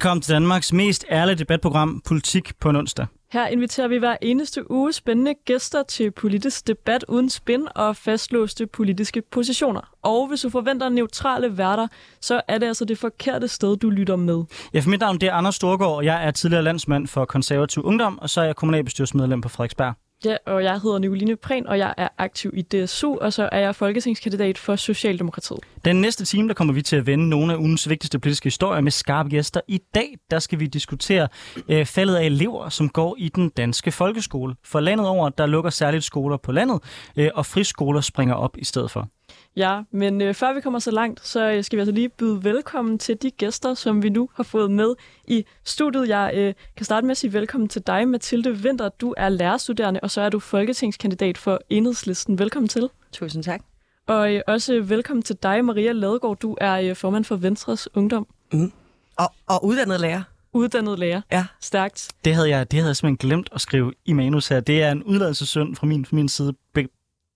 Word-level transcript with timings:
Velkommen 0.00 0.22
til 0.22 0.34
Danmarks 0.34 0.72
mest 0.72 1.04
ærlige 1.10 1.36
debatprogram, 1.36 2.02
Politik 2.06 2.52
på 2.60 2.70
en 2.70 2.76
onsdag. 2.76 3.06
Her 3.32 3.46
inviterer 3.46 3.88
vi 3.88 3.98
hver 3.98 4.16
eneste 4.22 4.70
uge 4.70 4.92
spændende 4.92 5.34
gæster 5.44 5.82
til 5.82 6.10
politisk 6.10 6.66
debat 6.66 7.04
uden 7.08 7.30
spin 7.30 7.68
og 7.74 7.96
fastlåste 7.96 8.66
politiske 8.66 9.22
positioner. 9.30 9.80
Og 10.02 10.28
hvis 10.28 10.40
du 10.40 10.50
forventer 10.50 10.88
neutrale 10.88 11.58
værter, 11.58 11.88
så 12.20 12.40
er 12.48 12.58
det 12.58 12.66
altså 12.66 12.84
det 12.84 12.98
forkerte 12.98 13.48
sted, 13.48 13.76
du 13.76 13.90
lytter 13.90 14.16
med. 14.16 14.44
Ja, 14.74 14.80
for 14.80 14.90
mit 14.90 15.00
navn 15.00 15.18
det 15.20 15.28
er 15.28 15.32
Anders 15.32 15.54
Storgård, 15.54 15.96
og 15.96 16.04
jeg 16.04 16.26
er 16.26 16.30
tidligere 16.30 16.62
landsmand 16.62 17.06
for 17.06 17.24
konservativ 17.24 17.84
ungdom, 17.84 18.18
og 18.18 18.30
så 18.30 18.40
er 18.40 18.44
jeg 18.44 18.56
kommunalbestyrelsesmedlem 18.56 19.40
på 19.40 19.48
Frederiksberg. 19.48 19.94
Ja, 20.24 20.36
og 20.46 20.64
jeg 20.64 20.80
hedder 20.80 20.98
Nicoline 20.98 21.36
Prehn, 21.36 21.66
og 21.66 21.78
jeg 21.78 21.94
er 21.96 22.08
aktiv 22.18 22.52
i 22.54 22.62
DSU, 22.62 23.16
og 23.20 23.32
så 23.32 23.48
er 23.52 23.58
jeg 23.58 23.74
folketingskandidat 23.74 24.58
for 24.58 24.76
Socialdemokratiet. 24.76 25.58
Den 25.84 26.00
næste 26.00 26.24
time, 26.24 26.48
der 26.48 26.54
kommer 26.54 26.74
vi 26.74 26.82
til 26.82 26.96
at 26.96 27.06
vende 27.06 27.28
nogle 27.28 27.52
af 27.52 27.56
ugens 27.56 27.88
vigtigste 27.88 28.18
politiske 28.18 28.46
historier 28.46 28.80
med 28.80 28.92
skarpe 28.92 29.28
gæster. 29.28 29.60
I 29.68 29.80
dag, 29.94 30.16
der 30.30 30.38
skal 30.38 30.60
vi 30.60 30.66
diskutere 30.66 31.28
øh, 31.68 31.86
faldet 31.86 32.16
af 32.16 32.24
elever, 32.24 32.68
som 32.68 32.88
går 32.88 33.16
i 33.18 33.28
den 33.28 33.48
danske 33.48 33.92
folkeskole. 33.92 34.54
For 34.64 34.80
landet 34.80 35.06
over, 35.06 35.28
der 35.28 35.46
lukker 35.46 35.70
særligt 35.70 36.04
skoler 36.04 36.36
på 36.36 36.52
landet, 36.52 36.80
øh, 37.16 37.30
og 37.34 37.46
friskoler 37.46 38.00
springer 38.00 38.34
op 38.34 38.56
i 38.58 38.64
stedet 38.64 38.90
for. 38.90 39.08
Ja, 39.56 39.82
men 39.92 40.20
øh, 40.20 40.34
før 40.34 40.54
vi 40.54 40.60
kommer 40.60 40.78
så 40.78 40.90
langt, 40.90 41.26
så 41.26 41.50
øh, 41.50 41.64
skal 41.64 41.76
vi 41.76 41.80
altså 41.80 41.92
lige 41.92 42.08
byde 42.08 42.44
velkommen 42.44 42.98
til 42.98 43.16
de 43.22 43.30
gæster, 43.30 43.74
som 43.74 44.02
vi 44.02 44.08
nu 44.08 44.28
har 44.34 44.42
fået 44.42 44.70
med 44.70 44.94
i 45.28 45.44
studiet. 45.64 46.08
Jeg 46.08 46.32
øh, 46.34 46.54
kan 46.76 46.84
starte 46.86 47.06
med 47.06 47.10
at 47.10 47.16
sige 47.16 47.32
velkommen 47.32 47.68
til 47.68 47.82
dig, 47.86 48.08
Mathilde 48.08 48.52
Winter. 48.52 48.88
Du 48.88 49.14
er 49.16 49.28
lærerstuderende, 49.28 50.00
og 50.02 50.10
så 50.10 50.20
er 50.20 50.28
du 50.28 50.38
folketingskandidat 50.38 51.38
for 51.38 51.60
Enhedslisten. 51.70 52.38
Velkommen 52.38 52.68
til. 52.68 52.88
Tusind 53.12 53.42
tak. 53.44 53.60
Og 54.06 54.34
øh, 54.34 54.40
også 54.46 54.80
velkommen 54.80 55.22
til 55.22 55.36
dig, 55.42 55.64
Maria 55.64 55.92
Ladegaard. 55.92 56.38
Du 56.38 56.56
er 56.60 56.80
øh, 56.80 56.96
formand 56.96 57.24
for 57.24 57.36
Venstres 57.36 57.88
Ungdom. 57.94 58.26
Mm. 58.52 58.72
Og, 59.18 59.32
og 59.46 59.64
uddannet 59.64 60.00
lærer. 60.00 60.22
Uddannet 60.52 60.98
lærer. 60.98 61.20
Ja. 61.32 61.46
Stærkt. 61.60 62.08
Det 62.24 62.34
havde, 62.34 62.48
jeg, 62.48 62.70
det 62.70 62.78
havde 62.78 62.88
jeg 62.88 62.96
simpelthen 62.96 63.28
glemt 63.28 63.48
at 63.54 63.60
skrive 63.60 63.92
i 64.04 64.12
manus 64.12 64.48
her. 64.48 64.60
Det 64.60 64.82
er 64.82 64.92
en 64.92 65.02
udladelsessynd 65.02 65.76
fra 65.76 65.86
min, 65.86 66.04
fra 66.04 66.16
min 66.16 66.28
side. 66.28 66.54
Be- 66.74 66.88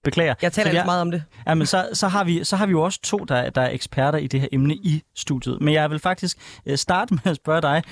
beklager. 0.05 0.35
Jeg 0.43 0.53
taler 0.53 0.71
ikke 0.71 0.83
meget 0.85 1.01
om 1.01 1.11
det. 1.11 1.23
Ja, 1.47 1.55
men 1.55 1.67
så, 1.67 1.89
så, 1.93 2.09
har 2.09 2.25
vi, 2.25 2.45
så 2.45 2.57
har 2.57 2.67
vi 2.67 2.71
jo 2.71 2.83
også 2.83 3.01
to, 3.03 3.19
der, 3.19 3.51
der 3.51 3.61
er 3.61 3.71
eksperter 3.71 4.19
i 4.19 4.27
det 4.27 4.41
her 4.41 4.49
emne 4.53 4.75
i 4.75 5.03
studiet. 5.17 5.61
Men 5.61 5.75
jeg 5.75 5.91
vil 5.91 5.99
faktisk 5.99 6.39
øh, 6.67 6.79
starte 6.79 7.15
med 7.15 7.21
at 7.25 7.37
spørge 7.37 7.63
dig, 7.63 7.83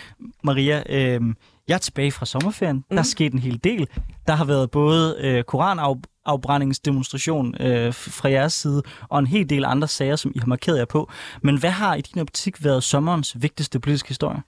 Maria. 0.45 0.83
Øh, 0.89 1.21
jeg 1.69 1.75
er 1.75 1.79
tilbage 1.79 2.13
fra 2.13 2.27
sommerferien. 2.27 2.77
Mm. 2.77 2.85
Der 2.91 2.99
er 2.99 3.03
sket 3.03 3.33
en 3.33 3.39
hel 3.39 3.61
del. 3.65 3.89
Der 4.27 4.33
har 4.33 4.45
været 4.45 4.71
både 4.71 5.17
øh, 5.21 5.45
koranafbrændingsdemonstration 5.45 7.63
øh, 7.63 7.95
fra 7.95 8.31
jeres 8.31 8.53
side, 8.53 8.83
og 9.09 9.19
en 9.19 9.27
hel 9.27 9.51
del 9.51 9.65
andre 9.65 9.89
sager, 9.89 10.17
som 10.17 10.33
I 10.35 10.39
har 10.39 10.47
markeret 10.47 10.79
jer 10.79 10.85
på. 10.85 11.11
Men 11.43 11.57
hvad 11.57 11.71
har 11.71 11.95
i 11.95 12.01
din 12.01 12.21
optik 12.21 12.65
været 12.65 12.83
sommerens 12.83 13.43
vigtigste 13.43 13.81
politiske 13.81 14.09
historie? 14.09 14.43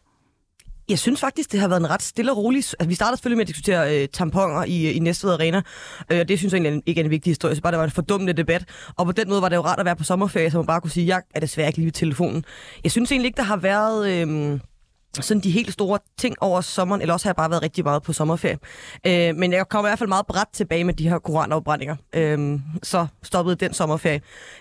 Jeg 0.88 0.98
synes 0.98 1.20
faktisk, 1.20 1.52
det 1.52 1.60
har 1.60 1.68
været 1.68 1.80
en 1.80 1.90
ret 1.90 2.02
stille 2.02 2.32
og 2.32 2.38
rolig... 2.38 2.58
Altså, 2.58 2.88
vi 2.88 2.94
startede 2.94 3.16
selvfølgelig 3.16 3.36
med 3.36 3.44
at 3.44 3.48
diskutere 3.48 4.02
øh, 4.02 4.08
tamponer 4.08 4.64
i, 4.64 4.88
øh, 4.88 4.96
i 4.96 4.98
Næstved 4.98 5.32
Arena, 5.32 5.62
øh, 6.10 6.20
og 6.20 6.28
det 6.28 6.38
synes 6.38 6.52
jeg 6.52 6.60
egentlig 6.60 6.82
ikke 6.86 7.00
er 7.00 7.04
en 7.04 7.10
vigtig 7.10 7.30
historie, 7.30 7.56
så 7.56 7.62
bare 7.62 7.72
det 7.72 7.78
var 7.78 7.84
en 7.84 7.90
fordummende 7.90 8.32
debat. 8.32 8.64
Og 8.96 9.06
på 9.06 9.12
den 9.12 9.28
måde 9.28 9.42
var 9.42 9.48
det 9.48 9.56
jo 9.56 9.62
rart 9.62 9.78
at 9.78 9.84
være 9.84 9.96
på 9.96 10.04
sommerferie, 10.04 10.50
så 10.50 10.56
man 10.56 10.66
bare 10.66 10.80
kunne 10.80 10.90
sige, 10.90 11.06
jeg 11.06 11.22
er 11.34 11.40
desværre 11.40 11.68
ikke 11.68 11.78
lige 11.78 11.86
ved 11.86 11.92
telefonen. 11.92 12.44
Jeg 12.84 12.92
synes 12.92 13.12
egentlig 13.12 13.26
ikke, 13.26 13.36
der 13.36 13.42
har 13.42 13.56
været... 13.56 14.10
Øh, 14.10 14.60
sådan 15.20 15.40
de 15.40 15.50
helt 15.50 15.72
store 15.72 15.98
ting 16.18 16.36
over 16.40 16.60
sommeren, 16.60 17.00
eller 17.00 17.12
også 17.14 17.26
har 17.26 17.30
jeg 17.30 17.36
bare 17.36 17.50
været 17.50 17.62
rigtig 17.62 17.84
meget 17.84 18.02
på 18.02 18.12
sommerferie. 18.12 18.58
Øh, 19.06 19.36
men 19.36 19.52
jeg 19.52 19.68
kommer 19.68 19.88
i 19.88 19.90
hvert 19.90 19.98
fald 19.98 20.08
meget 20.08 20.26
bredt 20.26 20.52
tilbage 20.52 20.84
med 20.84 20.94
de 20.94 21.08
her 21.08 21.18
koranafbrændinger. 21.18 21.96
Øh, 22.14 22.60
så 22.82 23.06
stoppede 23.22 23.56
den 23.56 23.72
sommerferie. 23.72 24.20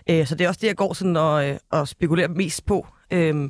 Øh, 0.09 0.27
så 0.27 0.35
det 0.35 0.45
er 0.45 0.47
også 0.47 0.59
det, 0.61 0.67
jeg 0.67 0.75
går 0.75 0.93
sådan 0.93 1.17
og, 1.17 1.49
øh, 1.49 1.57
og 1.71 1.87
spekulerer 1.87 2.27
mest 2.27 2.65
på 2.65 2.87
øh, 3.11 3.49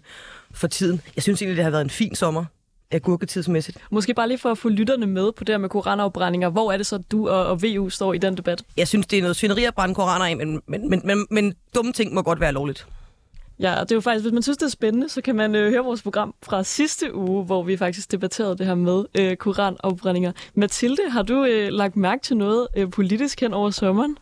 for 0.54 0.68
tiden. 0.68 1.02
Jeg 1.16 1.24
synes 1.24 1.42
egentlig, 1.42 1.58
det 1.58 1.64
har 1.64 1.72
været 1.72 1.84
en 1.84 1.90
fin 1.90 2.16
sommer 2.16 2.46
agurketidsmæssigt. 2.92 3.78
Måske 3.92 4.14
bare 4.14 4.28
lige 4.28 4.38
for 4.38 4.52
at 4.52 4.58
få 4.58 4.70
lytterne 4.70 5.06
med 5.06 5.32
på 5.32 5.44
det 5.44 5.54
her 5.54 5.58
med 5.58 5.70
koranafbrændinger. 5.70 6.50
Hvor 6.50 6.72
er 6.72 6.78
det 6.78 6.86
så, 6.86 6.98
du 6.98 7.30
og, 7.30 7.46
og 7.46 7.64
VU 7.64 7.90
står 7.90 8.14
i 8.14 8.18
den 8.18 8.38
debat? 8.38 8.64
Jeg 8.78 8.88
synes, 8.88 9.08
det 9.08 9.18
er 9.18 9.22
noget 9.22 9.36
svineri 9.36 9.64
at 9.64 9.76
brænde 9.76 9.96
koraner 9.96 10.26
af, 10.26 10.38
men, 10.38 10.62
men, 10.68 10.90
men, 10.90 11.02
men, 11.04 11.28
men 11.30 11.54
dumme 11.76 11.94
ting 11.94 12.14
må 12.14 12.22
godt 12.22 12.40
være 12.40 12.52
lovligt. 12.52 12.88
Ja, 13.60 13.80
og 13.80 13.90
det 13.90 13.92
er 13.92 13.96
jo 13.96 14.02
faktisk, 14.02 14.24
hvis 14.24 14.34
man 14.34 14.44
synes, 14.44 14.58
det 14.58 14.66
er 14.66 14.70
spændende, 14.70 15.10
så 15.10 15.22
kan 15.22 15.36
man 15.36 15.56
øh, 15.56 15.72
høre 15.72 15.84
vores 15.84 16.02
program 16.02 16.36
fra 16.44 16.64
sidste 16.64 17.16
uge, 17.16 17.46
hvor 17.46 17.64
vi 17.64 17.78
faktisk 17.78 18.12
debatterede 18.12 18.58
det 18.58 18.66
her 18.66 18.76
med 18.76 19.06
øh, 19.16 19.36
koranafbrændinger. 19.36 20.32
Mathilde, 20.54 21.10
har 21.10 21.22
du 21.22 21.46
øh, 21.46 21.70
lagt 21.70 21.96
mærke 21.96 22.24
til 22.24 22.38
noget 22.38 22.68
øh, 22.78 22.92
politisk 22.92 23.42
hen 23.42 23.54
over 23.54 23.70
sommeren? 23.70 24.18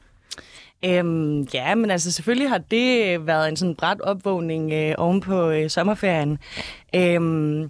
Øhm, 0.86 1.42
ja, 1.54 1.76
men 1.76 1.92
altså 1.92 2.12
selvfølgelig 2.12 2.50
har 2.50 2.58
det 2.58 3.28
været 3.28 3.50
en 3.50 3.58
sådan 3.58 3.76
bræt 3.76 4.02
opvågning 4.02 4.74
øh, 4.74 4.96
oven 4.98 5.22
på 5.22 5.50
øh, 5.50 5.70
sommerferien. 5.70 6.38
Øhm, 6.96 7.70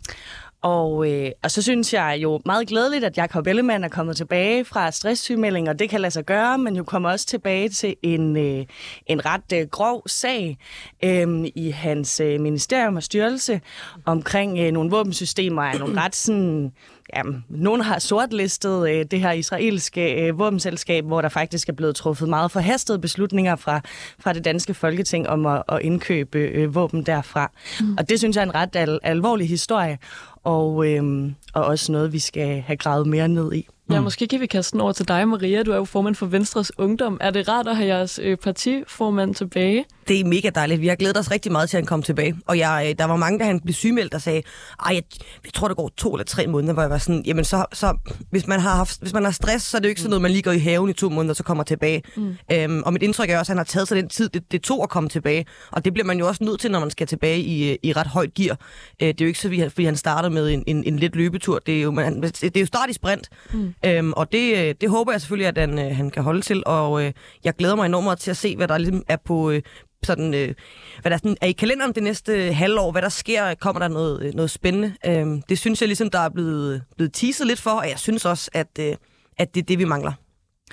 og, 0.61 1.11
øh, 1.11 1.31
og 1.43 1.51
så 1.51 1.61
synes 1.61 1.93
jeg 1.93 2.19
jo 2.23 2.41
meget 2.45 2.67
glædeligt, 2.67 3.03
at 3.03 3.17
Jakob 3.17 3.47
Ellemann 3.47 3.83
er 3.83 3.87
kommet 3.87 4.17
tilbage 4.17 4.65
fra 4.65 4.91
stresssygemelding, 4.91 5.69
og 5.69 5.79
det 5.79 5.89
kan 5.89 6.01
lade 6.01 6.11
sig 6.11 6.25
gøre, 6.25 6.57
men 6.57 6.75
jo 6.75 6.83
kommer 6.83 7.09
også 7.09 7.25
tilbage 7.25 7.69
til 7.69 7.95
en, 8.01 8.37
øh, 8.37 8.65
en 9.07 9.25
ret 9.25 9.53
øh, 9.53 9.67
grov 9.67 10.07
sag 10.07 10.57
øh, 11.03 11.45
i 11.55 11.69
hans 11.69 12.19
øh, 12.19 12.39
ministerium 12.39 12.95
og 12.95 13.03
styrelse 13.03 13.61
omkring 14.05 14.59
øh, 14.59 14.71
nogle 14.71 14.89
våbensystemer 14.89 15.63
af 15.63 15.79
nogle 15.79 16.01
ret 16.01 16.15
sådan 16.15 16.71
Jamen, 17.15 17.45
nogen 17.49 17.81
har 17.81 17.99
sortlistet 17.99 18.89
øh, 18.89 19.05
det 19.11 19.19
her 19.19 19.31
israelske 19.31 20.13
øh, 20.13 20.39
våbenselskab, 20.39 21.05
hvor 21.05 21.21
der 21.21 21.29
faktisk 21.29 21.69
er 21.69 21.73
blevet 21.73 21.95
truffet 21.95 22.29
meget 22.29 22.51
forhastede 22.51 22.99
beslutninger 22.99 23.55
fra, 23.55 23.81
fra 24.19 24.33
det 24.33 24.45
danske 24.45 24.73
folketing 24.73 25.29
om 25.29 25.45
at, 25.45 25.63
at 25.69 25.79
indkøbe 25.81 26.39
øh, 26.39 26.75
våben 26.75 27.03
derfra. 27.03 27.51
Mm. 27.81 27.95
Og 27.97 28.09
det 28.09 28.19
synes 28.19 28.35
jeg 28.35 28.41
er 28.41 28.45
en 28.45 28.55
ret 28.55 28.75
al- 28.75 28.99
alvorlig 29.03 29.49
historie, 29.49 29.97
og, 30.43 30.87
øh, 30.87 31.31
og 31.53 31.65
også 31.65 31.91
noget, 31.91 32.13
vi 32.13 32.19
skal 32.19 32.61
have 32.61 32.77
gravet 32.77 33.07
mere 33.07 33.27
ned 33.27 33.53
i. 33.53 33.67
Ja, 33.91 33.99
mm. 33.99 34.03
måske 34.03 34.27
kan 34.27 34.39
vi 34.39 34.45
kaste 34.45 34.71
den 34.71 34.81
over 34.81 34.91
til 34.91 35.07
dig, 35.07 35.27
Maria. 35.27 35.63
Du 35.63 35.71
er 35.71 35.75
jo 35.75 35.85
formand 35.85 36.15
for 36.15 36.25
Venstres 36.25 36.79
Ungdom. 36.79 37.17
Er 37.21 37.31
det 37.31 37.49
rart 37.49 37.67
at 37.67 37.75
have 37.75 37.87
jeres 37.87 38.19
øh, 38.23 38.37
partiformand 38.37 39.35
tilbage? 39.35 39.85
Det 40.07 40.19
er 40.19 40.25
mega 40.25 40.49
dejligt. 40.55 40.81
Vi 40.81 40.87
har 40.87 40.95
glædet 40.95 41.17
os 41.17 41.31
rigtig 41.31 41.51
meget 41.51 41.69
til, 41.69 41.77
at 41.77 41.81
han 41.81 41.87
kom 41.87 42.03
tilbage. 42.03 42.35
Og 42.45 42.57
jeg, 42.57 42.85
øh, 42.89 42.95
der 42.97 43.05
var 43.05 43.15
mange, 43.15 43.39
der 43.39 43.45
han 43.45 43.59
blev 43.59 43.73
sygemeldt, 43.73 44.11
der 44.11 44.17
sagde, 44.17 44.41
Ej, 44.85 44.93
jeg, 44.95 45.03
jeg 45.43 45.53
tror, 45.53 45.67
det 45.67 45.77
går 45.77 45.91
to 45.97 46.13
eller 46.13 46.25
tre 46.25 46.47
måneder, 46.47 46.73
hvor 46.73 46.81
jeg 46.81 46.89
var 46.89 46.97
sådan, 46.97 47.23
jamen 47.25 47.45
så, 47.45 47.65
så 47.73 47.97
hvis, 48.29 48.47
man 48.47 48.59
har 48.59 48.75
haft, 48.75 49.01
hvis 49.01 49.13
man 49.13 49.23
har 49.23 49.31
stress, 49.31 49.65
så 49.65 49.77
er 49.77 49.79
det 49.79 49.87
jo 49.87 49.89
ikke 49.89 50.01
sådan 50.01 50.09
noget, 50.09 50.21
man 50.21 50.31
lige 50.31 50.41
går 50.41 50.51
i 50.51 50.59
haven 50.59 50.89
i 50.89 50.93
to 50.93 51.09
måneder, 51.09 51.31
og 51.31 51.35
så 51.35 51.43
kommer 51.43 51.63
tilbage. 51.63 52.03
Mm. 52.15 52.35
Øhm, 52.51 52.83
og 52.85 52.93
mit 52.93 53.03
indtryk 53.03 53.29
er 53.29 53.39
også, 53.39 53.51
at 53.51 53.53
han 53.53 53.57
har 53.57 53.63
taget 53.63 53.87
sig 53.87 53.97
den 53.97 54.09
tid, 54.09 54.29
det, 54.29 54.51
det 54.51 54.61
tog 54.61 54.83
at 54.83 54.89
komme 54.89 55.09
tilbage. 55.09 55.45
Og 55.71 55.85
det 55.85 55.93
bliver 55.93 56.05
man 56.05 56.19
jo 56.19 56.27
også 56.27 56.43
nødt 56.43 56.59
til, 56.59 56.71
når 56.71 56.79
man 56.79 56.89
skal 56.89 57.07
tilbage 57.07 57.39
i, 57.39 57.77
i 57.83 57.93
ret 57.93 58.07
højt 58.07 58.33
gear. 58.33 58.57
Øh, 59.01 59.07
det 59.07 59.21
er 59.21 59.25
jo 59.25 59.27
ikke 59.27 59.39
så, 59.39 59.69
fordi 59.69 59.85
han 59.85 59.95
starter 59.95 60.29
med 60.29 60.51
en, 60.53 60.63
en, 60.67 60.83
en 60.83 60.99
lidt 60.99 61.15
løbetur. 61.15 61.59
Det 61.65 61.77
er 61.77 61.81
jo, 61.81 61.91
man, 61.91 62.21
det 62.21 62.57
er 62.57 62.59
jo 62.59 62.65
start 62.65 62.89
i 62.89 62.93
sprint. 62.93 63.29
Mm. 63.53 63.73
Øhm, 63.85 64.13
og 64.13 64.31
det, 64.31 64.57
øh, 64.57 64.75
det 64.81 64.89
håber 64.89 65.11
jeg 65.11 65.21
selvfølgelig, 65.21 65.47
at 65.47 65.57
han, 65.57 65.79
øh, 65.79 65.95
han 65.95 66.09
kan 66.09 66.23
holde 66.23 66.41
til, 66.41 66.63
og 66.65 67.03
øh, 67.03 67.13
jeg 67.43 67.53
glæder 67.55 67.75
mig 67.75 67.85
enormt 67.85 68.03
meget 68.03 68.19
til 68.19 68.31
at 68.31 68.37
se, 68.37 68.55
hvad 68.55 68.67
der 68.67 68.77
ligesom 68.77 69.03
er 69.07 69.17
på... 69.25 69.51
Øh, 69.51 69.61
sådan, 70.03 70.33
øh, 70.33 70.53
hvad 71.01 71.11
der 71.11 71.17
sådan, 71.17 71.37
er 71.41 71.47
i 71.47 71.51
kalenderen 71.51 71.95
det 71.95 72.03
næste 72.03 72.47
øh, 72.47 72.55
halvår, 72.55 72.91
hvad 72.91 73.01
der 73.01 73.09
sker, 73.09 73.53
kommer 73.53 73.79
der 73.79 73.87
noget, 73.87 74.23
øh, 74.23 74.33
noget 74.33 74.49
spændende. 74.49 74.93
Øhm, 75.05 75.41
det 75.41 75.59
synes 75.59 75.81
jeg 75.81 75.87
ligesom, 75.87 76.09
der 76.09 76.19
er 76.19 76.29
blevet, 76.29 76.83
blevet 76.95 77.13
teaset 77.13 77.47
lidt 77.47 77.61
for, 77.61 77.71
og 77.71 77.89
jeg 77.89 77.99
synes 77.99 78.25
også, 78.25 78.51
at, 78.53 78.67
øh, 78.79 78.95
at 79.37 79.55
det 79.55 79.61
er 79.61 79.65
det, 79.65 79.79
vi 79.79 79.85
mangler. 79.85 80.13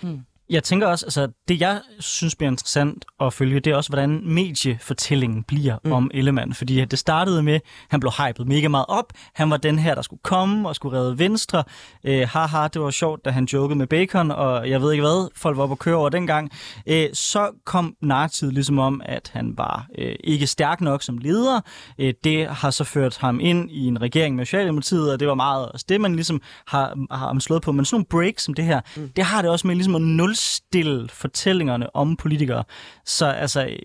Hmm. 0.02 0.20
Jeg 0.50 0.64
tænker 0.64 0.86
også, 0.86 1.06
altså 1.06 1.28
det 1.48 1.60
jeg 1.60 1.80
synes 2.00 2.34
bliver 2.34 2.50
interessant 2.50 3.04
at 3.20 3.32
følge, 3.32 3.60
det 3.60 3.70
er 3.70 3.76
også, 3.76 3.90
hvordan 3.90 4.20
mediefortællingen 4.24 5.42
bliver 5.42 5.76
mm. 5.84 5.92
om 5.92 6.10
Ellemann. 6.14 6.54
Fordi 6.54 6.84
det 6.84 6.98
startede 6.98 7.42
med, 7.42 7.60
han 7.88 8.00
blev 8.00 8.12
hypet 8.12 8.46
mega 8.46 8.68
meget 8.68 8.86
op. 8.88 9.12
Han 9.34 9.50
var 9.50 9.56
den 9.56 9.78
her, 9.78 9.94
der 9.94 10.02
skulle 10.02 10.20
komme 10.22 10.68
og 10.68 10.76
skulle 10.76 10.98
redde 10.98 11.18
Venstre. 11.18 11.64
Øh, 12.04 12.28
haha, 12.28 12.68
det 12.68 12.82
var 12.82 12.90
sjovt, 12.90 13.24
da 13.24 13.30
han 13.30 13.44
jokede 13.44 13.78
med 13.78 13.86
bacon, 13.86 14.30
og 14.30 14.70
jeg 14.70 14.82
ved 14.82 14.92
ikke 14.92 15.02
hvad, 15.02 15.30
folk 15.36 15.56
var 15.56 15.66
på 15.66 15.74
køre 15.74 15.96
over 15.96 16.08
dengang. 16.08 16.50
Øh, 16.86 17.08
så 17.12 17.50
kom 17.64 17.94
narrativet 18.02 18.54
ligesom 18.54 18.78
om, 18.78 19.02
at 19.04 19.30
han 19.32 19.54
var 19.56 19.86
øh, 19.98 20.16
ikke 20.24 20.46
stærk 20.46 20.80
nok 20.80 21.02
som 21.02 21.18
leder. 21.18 21.60
Øh, 21.98 22.14
det 22.24 22.46
har 22.46 22.70
så 22.70 22.84
ført 22.84 23.16
ham 23.16 23.40
ind 23.40 23.70
i 23.70 23.86
en 23.86 24.02
regering 24.02 24.36
med 24.36 24.44
Socialdemokratiet, 24.44 25.12
og 25.12 25.20
det 25.20 25.28
var 25.28 25.34
meget 25.34 25.68
også 25.72 25.86
det, 25.88 26.00
man 26.00 26.14
ligesom 26.14 26.40
har, 26.66 27.16
har 27.16 27.38
slået 27.38 27.62
på. 27.62 27.72
Men 27.72 27.84
sådan 27.84 27.94
nogle 27.94 28.06
breaks 28.10 28.42
som 28.42 28.54
det 28.54 28.64
her, 28.64 28.80
mm. 28.96 29.08
det 29.16 29.24
har 29.24 29.42
det 29.42 29.50
også 29.50 29.66
med 29.66 29.74
ligesom 29.74 29.94
at 29.94 30.02
nul 30.02 30.34
nulstille 30.38 31.08
fortællingerne 31.08 31.96
om 31.96 32.16
politikere. 32.16 32.64
Så 33.04 33.26
altså, 33.26 33.76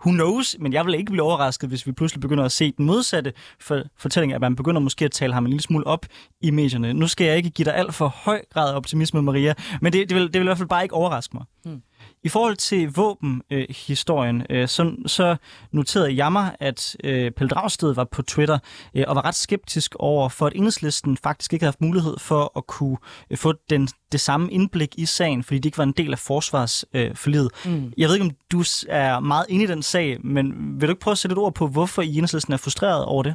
who 0.00 0.12
knows, 0.12 0.56
men 0.60 0.72
jeg 0.72 0.86
vil 0.86 0.94
ikke 0.94 1.12
blive 1.12 1.24
overrasket, 1.24 1.68
hvis 1.68 1.86
vi 1.86 1.92
pludselig 1.92 2.20
begynder 2.20 2.44
at 2.44 2.52
se 2.52 2.72
den 2.72 2.86
modsatte 2.86 3.32
for, 3.60 3.82
fortælling, 3.96 4.32
at 4.32 4.40
man 4.40 4.56
begynder 4.56 4.80
måske 4.80 5.04
at 5.04 5.10
tale 5.10 5.34
ham 5.34 5.44
en 5.44 5.50
lille 5.50 5.62
smule 5.62 5.86
op 5.86 6.06
i 6.40 6.50
medierne. 6.50 6.94
Nu 6.94 7.08
skal 7.08 7.26
jeg 7.26 7.36
ikke 7.36 7.50
give 7.50 7.64
dig 7.64 7.74
alt 7.74 7.94
for 7.94 8.08
høj 8.08 8.42
grad 8.52 8.72
af 8.72 8.76
optimisme, 8.76 9.22
Maria, 9.22 9.54
men 9.80 9.92
det, 9.92 10.08
det, 10.08 10.16
vil, 10.16 10.24
det 10.24 10.34
vil 10.34 10.40
i 10.40 10.44
hvert 10.44 10.58
fald 10.58 10.68
bare 10.68 10.82
ikke 10.82 10.94
overraske 10.94 11.36
mig. 11.36 11.44
Hmm. 11.64 11.82
I 12.24 12.28
forhold 12.28 12.56
til 12.56 12.92
våbenhistorien, 12.92 14.42
øh, 14.50 14.62
øh, 14.62 14.68
så, 14.68 14.96
så 15.06 15.36
noterede 15.72 16.16
jeg 16.16 16.32
mig, 16.32 16.56
at 16.60 16.96
øh, 17.04 17.30
Pelle 17.30 17.48
Dragsted 17.48 17.94
var 17.94 18.04
på 18.04 18.22
Twitter 18.22 18.58
øh, 18.94 19.04
og 19.08 19.16
var 19.16 19.24
ret 19.24 19.34
skeptisk 19.34 19.94
over, 19.98 20.28
for 20.28 20.46
at 20.46 20.52
enhedslisten 20.56 21.16
faktisk 21.16 21.52
ikke 21.52 21.62
havde 21.62 21.72
haft 21.72 21.80
mulighed 21.80 22.18
for 22.18 22.52
at 22.56 22.66
kunne 22.66 22.96
øh, 23.30 23.38
få 23.38 23.52
den, 23.70 23.88
det 24.12 24.20
samme 24.20 24.50
indblik 24.50 24.94
i 24.98 25.06
sagen, 25.06 25.42
fordi 25.42 25.58
de 25.58 25.68
ikke 25.68 25.78
var 25.78 25.84
en 25.84 25.92
del 25.92 26.12
af 26.12 26.18
forsvarsforlidet. 26.18 27.50
Øh, 27.66 27.72
mm. 27.72 27.92
Jeg 27.98 28.08
ved 28.08 28.14
ikke, 28.14 28.26
om 28.26 28.36
du 28.52 28.64
er 28.88 29.20
meget 29.20 29.46
inde 29.48 29.64
i 29.64 29.68
den 29.68 29.82
sag, 29.82 30.26
men 30.26 30.52
vil 30.80 30.88
du 30.88 30.92
ikke 30.92 31.00
prøve 31.00 31.12
at 31.12 31.18
sætte 31.18 31.32
et 31.32 31.38
ord 31.38 31.54
på, 31.54 31.66
hvorfor 31.66 32.02
I 32.02 32.08
enhedslisten 32.08 32.52
er 32.52 32.56
frustreret 32.56 33.04
over 33.04 33.22
det? 33.22 33.34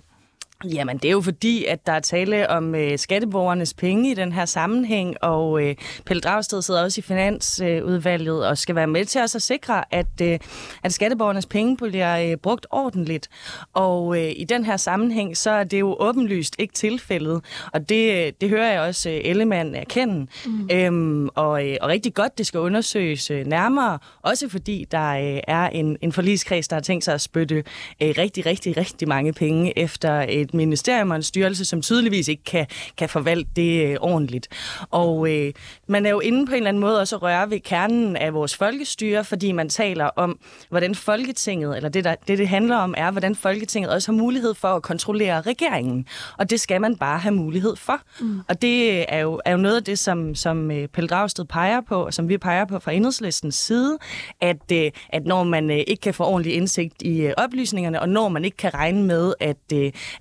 Jamen, 0.64 0.98
det 0.98 1.08
er 1.08 1.12
jo 1.12 1.22
fordi, 1.22 1.66
at 1.66 1.88
der 1.88 1.94
er 1.94 2.00
tale 2.00 2.50
om 2.50 2.76
øh, 2.76 2.98
skatteborgernes 2.98 3.74
penge 3.74 4.12
i 4.12 4.14
den 4.14 4.32
her 4.32 4.46
sammenhæng, 4.46 5.16
og 5.22 5.64
øh, 5.64 5.76
Pelle 6.06 6.22
Dragsted 6.22 6.62
sidder 6.62 6.84
også 6.84 7.00
i 7.00 7.02
Finansudvalget 7.02 8.44
øh, 8.44 8.50
og 8.50 8.58
skal 8.58 8.76
være 8.76 8.88
med 8.88 9.06
til 9.06 9.22
os 9.22 9.36
at 9.36 9.42
sikre, 9.42 9.94
at, 9.94 10.22
øh, 10.22 10.40
at 10.84 10.94
skatteborgernes 10.94 11.46
penge 11.46 11.78
bliver 11.78 12.32
øh, 12.32 12.38
brugt 12.38 12.68
ordentligt. 12.72 13.30
Og 13.74 14.18
øh, 14.18 14.32
i 14.36 14.44
den 14.44 14.66
her 14.66 14.78
sammenhæng, 14.78 15.38
så 15.38 15.50
er 15.50 15.64
det 15.64 15.80
jo 15.80 15.96
åbenlyst 16.00 16.56
ikke 16.60 16.74
tilfældet, 16.74 17.42
og 17.74 17.90
det, 17.90 18.42
det 18.42 18.50
hører 18.50 18.72
jeg 18.72 18.82
også 18.82 19.10
øh, 19.10 19.22
Ellemann 19.24 19.76
erkende. 19.76 20.28
Mm. 20.46 20.70
Øhm, 20.72 21.30
og, 21.36 21.68
øh, 21.70 21.78
og 21.82 21.90
rigtig 21.90 22.14
godt, 22.14 22.38
det 22.38 22.48
skal 22.48 22.60
undersøges 22.60 23.32
øh, 23.32 23.46
nærmere, 23.46 24.00
også 24.22 24.50
fordi 24.50 24.86
der 24.92 25.10
øh, 25.10 25.40
er 25.48 25.70
en, 25.70 25.98
en 26.02 26.12
forligskreds, 26.12 26.68
der 26.68 26.76
har 26.76 26.82
tænkt 26.82 27.04
sig 27.04 27.14
at 27.14 27.22
spytte 27.22 27.56
øh, 28.02 28.14
rigtig, 28.18 28.46
rigtig, 28.46 28.78
rigtig 28.78 29.08
mange 29.08 29.34
penge 29.34 29.80
efter 29.80 30.45
et 30.46 30.54
ministerium 30.54 31.10
og 31.10 31.16
en 31.16 31.24
styrelse, 31.24 31.66
som 31.66 31.82
tydeligvis 31.82 32.28
ikke 32.28 32.44
kan, 32.44 32.68
kan 32.98 33.10
forvalte 33.10 33.50
det 33.56 33.86
øh, 33.86 33.98
ordentligt. 34.02 34.48
Og 34.92 35.32
øh, 35.32 35.54
man 35.88 36.06
er 36.06 36.10
jo 36.10 36.20
inde 36.20 36.46
på 36.46 36.52
en 36.52 36.58
eller 36.58 36.70
anden 36.70 36.82
måde 36.82 37.00
også 37.00 37.16
at 37.16 37.22
røre 37.22 37.50
ved 37.50 37.60
kernen 37.60 38.16
af 38.18 38.34
vores 38.34 38.56
folkestyre, 38.56 39.24
fordi 39.24 39.52
man 39.52 39.70
taler 39.70 40.06
om, 40.06 40.40
hvordan 40.70 40.96
Folketinget, 40.96 41.76
eller 41.78 41.90
det, 41.90 42.04
der, 42.04 42.16
det 42.28 42.38
det 42.38 42.48
handler 42.48 42.76
om, 42.76 42.94
er, 42.98 43.12
hvordan 43.12 43.36
Folketinget 43.36 43.92
også 43.92 44.12
har 44.12 44.18
mulighed 44.18 44.54
for 44.54 44.68
at 44.68 44.84
kontrollere 44.84 45.42
regeringen. 45.42 46.06
Og 46.38 46.50
det 46.50 46.60
skal 46.60 46.82
man 46.82 46.96
bare 46.96 47.20
have 47.20 47.36
mulighed 47.36 47.76
for. 47.76 48.00
Mm. 48.20 48.40
Og 48.48 48.62
det 48.62 49.06
er 49.14 49.20
jo, 49.20 49.42
er 49.46 49.52
jo 49.52 49.58
noget 49.58 49.76
af 49.76 49.84
det, 49.84 50.00
som, 50.00 50.36
som 50.36 50.72
øh, 50.72 50.88
Pelle 50.88 51.08
Dragsted 51.08 51.46
peger 51.46 51.82
på, 51.82 52.06
og 52.06 52.14
som 52.14 52.30
vi 52.30 52.38
peger 52.38 52.66
på 52.66 52.80
fra 52.80 52.92
enhedslistens 52.92 53.56
side, 53.56 53.98
at, 54.42 54.72
øh, 54.72 54.92
at 55.10 55.26
når 55.26 55.44
man 55.44 55.72
øh, 55.72 55.78
ikke 55.88 56.02
kan 56.02 56.14
få 56.14 56.24
ordentlig 56.24 56.54
indsigt 56.54 56.94
i 57.02 57.34
oplysningerne, 57.38 58.02
og 58.02 58.10
når 58.10 58.30
man 58.30 58.46
ikke 58.46 58.58
kan 58.58 58.74
regne 58.74 59.04
med, 59.04 59.34
at, 59.40 59.74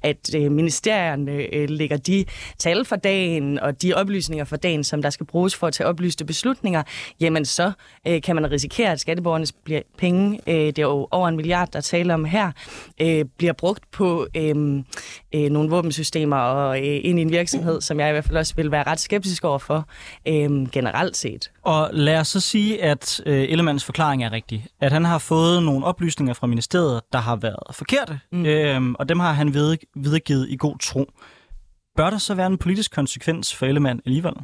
at 0.03 0.14
at 0.15 0.35
øh, 0.35 0.53
ministerierne 0.53 1.33
øh, 1.33 1.71
lægger 1.71 1.97
de 1.97 2.25
tal 2.59 2.85
for 2.85 2.97
dagen 2.97 3.59
og 3.59 3.83
de 3.83 3.95
oplysninger 3.95 4.45
for 4.45 4.57
dagen, 4.57 4.85
som 4.85 5.03
der 5.03 5.11
skal 5.11 5.27
bruges 5.27 5.57
for 5.57 5.67
at 5.67 5.73
tage 5.73 5.87
oplyste 5.87 6.25
beslutninger, 6.25 6.83
jamen 7.21 7.45
så 7.45 7.73
øh, 8.07 8.23
kan 8.23 8.35
man 8.35 8.51
risikere, 8.51 8.93
at 8.93 9.01
skatteborgernes 9.01 9.53
penge, 9.99 10.41
øh, 10.47 10.55
det 10.55 10.79
er 10.79 10.83
jo 10.83 11.09
over 11.11 11.29
en 11.29 11.37
milliard, 11.37 11.69
der 11.73 11.81
taler 11.81 12.15
om 12.15 12.25
her, 12.25 12.53
øh, 13.01 13.25
bliver 13.39 13.53
brugt 13.53 13.91
på 13.91 14.27
øh, 14.37 14.83
øh, 15.35 15.51
nogle 15.51 15.71
våbensystemer 15.71 16.37
og 16.37 16.79
øh, 16.79 17.01
ind 17.05 17.19
i 17.19 17.23
en 17.23 17.31
virksomhed, 17.31 17.81
som 17.81 18.01
jeg 18.01 18.09
i 18.09 18.13
hvert 18.13 18.25
fald 18.25 18.37
også 18.37 18.55
vil 18.57 18.71
være 18.71 18.83
ret 18.87 19.01
skeptisk 19.01 19.45
over 19.45 19.59
for 19.59 19.89
øh, 20.29 20.71
generelt 20.71 21.17
set. 21.17 21.51
Og 21.63 21.91
lad 21.93 22.19
os 22.19 22.29
så 22.29 22.41
sige, 22.41 22.83
at 22.83 23.21
øh, 23.27 23.49
forklaring 23.81 24.25
er 24.25 24.33
rigtig. 24.33 24.67
At 24.81 24.93
han 24.93 25.05
har 25.05 25.19
fået 25.19 25.63
nogle 25.63 25.87
oplysninger 25.87 26.35
fra 26.35 26.47
ministeriet, 26.47 27.01
der 27.13 27.19
har 27.19 27.37
været 27.37 27.77
forkerte, 27.77 28.21
mm. 28.33 28.47
øhm, 28.47 28.95
og 28.99 29.09
dem 29.09 29.21
har 29.21 29.33
han 29.33 29.55
ved, 29.55 29.77
videregivet 30.05 30.49
i 30.51 30.57
god 30.57 30.79
tro. 30.79 31.07
Bør 31.97 32.11
der 32.11 32.19
så 32.19 32.35
være 32.35 32.47
en 32.47 32.59
politisk 32.59 32.95
konsekvens 32.95 33.55
for 33.55 33.67
Ellemann 33.67 34.01
alligevel? 34.07 34.35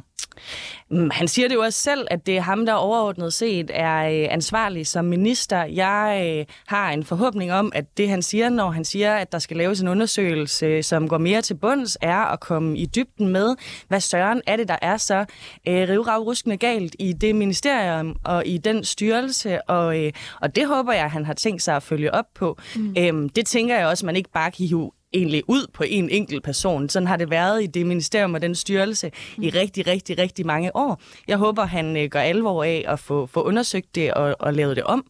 Mm, 0.91 1.09
han 1.13 1.27
siger 1.27 1.47
det 1.47 1.55
jo 1.55 1.61
også 1.61 1.79
selv, 1.79 2.07
at 2.11 2.25
det 2.25 2.37
er 2.37 2.41
ham, 2.41 2.65
der 2.65 2.73
overordnet 2.73 3.33
set 3.33 3.71
er 3.73 4.23
øh, 4.23 4.33
ansvarlig 4.33 4.87
som 4.87 5.05
minister. 5.05 5.63
Jeg 5.63 6.37
øh, 6.39 6.45
har 6.67 6.91
en 6.91 7.03
forhåbning 7.03 7.53
om, 7.53 7.71
at 7.75 7.97
det 7.97 8.09
han 8.09 8.21
siger, 8.21 8.49
når 8.49 8.71
han 8.71 8.85
siger, 8.85 9.15
at 9.15 9.31
der 9.31 9.39
skal 9.39 9.57
laves 9.57 9.81
en 9.81 9.87
undersøgelse, 9.87 10.83
som 10.83 11.07
går 11.07 11.17
mere 11.17 11.41
til 11.41 11.53
bunds, 11.53 11.97
er 12.01 12.17
at 12.17 12.39
komme 12.39 12.77
i 12.77 12.85
dybden 12.85 13.27
med, 13.27 13.55
hvad 13.87 13.99
søren 13.99 14.41
er 14.47 14.55
det, 14.55 14.67
der 14.67 14.77
er 14.81 14.97
så 14.97 15.25
øh, 15.67 15.89
rivragruskende 15.89 16.57
galt 16.57 16.95
i 16.99 17.13
det 17.13 17.35
ministerium 17.35 18.15
og 18.25 18.45
i 18.45 18.57
den 18.57 18.83
styrelse, 18.83 19.69
og, 19.69 20.05
øh, 20.05 20.11
og 20.41 20.55
det 20.55 20.67
håber 20.67 20.93
jeg, 20.93 21.05
at 21.05 21.11
han 21.11 21.25
har 21.25 21.33
tænkt 21.33 21.61
sig 21.61 21.75
at 21.75 21.83
følge 21.83 22.13
op 22.13 22.25
på. 22.35 22.57
Mm. 22.75 22.95
Øhm, 22.97 23.29
det 23.29 23.45
tænker 23.45 23.77
jeg 23.77 23.87
også, 23.87 24.03
at 24.03 24.05
man 24.05 24.15
ikke 24.15 24.31
bare 24.31 24.51
kan 24.51 24.67
hive 24.67 24.91
egentlig 25.13 25.43
ud 25.47 25.67
på 25.73 25.83
en 25.87 26.09
enkelt 26.09 26.43
person. 26.43 26.89
Sådan 26.89 27.07
har 27.07 27.17
det 27.17 27.29
været 27.29 27.63
i 27.63 27.67
det 27.67 27.85
ministerium 27.85 28.33
og 28.33 28.41
den 28.41 28.55
styrelse 28.55 29.11
i 29.37 29.49
mm. 29.49 29.51
rigtig, 29.55 29.87
rigtig, 29.87 30.17
rigtig 30.17 30.45
mange 30.45 30.75
år. 30.75 31.01
Jeg 31.27 31.37
håber, 31.37 31.65
han 31.65 31.97
øh, 31.97 32.09
gør 32.09 32.19
alvor 32.19 32.63
af 32.63 32.85
at 32.87 32.99
få, 32.99 33.25
få 33.25 33.41
undersøgt 33.41 33.95
det 33.95 34.13
og, 34.13 34.35
og 34.39 34.53
lavet 34.53 34.75
det 34.75 34.83
om. 34.83 35.05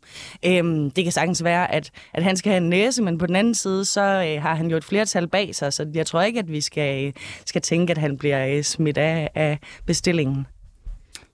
Øhm, 0.45 0.91
det 0.91 1.03
kan 1.03 1.11
sagtens 1.13 1.43
være, 1.43 1.71
at, 1.71 1.91
at 2.13 2.23
han 2.23 2.37
skal 2.37 2.49
have 2.51 2.63
en 2.63 2.69
næse, 2.69 3.01
men 3.01 3.17
på 3.17 3.27
den 3.27 3.35
anden 3.35 3.55
side, 3.55 3.85
så 3.85 4.01
øh, 4.01 4.41
har 4.41 4.55
han 4.55 4.67
jo 4.67 4.77
et 4.77 4.83
flertal 4.83 5.27
bag 5.27 5.55
sig, 5.55 5.73
så 5.73 5.85
jeg 5.93 6.05
tror 6.05 6.21
ikke, 6.21 6.39
at 6.39 6.51
vi 6.51 6.61
skal, 6.61 7.05
øh, 7.05 7.13
skal 7.45 7.61
tænke, 7.61 7.91
at 7.91 7.97
han 7.97 8.17
bliver 8.17 8.47
øh, 8.47 8.63
smidt 8.63 8.97
af, 8.97 9.29
af 9.35 9.59
bestillingen. 9.85 10.45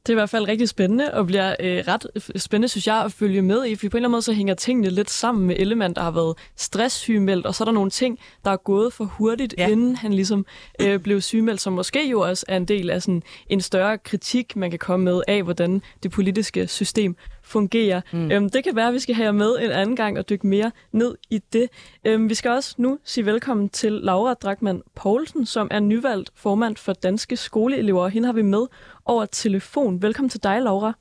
Det 0.08 0.14
er 0.14 0.18
i 0.18 0.22
hvert 0.22 0.30
fald 0.30 0.48
rigtig 0.48 0.70
spændende, 0.70 1.14
og 1.14 1.26
bliver 1.26 1.56
øh, 1.60 1.84
ret 1.88 2.08
spændende, 2.36 2.68
synes 2.68 2.88
jeg, 2.88 2.96
at 2.96 3.12
følge 3.12 3.42
med 3.42 3.66
i, 3.66 3.76
fordi 3.76 3.90
på 3.90 3.98
en 3.98 4.00
eller 4.00 4.08
anden 4.08 4.12
måde 4.12 4.22
så 4.22 4.34
hænger 4.34 4.54
tingene 4.54 4.90
lidt 4.90 5.10
sammen 5.10 5.48
med 5.48 5.56
Element, 5.60 5.96
der 5.96 6.02
har 6.02 6.12
været 6.12 6.38
stresssygemeldt, 6.56 7.46
og 7.46 7.56
så 7.56 7.64
er 7.64 7.66
der 7.66 7.72
nogle 7.72 7.90
ting, 7.90 8.20
der 8.46 8.52
er 8.52 8.58
gået 8.58 8.94
for 8.94 9.06
hurtigt, 9.06 9.56
ja. 9.58 9.68
inden 9.68 9.96
han 9.96 10.14
ligesom 10.14 10.46
øh, 10.82 11.00
blev 11.00 11.22
sygemeldt, 11.22 11.62
som 11.62 11.74
måske 11.74 12.10
jo 12.10 12.22
også 12.22 12.46
er 12.48 12.58
en 12.58 12.66
del 12.66 12.90
af 12.90 13.02
sådan 13.02 13.24
en 13.50 13.62
større 13.62 13.98
kritik, 13.98 14.56
man 14.56 14.70
kan 14.70 14.80
komme 14.80 15.04
med 15.04 15.22
af, 15.28 15.44
hvordan 15.44 15.82
det 16.04 16.12
politiske 16.12 16.68
system 16.68 17.16
fungerer. 17.48 18.02
Mm. 18.14 18.32
Øhm, 18.32 18.50
det 18.50 18.64
kan 18.64 18.76
være, 18.76 18.88
at 18.88 18.94
vi 18.94 19.00
skal 19.00 19.16
have 19.16 19.26
jer 19.26 19.32
med 19.32 19.56
en 19.60 19.72
anden 19.72 19.96
gang 19.96 20.18
og 20.18 20.30
dykke 20.30 20.48
mere 20.48 20.72
ned 20.92 21.16
i 21.30 21.40
det. 21.54 21.70
Øhm, 22.06 22.30
vi 22.30 22.34
skal 22.34 22.52
også 22.52 22.76
nu 22.78 23.00
sige 23.04 23.26
velkommen 23.26 23.70
til 23.70 23.92
Laura 23.92 24.34
Drakman 24.34 24.82
Poulsen, 24.96 25.46
som 25.46 25.68
er 25.72 25.80
nyvalgt 25.80 26.32
formand 26.36 26.76
for 26.76 26.94
Danske 26.94 27.38
Skoleelever. 27.38 28.08
Hende 28.08 28.26
har 28.26 28.34
vi 28.34 28.42
med 28.42 28.66
over 29.06 29.26
telefon. 29.26 30.02
Velkommen 30.02 30.30
til 30.30 30.44
dig, 30.44 30.62
Laura. 30.62 30.94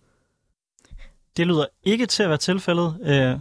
Det 1.36 1.46
lyder 1.46 1.66
ikke 1.84 2.06
til 2.06 2.22
at 2.22 2.28
være 2.28 2.38
tilfældet. 2.38 2.96
Uh, 3.00 3.40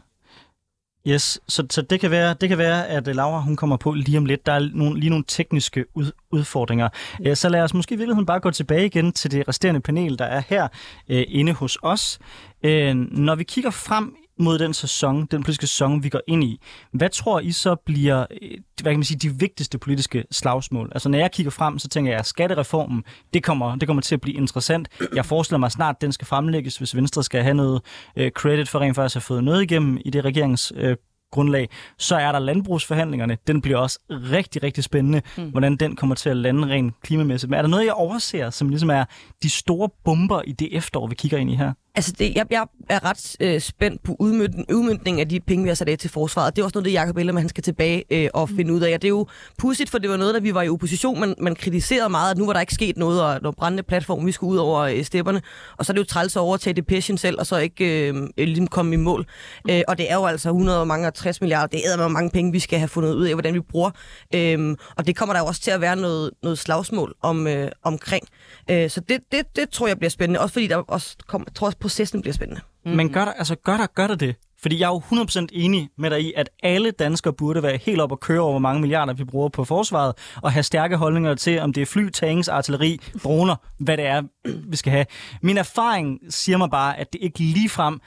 yes, 1.08 1.40
så, 1.48 1.66
så 1.70 1.82
det, 1.82 2.00
kan 2.00 2.12
være, 2.12 2.36
det 2.42 2.50
kan 2.50 2.58
være, 2.58 2.88
at 2.88 3.16
Laura 3.16 3.40
hun 3.40 3.56
kommer 3.56 3.78
på 3.78 3.92
lige 3.92 4.18
om 4.18 4.26
lidt. 4.26 4.46
Der 4.46 4.52
er 4.52 4.70
nogle, 4.74 5.00
lige 5.00 5.10
nogle 5.10 5.26
tekniske 5.28 5.86
ud, 5.94 6.12
udfordringer. 6.32 6.90
Ja. 7.24 7.30
Uh, 7.30 7.36
så 7.36 7.50
lad 7.50 7.62
os 7.62 7.74
måske 7.74 7.96
i 7.96 7.98
virkeligheden 7.98 8.26
bare 8.26 8.40
gå 8.40 8.52
tilbage 8.52 8.86
igen 8.86 9.12
til 9.12 9.32
det 9.32 9.48
resterende 9.48 9.80
panel, 9.82 10.20
der 10.20 10.26
er 10.26 10.42
her 10.48 10.64
uh, 10.64 11.22
inde 11.28 11.54
hos 11.54 11.78
os. 11.82 12.20
Uh, 12.64 12.70
når 12.96 13.36
vi 13.36 13.44
kigger 13.44 13.72
frem 13.72 14.16
mod 14.40 14.60
den 14.60 14.74
sæson, 14.74 15.26
den 15.26 15.44
politiske 15.44 15.68
sæson, 15.68 16.04
vi 16.04 16.10
går 16.10 16.22
ind 16.28 16.44
i. 16.44 16.62
Hvad 16.92 17.10
tror 17.10 17.40
I 17.40 17.52
så 17.52 17.76
bliver 17.86 18.26
øh, 18.42 18.58
hvad 18.82 18.92
kan 18.92 19.00
man 19.00 19.04
sige, 19.04 19.30
de 19.30 19.40
vigtigste 19.40 19.78
politiske 19.78 20.24
slagsmål? 20.32 20.92
Altså 20.92 21.10
når 21.10 21.18
jeg 21.18 21.32
kigger 21.32 21.52
frem, 21.52 21.80
så 21.80 21.88
tænker 21.88 22.12
jeg, 22.12 22.20
at 22.20 22.26
skattereformen, 22.26 23.04
det 23.34 23.44
kommer, 23.44 23.76
det 23.76 23.88
kommer 23.88 24.02
til 24.02 24.16
at 24.16 24.22
blive 24.22 24.38
interessant. 24.38 24.88
Jeg 25.16 25.26
forestiller 25.26 25.60
mig 25.60 25.72
snart, 25.72 25.96
at 25.96 26.02
den 26.02 26.12
skal 26.12 26.28
fremlægges, 26.28 26.78
hvis 26.78 26.96
Venstre 26.96 27.24
skal 27.24 27.44
have 27.44 27.54
noget 27.54 27.82
uh, 28.20 28.28
credit 28.28 28.70
for 28.70 28.80
rent 28.80 28.96
faktisk 28.96 29.16
at 29.16 29.24
have 29.24 29.28
fået 29.28 29.44
noget 29.44 29.62
igennem 29.64 29.98
i 30.06 30.10
det 30.10 30.26
regerings 30.26 30.74
uh, 30.76 30.94
grundlag. 31.32 31.70
Så 31.98 32.16
er 32.16 32.32
der 32.32 32.40
landbrugsforhandlingerne. 32.40 33.38
Den 33.48 33.62
bliver 33.62 33.78
også 33.78 34.00
rigtig, 34.10 34.64
rigtig 34.64 34.84
spændende, 34.84 35.22
mm. 35.38 35.50
hvordan 35.50 35.76
den 35.76 35.96
kommer 35.96 36.16
til 36.16 36.30
at 36.30 36.38
lande 36.38 36.68
rent 36.68 37.02
klimamæssigt. 37.02 37.50
Men 37.50 37.58
er 37.58 37.62
der 37.62 37.70
noget, 37.70 37.86
jeg 37.86 37.94
overser, 37.94 38.50
som 38.50 38.70
ligesom 38.70 38.90
er 38.90 39.06
de 39.44 39.50
store 39.50 39.90
bomber 40.06 40.42
i 40.42 40.52
det 40.52 40.78
efterår, 40.78 41.08
vi 41.08 41.16
kigger 41.16 41.38
ind 41.38 41.52
i 41.52 41.56
her? 41.56 41.74
Altså, 41.96 42.12
det, 42.20 42.36
jeg, 42.36 42.46
jeg 42.50 42.66
er 42.90 43.06
ret 43.06 43.36
øh, 43.40 43.62
spændt 43.62 44.04
på 44.04 44.16
udmyndningen 44.20 45.20
af 45.20 45.30
de 45.30 45.40
penge, 45.40 45.64
vi 45.64 45.70
har 45.70 45.76
sat 45.76 45.90
af 45.90 45.98
til 45.98 46.10
forsvaret. 46.10 46.56
Det 46.56 46.62
er 46.62 46.66
også 46.66 46.76
noget, 46.76 46.86
det 46.86 46.94
Jacob 46.94 47.18
Ellemann 47.18 47.44
han 47.44 47.50
skal 47.50 47.64
tilbage 47.64 48.04
øh, 48.10 48.30
og 48.34 48.50
finde 48.50 48.74
ud 48.74 48.82
af. 48.82 48.94
Og 48.94 49.02
det 49.02 49.08
er 49.08 49.10
jo 49.10 49.28
pudsigt, 49.58 49.90
for 49.90 49.98
det 49.98 50.10
var 50.10 50.18
noget, 50.18 50.34
da 50.34 50.40
vi 50.40 50.54
var 50.54 50.62
i 50.62 50.70
opposition, 50.70 51.20
man, 51.20 51.36
man 51.40 51.56
kritiserede 51.56 52.10
meget, 52.10 52.32
at 52.32 52.38
nu 52.38 52.46
var 52.46 52.54
der 52.54 52.60
ikke 52.60 52.74
sket 52.74 52.98
noget, 52.98 53.22
og 53.24 53.40
noget 53.42 53.56
brændende 53.56 53.84
platform, 53.84 54.26
vi 54.26 54.32
skulle 54.32 54.52
ud 54.52 54.58
over 54.58 54.80
øh, 54.80 55.04
stepperne. 55.04 55.42
Og 55.78 55.86
så 55.86 55.92
er 55.92 55.94
det 55.94 56.00
jo 56.00 56.06
træls 56.06 56.36
at 56.36 56.40
overtage 56.40 56.74
det 56.74 56.88
passion 56.88 57.18
selv, 57.18 57.40
og 57.40 57.46
så 57.46 57.58
ikke 57.58 58.10
øh, 58.10 58.28
ligesom 58.38 58.68
komme 58.68 58.94
i 58.94 58.98
mål. 58.98 59.26
Øh, 59.70 59.82
og 59.88 59.98
det 59.98 60.12
er 60.12 60.16
jo 60.16 60.26
altså 60.26 60.50
100 60.50 60.80
og 60.80 60.88
mange 60.88 61.12
60 61.12 61.42
milliarder. 61.42 61.68
Det 61.68 61.82
er 61.94 61.98
med 61.98 62.10
mange 62.10 62.30
penge, 62.30 62.52
vi 62.52 62.60
skal 62.60 62.80
have 62.80 62.88
fundet 62.88 63.14
ud 63.14 63.26
af, 63.26 63.34
hvordan 63.34 63.54
vi 63.54 63.60
bruger. 63.60 63.92
Øh, 64.36 64.78
og 64.98 65.08
det 65.08 65.16
kommer 65.16 65.34
der 65.34 65.40
jo 65.40 65.46
også 65.46 65.62
til 65.62 65.72
at 65.72 65.82
være 65.82 65.96
noget, 65.96 66.32
noget 66.44 66.58
slagsmål 66.60 67.14
om, 67.22 67.48
øh, 67.48 67.72
omkring. 67.84 68.28
Øh, 68.72 68.90
så 68.90 69.00
det, 69.00 69.20
det, 69.32 69.46
det 69.56 69.70
tror 69.70 69.88
jeg 69.88 69.98
bliver 69.98 70.10
spændende, 70.10 70.40
også 70.40 70.54
fordi 70.54 70.68
der 70.68 70.76
også 70.76 71.16
kommer, 71.28 71.48
tror 71.56 71.68
også, 71.68 71.78
processen 71.86 72.22
bliver 72.22 72.34
spændende. 72.34 72.62
Mm-hmm. 72.62 72.98
Men 72.98 73.14
gør 73.14 73.26
der, 73.26 73.34
altså, 73.34 73.56
gør, 73.56 73.78
der, 73.78 73.88
gør 73.88 74.08
der 74.08 74.16
det? 74.16 74.36
Fordi 74.62 74.80
jeg 74.80 74.86
er 74.86 75.02
jo 75.12 75.24
100% 75.24 75.48
enig 75.52 75.90
med 75.98 76.10
dig 76.10 76.22
i, 76.22 76.34
at 76.36 76.50
alle 76.64 76.92
danskere 76.92 77.34
burde 77.34 77.64
være 77.64 77.78
helt 77.78 78.02
op 78.02 78.12
og 78.12 78.20
køre 78.20 78.40
over, 78.40 78.52
hvor 78.52 78.60
mange 78.60 78.82
milliarder 78.82 79.14
vi 79.14 79.24
bruger 79.24 79.50
på 79.50 79.64
forsvaret, 79.64 80.14
og 80.42 80.52
have 80.52 80.64
stærke 80.64 80.98
holdninger 80.98 81.36
til, 81.36 81.60
om 81.60 81.74
det 81.74 81.82
er 81.82 81.86
fly, 81.86 82.10
tanks, 82.10 82.48
artilleri, 82.48 83.02
droner, 83.24 83.56
hvad 83.80 83.98
det 83.98 84.06
er, 84.06 84.22
vi 84.72 84.76
skal 84.76 84.92
have. 84.92 85.06
Min 85.42 85.58
erfaring 85.58 86.20
siger 86.30 86.58
mig 86.58 86.70
bare, 86.70 86.98
at 86.98 87.14
det 87.14 87.22
ikke 87.22 87.40
ligefrem 87.40 88.00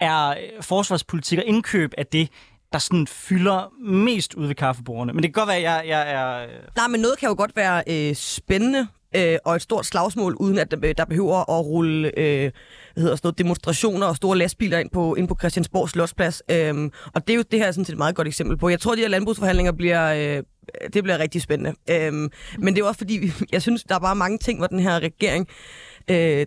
er 0.00 0.34
forsvarspolitik 0.60 1.38
og 1.38 1.44
indkøb 1.44 1.92
af 1.98 2.06
det, 2.06 2.28
der 2.72 2.78
sådan 2.78 3.06
fylder 3.06 3.72
mest 3.80 4.34
ud 4.34 4.46
ved 4.46 4.54
kaffebordene. 4.54 5.12
Men 5.12 5.22
det 5.22 5.34
kan 5.34 5.40
godt 5.40 5.48
være, 5.48 5.56
at 5.56 5.62
jeg, 5.62 5.82
jeg 5.86 6.12
er... 6.12 6.46
Nej, 6.76 6.88
men 6.88 7.00
noget 7.00 7.18
kan 7.18 7.28
jo 7.28 7.34
godt 7.38 7.56
være 7.56 7.82
øh, 7.86 8.14
spændende 8.14 8.86
øh, 9.16 9.38
og 9.44 9.56
et 9.56 9.62
stort 9.62 9.86
slagsmål, 9.86 10.34
uden 10.34 10.58
at 10.58 10.70
der, 10.70 10.92
der 10.92 11.04
behøver 11.04 11.58
at 11.58 11.66
rulle 11.66 12.18
øh, 12.18 12.50
hvad 12.94 13.02
hedder 13.02 13.16
sådan 13.16 13.26
noget, 13.26 13.38
demonstrationer 13.38 14.06
og 14.06 14.16
store 14.16 14.38
lastbiler 14.38 14.78
ind 14.78 14.90
på, 14.90 15.14
ind 15.14 15.28
på 15.28 15.36
Christiansborg 15.38 15.88
Slottsplads. 15.88 16.42
Øh, 16.50 16.90
og 17.14 17.26
det 17.26 17.32
er 17.32 17.36
jo 17.36 17.44
det 17.50 17.58
her 17.58 17.66
er 17.66 17.72
sådan 17.72 17.92
et 17.92 17.98
meget 17.98 18.14
godt 18.14 18.28
eksempel 18.28 18.56
på. 18.56 18.68
Jeg 18.68 18.80
tror, 18.80 18.92
at 18.92 18.96
de 18.96 19.02
her 19.02 19.08
landbrugsforhandlinger 19.08 19.72
bliver... 19.72 20.36
Øh, 20.36 20.42
det 20.92 21.02
bliver 21.02 21.18
rigtig 21.18 21.42
spændende. 21.42 21.74
Øhm, 21.90 22.30
men 22.58 22.74
det 22.74 22.82
er 22.82 22.86
også 22.86 22.98
fordi, 22.98 23.32
jeg 23.52 23.62
synes, 23.62 23.84
der 23.84 23.94
er 23.94 23.98
bare 23.98 24.16
mange 24.16 24.38
ting, 24.38 24.58
hvor 24.58 24.66
den 24.66 24.80
her 24.80 25.00
regering 25.00 25.48
øh, 26.10 26.46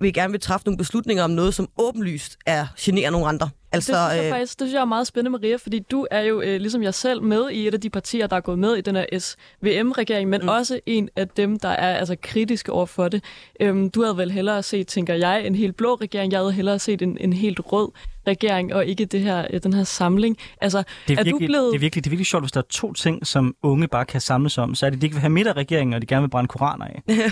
vil 0.00 0.12
gerne 0.12 0.30
vil 0.30 0.40
træffe 0.40 0.66
nogle 0.66 0.78
beslutninger 0.78 1.24
om 1.24 1.30
noget, 1.30 1.54
som 1.54 1.68
åbenlyst 1.78 2.36
er 2.46 2.66
generer 2.78 3.10
nogle 3.10 3.26
andre. 3.26 3.50
Altså, 3.72 3.92
det, 3.92 3.98
synes 3.98 4.16
jeg 4.16 4.24
øh, 4.24 4.30
faktisk, 4.30 4.58
det 4.58 4.66
synes 4.66 4.74
jeg 4.74 4.80
er 4.80 4.84
meget 4.84 5.06
spændende, 5.06 5.38
Maria, 5.38 5.56
fordi 5.56 5.78
du 5.78 6.06
er 6.10 6.20
jo, 6.20 6.40
øh, 6.40 6.60
ligesom 6.60 6.82
jeg 6.82 6.94
selv, 6.94 7.22
med 7.22 7.50
i 7.50 7.68
et 7.68 7.74
af 7.74 7.80
de 7.80 7.90
partier, 7.90 8.26
der 8.26 8.36
er 8.36 8.40
gået 8.40 8.58
med 8.58 8.76
i 8.76 8.80
den 8.80 8.96
her 8.96 9.06
SVM-regering, 9.18 10.30
men 10.30 10.40
mm. 10.42 10.48
også 10.48 10.80
en 10.86 11.08
af 11.16 11.28
dem, 11.28 11.58
der 11.58 11.68
er 11.68 11.96
altså 11.96 12.16
kritiske 12.22 12.72
over 12.72 12.86
for 12.86 13.08
det. 13.08 13.24
Øhm, 13.60 13.90
du 13.90 14.02
havde 14.02 14.16
vel 14.16 14.30
hellere 14.30 14.62
set, 14.62 14.86
tænker 14.86 15.14
jeg, 15.14 15.46
en 15.46 15.54
helt 15.54 15.76
blå 15.76 15.94
regering. 15.94 16.32
Jeg 16.32 16.40
havde 16.40 16.52
hellere 16.52 16.78
set 16.78 17.02
en, 17.02 17.18
en 17.20 17.32
helt 17.32 17.60
rød 17.72 17.90
regering, 18.26 18.74
og 18.74 18.86
ikke 18.86 19.04
det 19.04 19.20
her, 19.20 19.46
øh, 19.50 19.60
den 19.62 19.72
her 19.72 19.84
samling. 19.84 20.36
Altså, 20.60 20.82
Det 21.08 21.14
er, 21.14 21.20
er 21.20 21.24
du 21.24 21.30
virkelig, 21.30 21.48
blevet... 21.48 21.72
det, 21.72 21.76
er 21.76 21.80
virkelig, 21.80 22.04
det 22.04 22.08
er 22.08 22.10
virkelig 22.10 22.26
sjovt, 22.26 22.44
hvis 22.44 22.52
der 22.52 22.60
er 22.60 22.66
to 22.70 22.92
ting, 22.92 23.26
som 23.26 23.54
unge 23.62 23.88
bare 23.88 24.04
kan 24.04 24.20
samles 24.20 24.58
om. 24.58 24.74
Så 24.74 24.86
er 24.86 24.90
det, 24.90 24.96
at 24.96 25.00
de 25.00 25.06
ikke 25.06 25.14
vil 25.14 25.20
have 25.20 25.30
midterregeringen, 25.30 25.94
og 25.94 26.00
de 26.00 26.06
gerne 26.06 26.22
vil 26.22 26.28
brænde 26.28 26.48
koraner 26.48 26.84
af. 26.84 27.02
Jamen, 27.08 27.22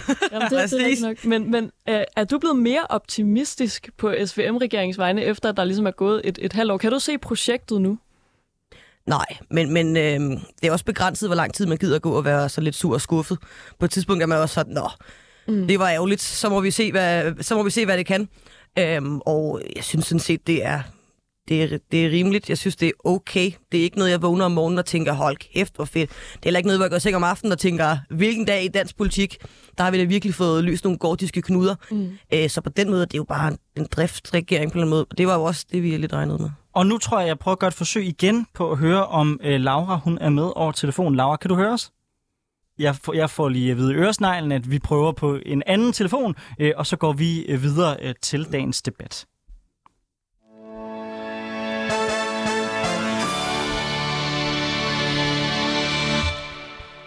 det, 0.50 0.70
det 0.70 1.02
er 1.02 1.06
nok. 1.06 1.24
Men, 1.24 1.50
men 1.50 1.70
øh, 1.88 2.00
er 2.16 2.24
du 2.24 2.38
blevet 2.38 2.58
mere 2.58 2.86
optimistisk 2.88 3.88
på 3.98 4.14
SVM-regeringens 4.24 4.98
vegne, 4.98 5.24
efter 5.24 5.48
at 5.48 5.56
der 5.56 5.64
ligesom 5.64 5.86
er 5.86 5.90
gået 5.90 6.22
et, 6.28 6.38
et 6.42 6.52
halvt 6.52 6.72
år? 6.72 6.78
Kan 6.78 6.92
du 6.92 6.98
se 6.98 7.18
projektet 7.18 7.80
nu? 7.80 7.98
Nej, 9.06 9.26
men, 9.50 9.72
men 9.72 9.96
øh, 9.96 10.20
det 10.60 10.68
er 10.68 10.72
også 10.72 10.84
begrænset, 10.84 11.28
hvor 11.28 11.36
lang 11.36 11.54
tid 11.54 11.66
man 11.66 11.78
gider 11.78 11.98
gå 11.98 12.10
og 12.10 12.24
være 12.24 12.48
så 12.48 12.60
lidt 12.60 12.74
sur 12.74 12.94
og 12.94 13.00
skuffet. 13.00 13.38
På 13.78 13.84
et 13.84 13.90
tidspunkt 13.90 14.22
er 14.22 14.26
man 14.26 14.38
også 14.38 14.54
sådan, 14.54 14.72
nå, 14.72 14.88
mm. 15.48 15.66
det 15.66 15.78
var 15.78 15.90
ærgerligt, 15.90 16.20
så 16.20 16.48
må 16.48 16.60
vi 16.60 16.70
se, 16.70 16.90
hvad, 16.90 17.32
så 17.40 17.54
må 17.54 17.62
vi 17.62 17.70
se, 17.70 17.84
hvad 17.84 17.98
det 17.98 18.06
kan. 18.06 18.28
Øhm, 18.78 19.20
og 19.20 19.62
jeg 19.76 19.84
synes 19.84 20.06
sådan 20.06 20.20
set, 20.20 20.46
det 20.46 20.64
er, 20.64 20.82
det, 21.48 21.62
er, 21.62 21.78
det 21.92 22.06
er 22.06 22.10
rimeligt. 22.10 22.48
Jeg 22.48 22.58
synes, 22.58 22.76
det 22.76 22.88
er 22.88 22.92
okay. 23.04 23.50
Det 23.72 23.80
er 23.80 23.84
ikke 23.84 23.98
noget, 23.98 24.10
jeg 24.10 24.22
vågner 24.22 24.44
om 24.44 24.52
morgenen 24.52 24.78
og 24.78 24.86
tænker, 24.86 25.12
hold 25.12 25.36
kæft, 25.36 25.76
hvor 25.76 25.84
fedt. 25.84 26.10
Det 26.10 26.16
er 26.36 26.40
heller 26.44 26.58
ikke 26.58 26.66
noget, 26.66 26.78
hvor 26.78 26.84
jeg 26.84 26.90
går 26.90 26.98
seng 26.98 27.16
om 27.16 27.24
aftenen 27.24 27.52
og 27.52 27.58
tænker, 27.58 27.98
hvilken 28.10 28.44
dag 28.44 28.64
i 28.64 28.68
dansk 28.68 28.96
politik, 28.96 29.38
der 29.78 29.84
har 29.84 29.90
vi 29.90 29.98
da 29.98 30.04
virkelig 30.04 30.34
fået 30.34 30.64
løst 30.64 30.84
nogle 30.84 30.98
gordiske 30.98 31.42
knuder. 31.42 31.74
Mm. 31.90 32.10
Øh, 32.34 32.50
så 32.50 32.60
på 32.60 32.70
den 32.70 32.90
måde, 32.90 33.00
det 33.00 33.14
er 33.14 33.18
jo 33.18 33.24
bare 33.24 33.48
en, 33.48 33.58
en 33.76 33.86
driftsregering 33.90 34.72
på 34.72 34.78
en 34.78 34.88
måde. 34.88 35.06
Det 35.18 35.26
var 35.26 35.34
jo 35.34 35.42
også 35.42 35.66
det, 35.72 35.82
vi 35.82 35.96
lidt 35.96 36.12
regnede 36.12 36.38
med. 36.38 36.50
Og 36.74 36.86
nu 36.86 36.98
tror 36.98 37.20
jeg, 37.20 37.28
jeg 37.28 37.38
prøver 37.38 37.52
at 37.52 37.58
gøre 37.58 37.68
et 37.68 37.74
forsøg 37.74 38.06
igen 38.06 38.46
på 38.54 38.70
at 38.72 38.78
høre, 38.78 39.06
om 39.06 39.40
øh, 39.42 39.60
Laura 39.60 39.96
hun 39.96 40.18
er 40.20 40.30
med 40.30 40.52
over 40.56 40.72
telefonen. 40.72 41.16
Laura, 41.16 41.36
kan 41.36 41.48
du 41.48 41.54
høre 41.54 41.72
os? 41.72 41.90
Jeg 42.78 42.96
får, 42.96 43.12
jeg 43.12 43.30
får 43.30 43.48
lige 43.48 43.70
at 43.70 43.76
vide 43.76 43.92
i 43.92 43.96
øresneglen, 43.96 44.52
at 44.52 44.70
vi 44.70 44.78
prøver 44.78 45.12
på 45.12 45.38
en 45.46 45.62
anden 45.66 45.92
telefon, 45.92 46.34
øh, 46.58 46.72
og 46.76 46.86
så 46.86 46.96
går 46.96 47.12
vi 47.12 47.40
øh, 47.40 47.62
videre 47.62 47.96
øh, 48.02 48.14
til 48.22 48.44
dagens 48.52 48.82
debat. 48.82 49.26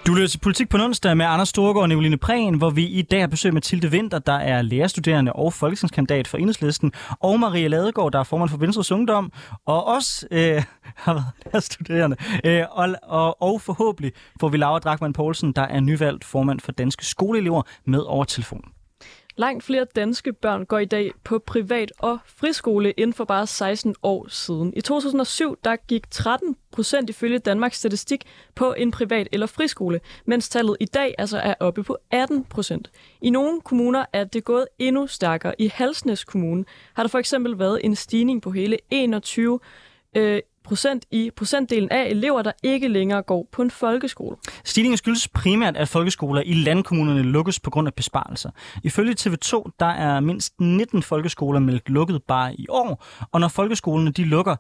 Du 0.10 0.14
lytter 0.14 0.28
til 0.28 0.40
Politik 0.40 0.70
på 0.70 0.78
onsdag 0.78 1.18
med 1.18 1.26
Anders 1.26 1.50
Storgård 1.50 1.82
og 1.82 1.90
Nicoline 1.90 2.18
Prehn, 2.18 2.58
hvor 2.58 2.70
vi 2.70 2.86
i 2.86 3.02
dag 3.02 3.20
har 3.20 3.28
besøg 3.28 3.54
med 3.54 3.62
Tilde 3.62 3.92
Vinter, 3.92 4.20
der 4.20 4.34
er 4.34 4.62
lærerstuderende 4.62 5.34
og 5.34 5.54
folketingskandidat 5.54 6.28
for 6.28 6.38
Enhedslisten, 6.38 6.92
og 7.20 7.40
Maria 7.40 7.68
Ladegaard, 7.68 8.12
der 8.12 8.20
er 8.20 8.24
formand 8.24 8.50
for 8.50 8.58
Venstres 8.58 8.92
Ungdom, 8.92 9.32
og 9.66 9.88
også 9.88 10.28
øh, 10.32 10.64
har 11.06 11.14
været 11.14 11.26
lærerstuderende. 11.46 12.18
Øh, 12.46 12.64
og, 12.72 12.96
og, 13.04 13.42
og 13.42 13.62
forhåbentlig 13.62 14.12
får 14.40 14.50
vi 14.50 14.58
Laura 14.58 14.80
Drachmann 14.80 15.14
Poulsen, 15.14 15.52
der 15.52 15.62
er 15.62 15.80
nyvalgt 15.80 16.24
formand 16.24 16.60
for 16.60 16.72
Danske 16.72 17.06
Skoleelever, 17.06 17.62
med 17.86 18.00
over 18.00 18.24
telefonen. 18.24 18.72
Langt 19.40 19.64
flere 19.64 19.86
danske 19.96 20.34
børn 20.34 20.66
går 20.66 20.80
i 20.80 20.86
dag 20.86 21.12
på 21.24 21.40
privat 21.40 21.92
og 22.00 22.20
friskole 22.26 22.92
inden 22.92 23.14
for 23.14 23.26
bare 23.26 23.48
16 23.48 23.96
år 24.04 24.28
siden. 24.30 24.74
I 24.76 24.82
2007 24.82 25.58
der 25.64 25.76
gik 25.76 26.12
13 26.12 26.56
procent 26.72 27.10
ifølge 27.10 27.40
Danmarks 27.40 27.78
Statistik 27.78 28.24
på 28.56 28.74
en 28.74 28.92
privat 28.92 29.28
eller 29.32 29.48
friskole, 29.48 30.00
mens 30.26 30.50
tallet 30.50 30.78
i 30.80 30.86
dag 30.86 31.16
altså 31.18 31.38
er 31.38 31.54
oppe 31.60 31.84
på 31.84 31.98
18 32.12 32.44
procent. 32.44 32.92
I 33.22 33.30
nogle 33.30 33.62
kommuner 33.62 34.06
er 34.14 34.24
det 34.24 34.44
gået 34.44 34.68
endnu 34.80 35.08
stærkere. 35.08 35.54
I 35.62 35.68
Halsnæs 35.68 36.24
Kommune 36.24 36.66
har 36.94 37.04
der 37.04 37.08
for 37.08 37.20
eksempel 37.20 37.60
været 37.60 37.80
en 37.84 37.96
stigning 37.96 38.42
på 38.42 38.52
hele 38.52 38.78
21 38.90 39.60
øh, 40.18 40.40
procent 40.70 41.06
i 41.12 41.32
procentdelen 41.36 41.90
af 41.92 42.10
elever, 42.10 42.42
der 42.42 42.52
ikke 42.64 42.88
længere 42.88 43.22
går 43.22 43.48
på 43.52 43.62
en 43.62 43.72
folkeskole. 43.72 44.36
Stigningen 44.64 44.98
skyldes 44.98 45.28
primært, 45.28 45.78
at 45.78 45.88
folkeskoler 45.88 46.42
i 46.46 46.54
landkommunerne 46.54 47.22
lukkes 47.22 47.60
på 47.60 47.70
grund 47.70 47.88
af 47.88 47.94
besparelser. 47.94 48.50
Ifølge 48.84 49.16
TV2, 49.20 49.72
der 49.80 49.86
er 49.86 50.20
mindst 50.20 50.54
19 50.60 51.04
folkeskoler 51.04 51.60
meldt 51.60 51.90
lukket 51.90 52.24
bare 52.24 52.56
i 52.56 52.66
år, 52.70 53.06
og 53.32 53.40
når 53.40 53.48
folkeskolerne 53.48 54.12
de 54.12 54.24
lukker, 54.24 54.56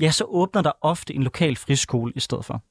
ja, 0.00 0.10
så 0.10 0.24
åbner 0.28 0.62
der 0.62 0.72
ofte 0.80 1.14
en 1.14 1.22
lokal 1.22 1.56
friskole 1.56 2.12
i 2.16 2.20
stedet 2.20 2.44
for. 2.44 2.62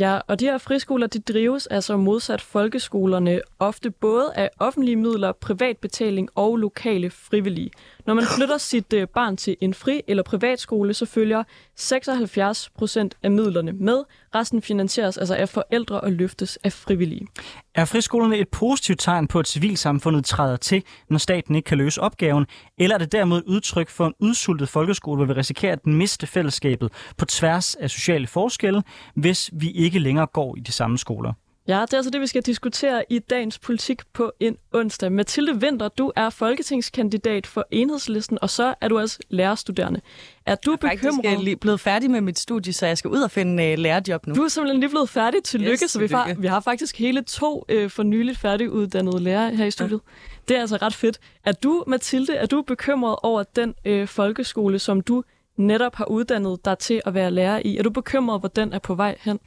Ja, 0.00 0.18
og 0.28 0.40
de 0.40 0.44
her 0.44 0.58
friskoler, 0.58 1.06
de 1.06 1.18
drives 1.18 1.66
altså 1.66 1.96
modsat 1.96 2.40
folkeskolerne 2.40 3.40
ofte 3.58 3.90
både 3.90 4.32
af 4.34 4.50
offentlige 4.58 4.96
midler, 4.96 5.32
privatbetaling 5.32 6.28
og 6.34 6.56
lokale 6.56 7.10
frivillige. 7.10 7.70
Når 8.06 8.14
man 8.14 8.24
flytter 8.36 8.58
sit 8.58 8.92
øh, 8.92 9.08
barn 9.08 9.36
til 9.36 9.56
en 9.60 9.74
fri- 9.74 10.02
eller 10.08 10.22
privatskole, 10.22 10.94
så 10.94 11.06
følger 11.06 11.42
76 11.76 12.70
procent 12.78 13.16
af 13.22 13.30
midlerne 13.30 13.72
med. 13.72 14.02
Resten 14.34 14.62
finansieres 14.62 15.18
altså 15.18 15.34
af 15.34 15.48
forældre 15.48 16.00
og 16.00 16.12
løftes 16.12 16.58
af 16.64 16.72
frivillige. 16.72 17.26
Er 17.74 17.84
friskolerne 17.84 18.38
et 18.38 18.48
positivt 18.48 19.00
tegn 19.00 19.26
på, 19.28 19.38
at 19.38 19.48
civilsamfundet 19.48 20.24
træder 20.24 20.56
til, 20.56 20.82
når 21.10 21.18
staten 21.18 21.54
ikke 21.54 21.66
kan 21.66 21.78
løse 21.78 22.00
opgaven, 22.00 22.46
eller 22.78 22.94
er 22.94 22.98
det 22.98 23.12
derimod 23.12 23.38
et 23.38 23.44
udtryk 23.44 23.88
for 23.88 24.06
en 24.06 24.14
udsultet 24.20 24.68
folkeskole, 24.68 25.16
hvor 25.16 25.34
vi 25.34 25.40
risikerer 25.40 25.72
at 25.72 25.86
miste 25.86 26.26
fællesskabet 26.26 26.92
på 27.16 27.24
tværs 27.24 27.74
af 27.74 27.90
sociale 27.90 28.26
forskelle, 28.26 28.82
hvis 29.14 29.50
vi 29.52 29.70
ikke 29.70 29.98
længere 29.98 30.26
går 30.26 30.56
i 30.56 30.60
de 30.60 30.72
samme 30.72 30.98
skoler? 30.98 31.32
Ja, 31.68 31.80
det 31.80 31.92
er 31.92 31.96
altså 31.96 32.10
det, 32.10 32.20
vi 32.20 32.26
skal 32.26 32.42
diskutere 32.42 33.04
i 33.10 33.18
dagens 33.18 33.58
politik 33.58 34.02
på 34.12 34.32
en 34.40 34.56
onsdag. 34.72 35.12
Mathilde 35.12 35.54
Winter, 35.54 35.88
du 35.88 36.12
er 36.16 36.30
folketingskandidat 36.30 37.46
for 37.46 37.66
Enhedslisten, 37.70 38.38
og 38.42 38.50
så 38.50 38.74
er 38.80 38.88
du 38.88 38.98
også 38.98 39.18
lærerstuderende. 39.30 40.00
Er 40.46 40.54
du 40.54 40.76
Faktisk 40.80 41.04
er 41.04 41.08
jeg 41.08 41.22
bekymret? 41.22 41.44
lige 41.44 41.56
blevet 41.56 41.80
færdig 41.80 42.10
med 42.10 42.20
mit 42.20 42.38
studie, 42.38 42.72
så 42.72 42.86
jeg 42.86 42.98
skal 42.98 43.10
ud 43.10 43.20
og 43.20 43.30
finde 43.30 43.72
uh, 43.72 43.78
lærerjob 43.78 44.26
nu. 44.26 44.34
Du 44.34 44.42
er 44.42 44.48
simpelthen 44.48 44.80
lige 44.80 44.90
blevet 44.90 45.08
færdig. 45.08 45.42
Tillykke. 45.44 45.84
Yes, 45.84 45.90
så 45.90 45.98
vi, 45.98 46.06
har, 46.06 46.34
vi 46.38 46.46
har 46.46 46.60
faktisk 46.60 46.98
hele 46.98 47.22
to 47.22 47.64
øh, 47.68 47.90
for 47.90 48.02
nyligt 48.02 48.38
færdiguddannede 48.38 49.20
lærere 49.20 49.56
her 49.56 49.64
i 49.64 49.70
studiet. 49.70 50.00
Det 50.48 50.56
er 50.56 50.60
altså 50.60 50.76
ret 50.76 50.94
fedt. 50.94 51.18
Er 51.44 51.52
du, 51.52 51.84
Mathilde, 51.86 52.34
er 52.34 52.46
du 52.46 52.62
bekymret 52.62 53.16
over 53.22 53.42
den 53.42 53.74
øh, 53.84 54.08
folkeskole, 54.08 54.78
som 54.78 55.00
du 55.00 55.24
netop 55.56 55.94
har 55.94 56.04
uddannet 56.04 56.64
dig 56.64 56.78
til 56.78 57.00
at 57.06 57.14
være 57.14 57.30
lærer 57.30 57.62
i? 57.64 57.76
Er 57.76 57.82
du 57.82 57.90
bekymret, 57.90 58.40
hvor 58.40 58.48
den 58.48 58.72
er 58.72 58.78
på 58.78 58.94
vej 58.94 59.16
hen? 59.20 59.40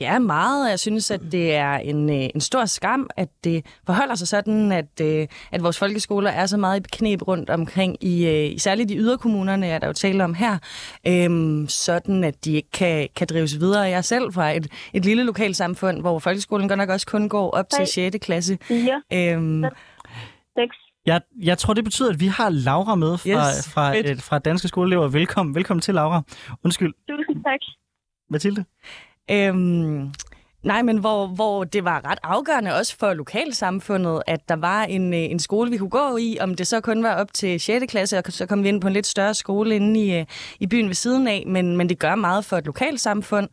Ja, 0.00 0.18
meget. 0.18 0.70
Jeg 0.70 0.78
synes, 0.78 1.10
at 1.10 1.20
det 1.32 1.54
er 1.54 1.74
en, 1.74 2.10
øh, 2.10 2.28
en 2.34 2.40
stor 2.40 2.64
skam, 2.64 3.10
at 3.16 3.28
det 3.44 3.66
forholder 3.86 4.14
sig 4.14 4.28
sådan, 4.28 4.72
at, 4.72 5.00
øh, 5.02 5.26
at 5.52 5.62
vores 5.62 5.78
folkeskoler 5.78 6.30
er 6.30 6.46
så 6.46 6.56
meget 6.56 6.80
i 6.86 6.88
knæb 6.92 7.28
rundt 7.28 7.50
omkring, 7.50 8.04
i, 8.04 8.26
øh, 8.26 8.52
i 8.54 8.58
særligt 8.58 8.90
i 8.90 8.96
yderkommunerne, 8.98 9.66
er 9.66 9.78
der 9.78 9.86
jo 9.86 9.92
tale 9.92 10.24
om 10.24 10.34
her, 10.34 10.58
øhm, 11.06 11.68
sådan 11.68 12.24
at 12.24 12.44
de 12.44 12.52
ikke 12.52 12.70
kan, 12.70 13.08
kan 13.16 13.26
drives 13.30 13.60
videre. 13.60 13.80
Jeg 13.82 13.92
er 13.92 14.00
selv 14.00 14.32
fra 14.32 14.50
et, 14.50 14.66
et 14.94 15.04
lille 15.04 15.24
lokalsamfund, 15.24 16.00
hvor 16.00 16.18
folkeskolen 16.18 16.68
godt 16.68 16.78
nok 16.78 16.88
også 16.88 17.06
kun 17.06 17.28
går 17.28 17.50
op 17.50 17.66
Hej. 17.72 17.84
til 17.84 17.92
6. 18.12 18.16
klasse. 18.24 18.58
Fire, 18.62 19.02
Øhm, 19.12 19.64
seks. 20.58 20.76
Jeg, 21.06 21.20
jeg 21.42 21.58
tror, 21.58 21.74
det 21.74 21.84
betyder, 21.84 22.10
at 22.10 22.20
vi 22.20 22.26
har 22.26 22.48
Laura 22.50 22.94
med 22.94 23.18
fra, 23.18 23.28
Yes, 23.28 23.68
fra, 23.72 23.96
et, 23.96 24.22
fra 24.22 24.38
Danske 24.38 24.68
Skoleelever. 24.68 25.08
Velkommen, 25.08 25.54
velkommen 25.54 25.80
til, 25.80 25.94
Laura. 25.94 26.22
Undskyld, 26.64 26.92
Tusind 27.08 27.44
tak. 27.44 27.60
Mathilde. 28.30 28.64
Øhm, 29.30 30.12
nej, 30.62 30.82
men 30.82 30.98
hvor, 30.98 31.26
hvor 31.26 31.64
det 31.64 31.84
var 31.84 32.10
ret 32.10 32.18
afgørende 32.22 32.74
også 32.74 32.96
for 32.98 33.12
lokalsamfundet, 33.12 34.22
at 34.26 34.48
der 34.48 34.56
var 34.56 34.82
en, 34.84 35.14
øh, 35.14 35.20
en 35.20 35.38
skole, 35.38 35.70
vi 35.70 35.76
kunne 35.76 35.90
gå 35.90 36.16
i, 36.16 36.36
om 36.40 36.54
det 36.54 36.66
så 36.66 36.80
kun 36.80 37.02
var 37.02 37.14
op 37.14 37.32
til 37.32 37.60
6. 37.60 37.86
klasse, 37.88 38.18
og 38.18 38.24
så 38.28 38.46
kom 38.46 38.62
vi 38.62 38.68
ind 38.68 38.80
på 38.80 38.86
en 38.86 38.92
lidt 38.92 39.06
større 39.06 39.34
skole 39.34 39.76
inde 39.76 40.00
i, 40.00 40.18
øh, 40.18 40.26
i 40.60 40.66
byen 40.66 40.88
ved 40.88 40.94
siden 40.94 41.28
af, 41.28 41.44
men, 41.46 41.76
men 41.76 41.88
det 41.88 41.98
gør 41.98 42.14
meget 42.14 42.44
for 42.44 42.56
et 42.56 42.66
lokalsamfund. 42.66 43.48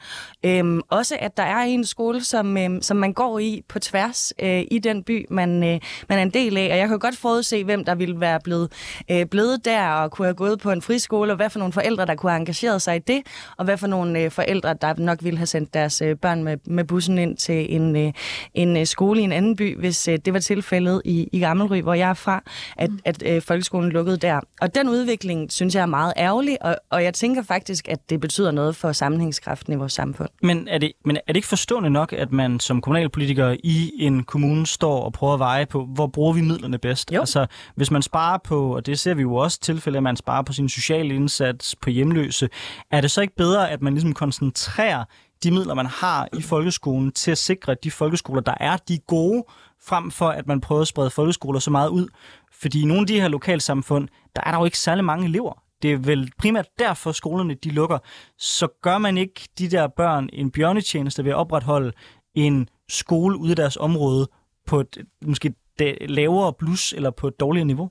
Øhm, 0.46 0.82
også 0.90 1.18
at 1.20 1.38
der 1.38 1.44
er 1.44 1.58
en 1.58 1.86
skole, 1.86 2.24
som, 2.24 2.58
øhm, 2.58 2.82
som 2.82 2.98
man 2.98 3.14
går 3.14 3.40
i 3.40 3.64
på 3.68 3.80
tværs 3.80 4.34
øh, 4.40 4.64
i 4.72 4.80
den 4.80 5.04
by, 5.04 5.26
man, 5.30 5.64
øh, 5.64 5.80
man 6.10 6.20
er 6.20 6.24
en 6.24 6.30
del 6.30 6.58
af, 6.58 6.72
og 6.72 6.78
jeg 6.78 6.88
kan 6.88 7.00
godt 7.00 7.18
forudse, 7.18 7.64
hvem 7.64 7.86
der 7.86 7.96
ville 7.96 8.20
være 8.20 8.40
blevet, 8.44 8.72
øh, 9.12 9.26
blevet 9.26 9.66
der, 9.66 9.90
og 9.90 10.12
kunne 10.12 10.26
have 10.26 10.36
gået 10.36 10.60
på 10.60 10.72
en 10.72 10.82
friskole, 10.82 11.32
og 11.32 11.36
hvad 11.36 11.50
for 11.50 11.60
nogle 11.60 11.74
forældre, 11.74 12.06
der 12.06 12.16
kunne 12.16 12.32
have 12.32 12.40
engageret 12.40 12.82
sig 12.82 12.96
i 12.96 13.00
det, 13.00 13.22
og 13.58 13.66
hvad 13.66 13.78
for 13.78 13.88
nogle 13.88 14.20
øh, 14.20 14.32
forældre, 14.32 14.74
der 14.74 14.94
nok 14.98 15.24
ville 15.24 15.38
have 15.38 15.48
sendt 15.48 15.74
deres 15.74 16.02
øh, 16.02 16.16
børn 16.16 16.44
med, 16.44 16.58
med 16.66 16.84
bussen 16.98 17.18
ind 17.18 17.38
til 17.38 17.76
en, 17.76 17.96
øh, 17.96 18.14
en 18.54 18.78
øh, 18.78 18.86
skole 18.86 19.22
i 19.22 19.24
en 19.24 19.32
anden 19.32 19.56
by, 19.56 19.80
hvis 19.80 20.08
øh, 20.08 20.20
det 20.26 20.34
var 20.34 20.40
tilfældet 20.40 21.02
i, 21.06 21.30
i 21.32 21.40
Gammelry, 21.40 21.82
hvor 21.82 21.94
jeg 21.94 22.10
er 22.10 22.14
fra, 22.14 22.44
at, 22.78 22.90
at 23.06 23.24
øh, 23.26 23.42
folkeskolen 23.42 23.92
lukkede 23.92 24.18
der. 24.18 24.40
Og 24.62 24.76
den 24.76 24.90
udvikling, 24.90 25.52
synes 25.52 25.76
jeg 25.76 25.82
er 25.82 25.86
meget 25.86 26.14
ærgerlig, 26.18 26.58
og, 26.62 26.76
og 26.90 27.04
jeg 27.04 27.14
tænker 27.14 27.44
faktisk, 27.44 27.88
at 27.90 28.10
det 28.10 28.20
betyder 28.20 28.52
noget 28.52 28.76
for 28.76 28.92
sammenhængskraften 28.92 29.74
i 29.74 29.76
vores 29.76 29.94
samfund. 29.94 30.30
Men 30.42 30.68
er, 30.68 30.78
det, 30.78 30.92
men 31.06 31.16
er 31.16 31.22
det 31.28 31.36
ikke 31.36 31.48
forstående 31.48 31.90
nok, 31.90 32.14
at 32.14 32.32
man 32.32 32.60
som 32.60 32.82
kommunalpolitiker 32.82 33.56
i 33.64 33.92
en 34.00 34.24
kommune 34.24 34.68
står 34.68 35.04
og 35.04 35.14
prøver 35.14 35.34
at 35.34 35.40
veje 35.40 35.66
på, 35.66 35.86
hvor 35.86 36.08
bruger 36.08 36.34
vi 36.34 36.42
midlerne 36.42 36.78
bedst? 36.78 37.12
Jo. 37.12 37.20
Altså, 37.20 37.46
hvis 37.76 37.92
man 37.92 38.02
sparer 38.02 38.38
på, 38.38 38.76
og 38.76 38.86
det 38.86 39.00
ser 39.00 39.14
vi 39.14 39.22
jo 39.22 39.36
også 39.36 39.60
tilfælde, 39.60 39.98
at 39.98 40.04
man 40.04 40.16
sparer 40.16 40.42
på 40.42 40.54
sin 40.54 40.70
sociale 40.70 41.16
indsats, 41.16 41.76
på 41.76 41.90
hjemløse, 41.90 42.50
er 42.92 43.02
det 43.02 43.12
så 43.12 43.22
ikke 43.22 43.36
bedre, 43.36 43.72
at 43.72 43.82
man 43.82 43.94
ligesom 43.94 44.14
koncentrerer 44.14 45.04
de 45.44 45.52
midler, 45.52 45.74
man 45.74 45.86
har 45.86 46.28
i 46.38 46.42
folkeskolen, 46.42 47.12
til 47.12 47.32
at 47.32 47.38
sikre, 47.38 47.72
at 47.72 47.84
de 47.84 47.92
folkeskoler, 47.92 48.42
der 48.42 48.54
er, 48.60 48.78
de 48.78 48.94
er 48.94 49.00
gode, 49.08 49.44
frem 49.82 50.12
for 50.12 50.30
at 50.30 50.48
man 50.48 50.62
prøver 50.62 50.82
at 50.82 50.88
sprede 50.88 51.10
folkeskoler 51.10 51.60
så 51.60 51.72
meget 51.72 51.90
ud? 51.90 52.08
Fordi 52.52 52.82
i 52.82 52.86
nogle 52.86 53.02
af 53.02 53.08
de 53.08 53.22
her 53.22 53.28
lokalsamfund, 53.28 54.08
der 54.36 54.42
er 54.46 54.52
der 54.52 54.60
jo 54.60 54.66
ikke 54.66 54.80
særlig 54.80 55.06
mange 55.06 55.26
elever. 55.26 55.64
det 55.82 55.92
er 55.94 55.98
vel 55.98 56.32
primært 56.38 56.68
derfor, 56.80 57.12
skolerne 57.12 57.54
de 57.54 57.70
lukker, 57.70 57.98
så 58.38 58.68
gør 58.82 58.98
man 58.98 59.18
ikke 59.18 59.42
de 59.60 59.70
der 59.70 59.88
børn 59.88 60.30
en 60.34 60.52
bjørnetjeneste 60.52 61.24
ved 61.24 61.32
at 61.32 61.38
opretholde 61.38 61.92
en 62.36 62.70
skole 62.90 63.38
ude 63.38 63.52
i 63.52 63.56
deres 63.56 63.78
område 63.78 64.28
på 64.68 64.80
et 64.80 64.98
måske 65.22 65.54
lavere 66.02 66.54
plus 66.54 66.94
eller 66.94 67.12
på 67.12 67.28
et 67.28 67.40
dårligere 67.40 67.66
niveau? 67.66 67.90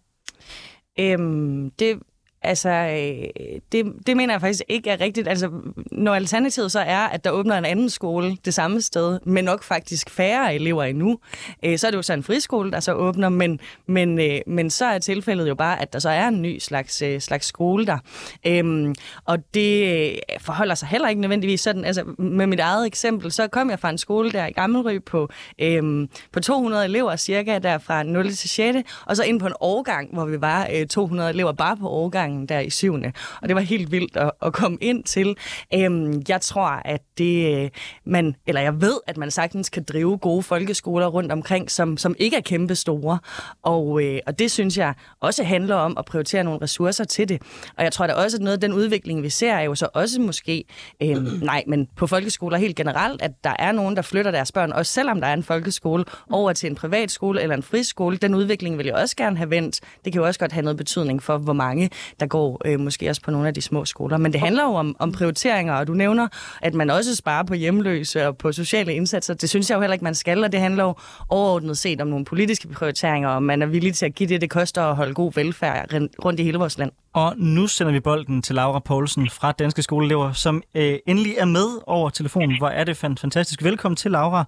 Øhm, 0.98 1.70
det 1.70 1.98
Altså, 2.46 2.68
øh, 2.68 3.60
det, 3.72 3.92
det 4.06 4.16
mener 4.16 4.34
jeg 4.34 4.40
faktisk 4.40 4.62
ikke 4.68 4.90
er 4.90 5.00
rigtigt. 5.00 5.28
Altså, 5.28 5.50
når 5.92 6.14
alternativet 6.14 6.72
så 6.72 6.80
er, 6.80 6.98
at 6.98 7.24
der 7.24 7.30
åbner 7.30 7.58
en 7.58 7.64
anden 7.64 7.90
skole 7.90 8.36
det 8.44 8.54
samme 8.54 8.80
sted, 8.80 9.20
men 9.24 9.44
nok 9.44 9.62
faktisk 9.62 10.10
færre 10.10 10.54
elever 10.54 10.84
endnu, 10.84 11.18
øh, 11.64 11.78
så 11.78 11.86
er 11.86 11.90
det 11.90 11.96
jo 11.96 12.02
så 12.02 12.12
en 12.12 12.22
friskole, 12.22 12.70
der 12.70 12.80
så 12.80 12.92
åbner, 12.92 13.28
men, 13.28 13.60
men, 13.86 14.20
øh, 14.20 14.40
men 14.46 14.70
så 14.70 14.84
er 14.84 14.98
tilfældet 14.98 15.48
jo 15.48 15.54
bare, 15.54 15.82
at 15.82 15.92
der 15.92 15.98
så 15.98 16.10
er 16.10 16.28
en 16.28 16.42
ny 16.42 16.58
slags, 16.58 17.02
øh, 17.02 17.20
slags 17.20 17.46
skole 17.46 17.86
der. 17.86 17.98
Øhm, 18.46 18.94
og 19.24 19.54
det 19.54 19.96
øh, 20.10 20.18
forholder 20.40 20.74
sig 20.74 20.88
heller 20.88 21.08
ikke 21.08 21.20
nødvendigvis 21.20 21.60
sådan. 21.60 21.84
Altså, 21.84 22.04
med 22.18 22.46
mit 22.46 22.60
eget 22.60 22.86
eksempel, 22.86 23.32
så 23.32 23.48
kom 23.48 23.70
jeg 23.70 23.78
fra 23.78 23.90
en 23.90 23.98
skole 23.98 24.32
der 24.32 24.46
i 24.46 24.52
Gammelry 24.52 25.02
på, 25.06 25.28
øhm, 25.58 26.08
på 26.32 26.40
200 26.40 26.84
elever 26.84 27.16
cirka, 27.16 27.58
der 27.58 27.78
fra 27.78 28.02
0 28.02 28.32
til 28.32 28.48
6. 28.48 28.78
Og 29.06 29.16
så 29.16 29.22
ind 29.22 29.40
på 29.40 29.46
en 29.46 29.54
årgang, 29.60 30.14
hvor 30.14 30.24
vi 30.24 30.40
var 30.40 30.68
øh, 30.74 30.86
200 30.86 31.30
elever 31.30 31.52
bare 31.52 31.76
på 31.76 31.88
årgangen 31.88 32.35
årgangen 32.36 32.46
der 32.48 32.60
i 32.60 32.70
syvende. 32.70 33.12
Og 33.42 33.48
det 33.48 33.56
var 33.56 33.62
helt 33.62 33.92
vildt 33.92 34.16
at, 34.16 34.30
at 34.42 34.52
komme 34.52 34.78
ind 34.80 35.04
til. 35.04 35.36
Øhm, 35.74 36.22
jeg 36.28 36.40
tror, 36.40 36.82
at 36.84 37.02
det 37.18 37.64
øh, 37.64 37.70
man, 38.04 38.34
eller 38.46 38.60
jeg 38.60 38.80
ved, 38.80 39.00
at 39.06 39.16
man 39.16 39.30
sagtens 39.30 39.68
kan 39.68 39.82
drive 39.82 40.18
gode 40.18 40.42
folkeskoler 40.42 41.06
rundt 41.06 41.32
omkring, 41.32 41.70
som, 41.70 41.96
som 41.96 42.14
ikke 42.18 42.36
er 42.36 42.40
kæmpe 42.40 42.74
store. 42.74 43.18
Og, 43.62 44.02
øh, 44.02 44.18
og 44.26 44.38
det 44.38 44.50
synes 44.50 44.78
jeg 44.78 44.94
også 45.20 45.44
handler 45.44 45.74
om 45.74 45.96
at 45.98 46.04
prioritere 46.04 46.44
nogle 46.44 46.60
ressourcer 46.62 47.04
til 47.04 47.28
det. 47.28 47.42
Og 47.76 47.84
jeg 47.84 47.92
tror 47.92 48.06
da 48.06 48.12
også, 48.12 48.36
at 48.36 48.42
noget 48.42 48.56
af 48.56 48.60
den 48.60 48.72
udvikling, 48.72 49.22
vi 49.22 49.30
ser, 49.30 49.52
er 49.52 49.62
jo 49.62 49.74
så 49.74 49.88
også 49.94 50.20
måske, 50.20 50.64
øh, 51.02 51.16
nej, 51.50 51.64
men 51.66 51.88
på 51.96 52.06
folkeskoler 52.06 52.58
helt 52.58 52.76
generelt, 52.76 53.22
at 53.22 53.44
der 53.44 53.54
er 53.58 53.72
nogen, 53.72 53.96
der 53.96 54.02
flytter 54.02 54.30
deres 54.30 54.52
børn, 54.52 54.72
også 54.72 54.92
selvom 54.92 55.20
der 55.20 55.28
er 55.28 55.34
en 55.34 55.42
folkeskole, 55.42 56.04
over 56.30 56.52
til 56.52 56.70
en 56.70 56.74
privatskole 56.74 57.42
eller 57.42 57.56
en 57.56 57.62
friskole. 57.62 58.16
Den 58.16 58.34
udvikling 58.34 58.78
vil 58.78 58.86
jeg 58.86 58.94
også 58.94 59.16
gerne 59.16 59.36
have 59.36 59.50
vendt. 59.50 59.80
Det 60.04 60.12
kan 60.12 60.20
jo 60.20 60.26
også 60.26 60.40
godt 60.40 60.52
have 60.52 60.62
noget 60.62 60.76
betydning 60.76 61.22
for, 61.22 61.38
hvor 61.38 61.52
mange, 61.52 61.90
der 62.20 62.26
går 62.26 62.62
øh, 62.64 62.80
måske 62.80 63.08
også 63.08 63.22
på 63.22 63.30
nogle 63.30 63.48
af 63.48 63.54
de 63.54 63.62
små 63.62 63.84
skoler. 63.84 64.16
Men 64.16 64.32
det 64.32 64.40
handler 64.40 64.62
jo 64.62 64.74
om, 64.74 64.96
om 64.98 65.12
prioriteringer, 65.12 65.74
og 65.74 65.86
du 65.86 65.92
nævner, 65.92 66.28
at 66.62 66.74
man 66.74 66.90
også 66.90 67.16
sparer 67.16 67.42
på 67.42 67.54
hjemløse 67.54 68.26
og 68.26 68.36
på 68.36 68.52
sociale 68.52 68.94
indsatser. 68.94 69.34
Det 69.34 69.48
synes 69.48 69.70
jeg 69.70 69.76
jo 69.76 69.80
heller 69.80 69.94
ikke, 69.94 70.04
man 70.04 70.14
skal, 70.14 70.44
og 70.44 70.52
det 70.52 70.60
handler 70.60 70.84
jo 70.84 70.94
overordnet 71.28 71.78
set 71.78 72.00
om 72.00 72.08
nogle 72.08 72.24
politiske 72.24 72.68
prioriteringer, 72.68 73.28
og 73.28 73.42
man 73.42 73.62
er 73.62 73.66
villig 73.66 73.94
til 73.94 74.06
at 74.06 74.14
give 74.14 74.28
det, 74.28 74.40
det 74.40 74.50
koster 74.50 74.82
at 74.82 74.96
holde 74.96 75.14
god 75.14 75.32
velfærd 75.34 75.92
rundt 76.24 76.40
i 76.40 76.42
hele 76.42 76.58
vores 76.58 76.78
land. 76.78 76.90
Og 77.14 77.34
nu 77.36 77.66
sender 77.66 77.92
vi 77.92 78.00
bolden 78.00 78.42
til 78.42 78.54
Laura 78.54 78.78
Poulsen 78.78 79.30
fra 79.30 79.52
Danske 79.52 79.82
Skoleelever, 79.82 80.32
som 80.32 80.62
øh, 80.74 80.98
endelig 81.06 81.34
er 81.38 81.44
med 81.44 81.82
over 81.86 82.10
telefonen. 82.10 82.58
Hvor 82.58 82.68
er 82.68 82.84
det 82.84 82.96
fantastisk. 82.96 83.64
Velkommen 83.64 83.96
til, 83.96 84.10
Laura. 84.10 84.44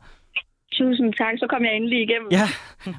Tusind 0.73 1.13
tak, 1.15 1.35
så 1.39 1.47
kom 1.51 1.65
jeg 1.65 1.77
endelig 1.77 2.03
igennem. 2.03 2.29
Ja, 2.31 2.49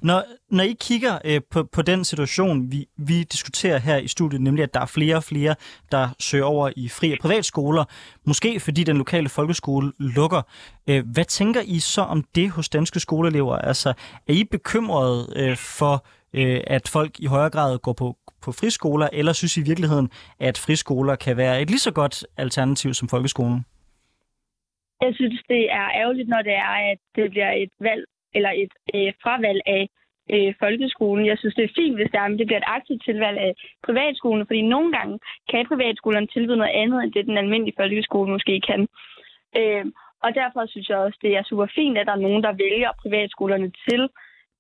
når, 0.02 0.24
når 0.50 0.64
I 0.64 0.76
kigger 0.82 1.18
øh, 1.26 1.42
på, 1.52 1.64
på 1.64 1.82
den 1.82 2.04
situation, 2.04 2.72
vi, 2.72 2.86
vi 2.98 3.24
diskuterer 3.24 3.78
her 3.78 3.98
i 3.98 4.08
studiet, 4.08 4.42
nemlig 4.42 4.64
at 4.64 4.74
der 4.74 4.80
er 4.80 4.86
flere 4.86 5.16
og 5.16 5.24
flere, 5.24 5.56
der 5.92 6.08
søger 6.20 6.46
over 6.46 6.72
i 6.76 6.90
fri- 6.90 7.12
og 7.12 7.18
privatskoler, 7.22 7.84
måske 8.26 8.60
fordi 8.60 8.84
den 8.84 8.98
lokale 8.98 9.30
folkeskole 9.30 9.92
lukker. 10.00 10.42
Øh, 10.90 11.04
hvad 11.14 11.26
tænker 11.26 11.62
I 11.66 11.80
så 11.80 12.02
om 12.02 12.24
det 12.36 12.50
hos 12.50 12.70
danske 12.70 13.00
skoleelever? 13.00 13.56
Altså, 13.56 13.90
er 14.28 14.34
I 14.34 14.44
bekymrede 14.52 15.34
øh, 15.36 15.58
for, 15.58 16.06
øh, 16.34 16.62
at 16.68 16.88
folk 16.88 17.20
i 17.20 17.26
højere 17.26 17.50
grad 17.50 17.78
går 17.78 17.94
på, 17.94 18.18
på 18.42 18.52
friskoler, 18.52 19.10
eller 19.14 19.34
synes 19.34 19.58
I 19.58 19.60
i 19.60 19.64
virkeligheden, 19.64 20.10
at 20.40 20.58
friskoler 20.58 21.16
kan 21.16 21.38
være 21.38 21.62
et 21.62 21.70
lige 21.70 21.80
så 21.80 21.92
godt 21.92 22.26
alternativ 22.38 22.94
som 22.94 23.10
folkeskolen? 23.10 23.66
Jeg 25.02 25.16
synes, 25.16 25.42
det 25.50 25.72
er 25.72 25.88
ærgerligt, 26.02 26.30
når 26.30 26.42
det 26.42 26.54
er, 26.54 26.76
at 26.92 27.00
det 27.16 27.32
bliver 27.32 27.52
et 27.52 27.72
valg 27.80 28.06
eller 28.34 28.50
et 28.50 28.74
øh, 28.96 29.14
fravalg 29.24 29.62
af 29.66 29.90
øh, 30.34 30.54
folkeskolen. 30.60 31.26
Jeg 31.26 31.38
synes, 31.38 31.56
det 31.56 31.64
er 31.64 31.78
fint, 31.82 31.96
hvis 31.96 32.12
det, 32.12 32.20
er, 32.20 32.28
det 32.28 32.48
bliver 32.48 32.62
et 32.62 32.74
aktivt 32.78 33.04
tilvalg 33.04 33.38
af 33.38 33.54
privatskolen, 33.84 34.48
fordi 34.48 34.62
nogle 34.62 34.92
gange 34.98 35.20
kan 35.50 35.66
privatskolerne 35.68 36.28
tilbyde 36.28 36.58
noget 36.58 36.80
andet, 36.84 37.04
end 37.04 37.14
det 37.14 37.26
den 37.26 37.38
almindelige 37.38 37.80
folkeskole 37.80 38.32
måske 38.32 38.62
kan. 38.70 38.88
Øh, 39.58 39.86
og 40.24 40.36
derfor 40.36 40.66
synes 40.66 40.90
jeg 40.90 40.98
også, 40.98 41.20
det 41.22 41.32
er 41.36 41.44
super 41.44 41.68
fint, 41.76 41.98
at 41.98 42.08
der 42.08 42.14
er 42.14 42.26
nogen, 42.28 42.44
der 42.44 42.52
vælger 42.52 42.92
privatskolerne 43.02 43.72
til. 43.90 44.02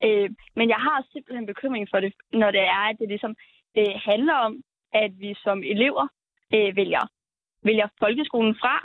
Øh, 0.04 0.30
men 0.56 0.70
jeg 0.70 0.78
har 0.78 1.06
simpelthen 1.12 1.46
bekymring 1.46 1.88
for 1.92 2.00
det, 2.00 2.14
når 2.34 2.52
det 2.52 2.62
er, 2.62 2.84
at 2.90 2.96
det 3.00 3.08
ligesom 3.08 3.36
øh, 3.78 3.96
handler 4.10 4.34
om, 4.34 4.62
at 4.94 5.12
vi 5.20 5.36
som 5.44 5.64
elever 5.64 6.08
øh, 6.54 6.76
vælger, 6.76 7.04
vælger 7.64 7.88
folkeskolen 8.00 8.56
fra, 8.56 8.76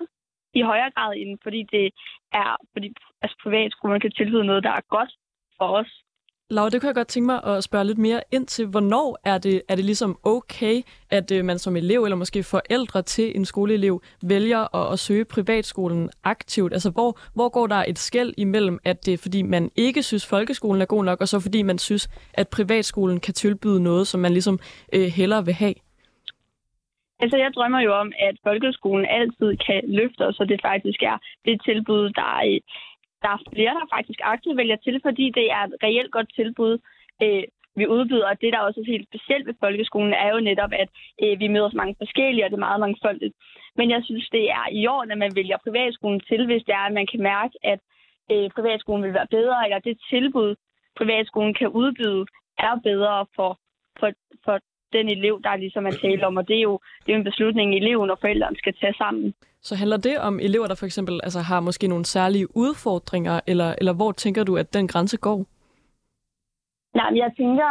i 0.54 0.62
højere 0.62 0.90
grad, 0.96 1.12
end 1.16 1.38
fordi 1.42 1.60
det 1.74 1.86
er, 2.32 2.56
fordi 2.72 2.88
altså, 3.22 3.36
privatskolerne 3.42 4.00
kan 4.00 4.12
tilbyde 4.12 4.44
noget, 4.44 4.62
der 4.62 4.70
er 4.70 4.84
godt 4.96 5.12
for 5.58 5.68
os. 5.80 5.90
Laura, 6.50 6.68
det 6.70 6.80
kunne 6.80 6.88
jeg 6.88 6.94
godt 6.94 7.08
tænke 7.08 7.26
mig 7.26 7.44
at 7.44 7.64
spørge 7.64 7.84
lidt 7.84 7.98
mere 7.98 8.22
ind 8.32 8.46
til. 8.46 8.66
Hvornår 8.66 9.18
er 9.24 9.38
det, 9.38 9.62
er 9.68 9.76
det 9.76 9.84
ligesom 9.84 10.18
okay, 10.22 10.82
at 11.10 11.30
øh, 11.30 11.44
man 11.44 11.58
som 11.58 11.76
elev 11.76 12.04
eller 12.04 12.16
måske 12.16 12.42
forældre 12.42 13.02
til 13.02 13.36
en 13.36 13.44
skoleelev 13.44 14.02
vælger 14.22 14.76
at, 14.76 14.92
at 14.92 14.98
søge 14.98 15.24
privatskolen 15.24 16.10
aktivt? 16.24 16.72
Altså, 16.72 16.90
hvor, 16.90 17.18
hvor 17.34 17.48
går 17.48 17.66
der 17.66 17.84
et 17.88 17.98
skæld 17.98 18.34
imellem, 18.36 18.78
at 18.84 19.06
det 19.06 19.14
er 19.14 19.18
fordi, 19.18 19.42
man 19.42 19.70
ikke 19.76 20.02
synes, 20.02 20.26
folkeskolen 20.26 20.82
er 20.82 20.86
god 20.86 21.04
nok, 21.04 21.20
og 21.20 21.28
så 21.28 21.40
fordi 21.40 21.62
man 21.62 21.78
synes, 21.78 22.08
at 22.34 22.48
privatskolen 22.48 23.20
kan 23.20 23.34
tilbyde 23.34 23.82
noget, 23.82 24.06
som 24.06 24.20
man 24.20 24.32
ligesom 24.32 24.58
øh, 24.92 25.06
hellere 25.06 25.44
vil 25.44 25.54
have? 25.54 25.74
Altså, 27.24 27.38
jeg 27.44 27.50
drømmer 27.56 27.80
jo 27.80 27.92
om, 28.02 28.12
at 28.28 28.36
folkeskolen 28.48 29.06
altid 29.18 29.50
kan 29.66 29.80
løfte 29.98 30.22
os, 30.28 30.40
og 30.40 30.48
det 30.48 30.60
faktisk 30.68 31.00
er 31.02 31.18
det 31.44 31.56
tilbud, 31.68 32.02
der 32.20 32.30
er, 32.40 32.58
der 33.22 33.30
er 33.36 33.40
flere, 33.54 33.74
der 33.78 33.94
faktisk 33.96 34.20
aktivt 34.22 34.56
vælger 34.56 34.76
til, 34.76 34.96
fordi 35.06 35.26
det 35.38 35.46
er 35.56 35.62
et 35.64 35.74
reelt 35.82 36.12
godt 36.12 36.30
tilbud, 36.34 36.74
øh, 37.22 37.44
vi 37.76 37.84
udbyder. 37.86 38.26
Og 38.30 38.40
det, 38.40 38.52
der 38.52 38.58
også 38.66 38.80
er 38.80 38.92
helt 38.92 39.08
specielt 39.10 39.46
ved 39.46 39.54
folkeskolen, 39.64 40.12
er 40.12 40.28
jo 40.34 40.40
netop, 40.40 40.72
at 40.82 40.88
øh, 41.22 41.40
vi 41.40 41.48
møder 41.48 41.70
så 41.70 41.76
mange 41.76 41.94
forskellige, 42.02 42.44
og 42.44 42.50
det 42.50 42.56
er 42.56 42.68
meget 42.68 42.80
mangfoldigt. 42.80 43.34
Men 43.78 43.90
jeg 43.90 44.00
synes, 44.04 44.28
det 44.36 44.44
er 44.50 44.64
i 44.80 44.86
år, 44.86 45.04
når 45.04 45.16
man 45.16 45.32
vælger 45.36 45.64
privatskolen 45.66 46.20
til, 46.20 46.46
hvis 46.46 46.64
det 46.66 46.74
er, 46.74 46.86
at 46.88 46.98
man 47.00 47.06
kan 47.12 47.22
mærke, 47.22 47.54
at 47.72 47.80
øh, 48.32 48.50
privatskolen 48.56 49.04
vil 49.04 49.14
være 49.18 49.32
bedre, 49.36 49.64
eller 49.64 49.78
det 49.78 49.96
tilbud, 50.10 50.50
privatskolen 50.98 51.54
kan 51.54 51.68
udbyde, 51.68 52.26
er 52.58 52.74
bedre 52.88 53.26
for, 53.36 53.50
for, 54.00 54.10
for 54.44 54.58
den 54.98 55.08
elev, 55.08 55.34
der 55.44 55.56
ligesom 55.56 55.86
er 55.86 55.90
tale 55.90 56.26
om, 56.26 56.36
og 56.36 56.48
det 56.48 56.56
er 56.56 56.66
jo 56.70 56.80
det 57.06 57.12
er 57.12 57.16
en 57.16 57.30
beslutning, 57.30 57.74
eleven 57.74 58.10
og 58.10 58.18
forældrene 58.20 58.56
skal 58.56 58.74
tage 58.80 58.94
sammen. 59.02 59.34
Så 59.68 59.74
handler 59.80 59.96
det 59.96 60.18
om 60.18 60.40
elever, 60.40 60.66
der 60.66 60.74
for 60.74 60.86
eksempel 60.86 61.20
altså, 61.22 61.40
har 61.40 61.60
måske 61.60 61.86
nogle 61.88 62.04
særlige 62.04 62.56
udfordringer, 62.56 63.40
eller, 63.46 63.74
eller 63.78 63.94
hvor 63.94 64.12
tænker 64.12 64.44
du, 64.44 64.56
at 64.56 64.74
den 64.74 64.88
grænse 64.88 65.16
går? 65.16 65.38
Nej, 66.94 67.10
men 67.10 67.18
jeg 67.18 67.32
tænker, 67.36 67.68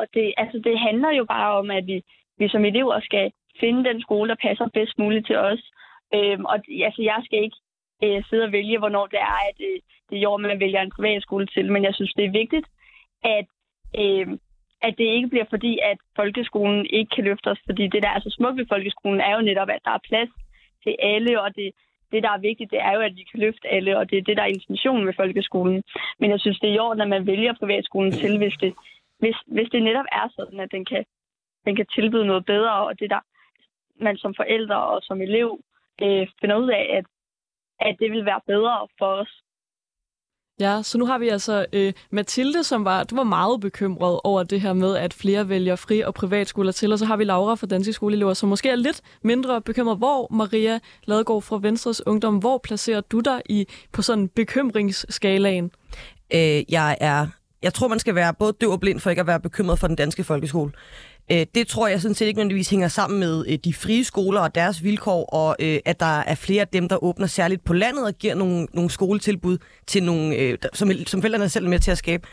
at 0.00 0.08
det, 0.14 0.34
altså, 0.36 0.58
det 0.64 0.78
handler 0.78 1.10
jo 1.10 1.24
bare 1.24 1.58
om, 1.58 1.70
at 1.70 1.86
vi, 1.86 2.04
vi 2.38 2.48
som 2.48 2.64
elever 2.64 3.00
skal 3.00 3.32
finde 3.60 3.84
den 3.84 4.00
skole, 4.00 4.28
der 4.28 4.44
passer 4.48 4.68
bedst 4.74 4.98
muligt 4.98 5.26
til 5.26 5.36
os. 5.36 5.62
Øhm, 6.14 6.44
og 6.44 6.54
altså, 6.86 7.02
jeg 7.02 7.20
skal 7.24 7.38
ikke 7.42 7.56
øh, 8.04 8.24
sidde 8.28 8.44
og 8.44 8.52
vælge, 8.52 8.78
hvornår 8.78 9.06
det 9.06 9.20
er, 9.20 9.38
at 9.50 9.58
øh, 9.68 9.80
det 10.10 10.22
er 10.22 10.28
år, 10.28 10.36
man 10.36 10.60
vælger 10.60 10.80
en 10.82 10.96
privatskole 10.96 11.46
til, 11.46 11.72
men 11.72 11.84
jeg 11.84 11.94
synes, 11.94 12.12
det 12.12 12.24
er 12.24 12.38
vigtigt, 12.42 12.66
at 13.24 13.46
øh, 14.02 14.26
at 14.86 14.94
det 14.98 15.04
ikke 15.04 15.28
bliver 15.28 15.48
fordi, 15.50 15.72
at 15.90 15.98
folkeskolen 16.16 16.86
ikke 16.86 17.10
kan 17.14 17.24
løfte 17.24 17.48
os. 17.52 17.60
Fordi 17.68 17.84
det, 17.88 18.02
der 18.02 18.10
er 18.10 18.20
så 18.20 18.30
smukt 18.30 18.56
ved 18.58 18.66
folkeskolen, 18.68 19.20
er 19.20 19.34
jo 19.36 19.42
netop, 19.42 19.68
at 19.68 19.84
der 19.84 19.90
er 19.90 20.06
plads 20.08 20.30
til 20.82 20.96
alle, 20.98 21.42
og 21.42 21.56
det, 21.56 21.68
det, 22.12 22.22
der 22.22 22.30
er 22.30 22.46
vigtigt, 22.48 22.70
det 22.70 22.80
er 22.80 22.92
jo, 22.92 23.00
at 23.00 23.16
vi 23.16 23.24
kan 23.30 23.40
løfte 23.40 23.68
alle, 23.68 23.98
og 23.98 24.10
det 24.10 24.18
er 24.18 24.22
det, 24.22 24.36
der 24.36 24.42
er 24.42 24.56
intentionen 24.58 25.04
med 25.04 25.14
folkeskolen. 25.16 25.82
Men 26.20 26.30
jeg 26.30 26.40
synes, 26.40 26.58
det 26.60 26.68
er 26.70 26.74
i 26.74 26.78
orden, 26.78 27.00
at 27.00 27.08
man 27.08 27.26
vælger 27.26 27.54
privatskolen 27.60 28.12
til, 28.12 28.38
hvis 28.38 28.56
det, 28.60 28.74
hvis, 29.18 29.36
hvis 29.46 29.68
det 29.72 29.82
netop 29.82 30.08
er 30.12 30.26
sådan, 30.36 30.60
at 30.60 30.72
den 30.72 30.84
kan, 30.84 31.04
den 31.64 31.76
kan 31.76 31.86
tilbyde 31.94 32.26
noget 32.26 32.44
bedre, 32.46 32.74
og 32.86 33.00
det 33.00 33.10
der 33.10 33.20
man 34.00 34.16
som 34.16 34.34
forældre 34.34 34.84
og 34.84 35.02
som 35.02 35.20
elev 35.20 35.60
øh, 36.02 36.28
finder 36.40 36.56
ud 36.56 36.70
af, 36.70 36.86
at, 36.98 37.06
at 37.80 37.96
det 37.98 38.12
vil 38.12 38.24
være 38.24 38.40
bedre 38.46 38.88
for 38.98 39.06
os. 39.06 39.43
Ja, 40.60 40.82
så 40.82 40.98
nu 40.98 41.06
har 41.06 41.18
vi 41.18 41.28
altså 41.28 41.66
øh, 41.72 41.92
Mathilde, 42.10 42.64
som 42.64 42.84
var, 42.84 43.04
du 43.04 43.16
var 43.16 43.22
meget 43.22 43.60
bekymret 43.60 44.20
over 44.24 44.42
det 44.42 44.60
her 44.60 44.72
med, 44.72 44.96
at 44.96 45.14
flere 45.14 45.48
vælger 45.48 45.76
fri- 45.76 46.00
og 46.00 46.14
privatskoler 46.14 46.72
til, 46.72 46.92
og 46.92 46.98
så 46.98 47.04
har 47.04 47.16
vi 47.16 47.24
Laura 47.24 47.54
fra 47.54 47.66
Danske 47.66 47.92
Skoleelever, 47.92 48.34
som 48.34 48.48
måske 48.48 48.68
er 48.68 48.76
lidt 48.76 49.00
mindre 49.22 49.62
bekymret. 49.62 49.98
Hvor, 49.98 50.28
Maria 50.30 50.78
Ladegaard 51.04 51.42
fra 51.42 51.58
Venstres 51.62 52.06
Ungdom, 52.06 52.36
hvor 52.36 52.58
placerer 52.58 53.00
du 53.00 53.20
dig 53.20 53.42
i 53.48 53.66
på 53.92 54.02
sådan 54.02 54.28
bekymringsskalaen? 54.28 55.70
Øh, 56.34 56.72
jeg 56.72 56.96
er 57.00 57.26
jeg 57.64 57.74
tror, 57.74 57.88
man 57.88 57.98
skal 57.98 58.14
være 58.14 58.34
både 58.34 58.52
døv 58.60 58.70
og 58.70 58.80
blind 58.80 59.00
for 59.00 59.10
ikke 59.10 59.20
at 59.20 59.26
være 59.26 59.40
bekymret 59.40 59.78
for 59.78 59.86
den 59.86 59.96
danske 59.96 60.24
folkeskole. 60.24 60.72
Øh, 61.32 61.46
det 61.54 61.66
tror 61.68 61.88
jeg 61.88 62.00
sådan 62.00 62.14
set 62.14 62.26
ikke 62.26 62.38
nødvendigvis 62.38 62.70
hænger 62.70 62.88
sammen 62.88 63.20
med 63.20 63.44
øh, 63.48 63.58
de 63.64 63.74
frie 63.74 64.04
skoler 64.04 64.40
og 64.40 64.54
deres 64.54 64.84
vilkår, 64.84 65.24
og 65.24 65.56
øh, 65.58 65.78
at 65.84 66.00
der 66.00 66.20
er 66.20 66.34
flere 66.34 66.60
af 66.60 66.68
dem, 66.68 66.88
der 66.88 67.04
åbner 67.04 67.26
særligt 67.26 67.64
på 67.64 67.72
landet 67.72 68.04
og 68.06 68.14
giver 68.14 68.34
nogle, 68.34 68.66
nogle 68.72 68.90
skoletilbud, 68.90 69.58
til 69.86 70.02
nogle, 70.02 70.56
som, 70.72 70.90
som 71.06 71.20
forældrene 71.20 71.48
selv 71.48 71.64
er 71.64 71.68
med 71.68 71.78
til 71.78 71.90
at 71.90 71.98
skabe. 71.98 72.26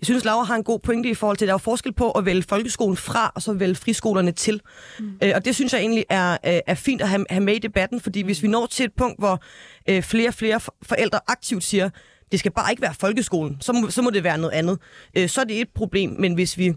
jeg 0.00 0.06
synes, 0.06 0.24
Laura 0.24 0.44
har 0.44 0.54
en 0.54 0.64
god 0.64 0.78
pointe 0.78 1.08
i 1.08 1.14
forhold 1.14 1.36
til, 1.36 1.44
at 1.44 1.48
der 1.48 1.54
er 1.54 1.58
forskel 1.58 1.92
på 1.92 2.10
at 2.10 2.24
vælge 2.24 2.42
folkeskolen 2.48 2.96
fra, 2.96 3.32
og 3.34 3.42
så 3.42 3.52
vælge 3.52 3.74
friskolerne 3.74 4.32
til. 4.32 4.60
Mm. 4.98 5.10
Øh, 5.22 5.32
og 5.34 5.44
det 5.44 5.54
synes 5.54 5.72
jeg 5.72 5.80
egentlig 5.80 6.04
er, 6.08 6.32
øh, 6.32 6.60
er 6.66 6.74
fint 6.74 7.02
at 7.02 7.08
have, 7.08 7.24
have 7.30 7.44
med 7.44 7.54
i 7.54 7.58
debatten, 7.58 8.00
fordi 8.00 8.22
hvis 8.22 8.42
vi 8.42 8.48
når 8.48 8.66
til 8.66 8.84
et 8.84 8.92
punkt, 8.96 9.18
hvor 9.18 9.42
øh, 9.88 10.02
flere 10.02 10.28
og 10.28 10.34
flere 10.34 10.60
forældre 10.82 11.20
aktivt 11.26 11.64
siger, 11.64 11.90
det 12.32 12.38
skal 12.38 12.52
bare 12.52 12.70
ikke 12.70 12.82
være 12.82 12.94
folkeskolen, 12.94 13.56
så 13.60 13.72
må, 13.72 13.90
så 13.90 14.02
må 14.02 14.10
det 14.10 14.24
være 14.24 14.38
noget 14.38 14.54
andet, 14.54 14.78
øh, 15.14 15.28
så 15.28 15.40
er 15.40 15.44
det 15.44 15.60
et 15.60 15.68
problem. 15.74 16.10
Men 16.10 16.34
hvis 16.34 16.58
vi 16.58 16.72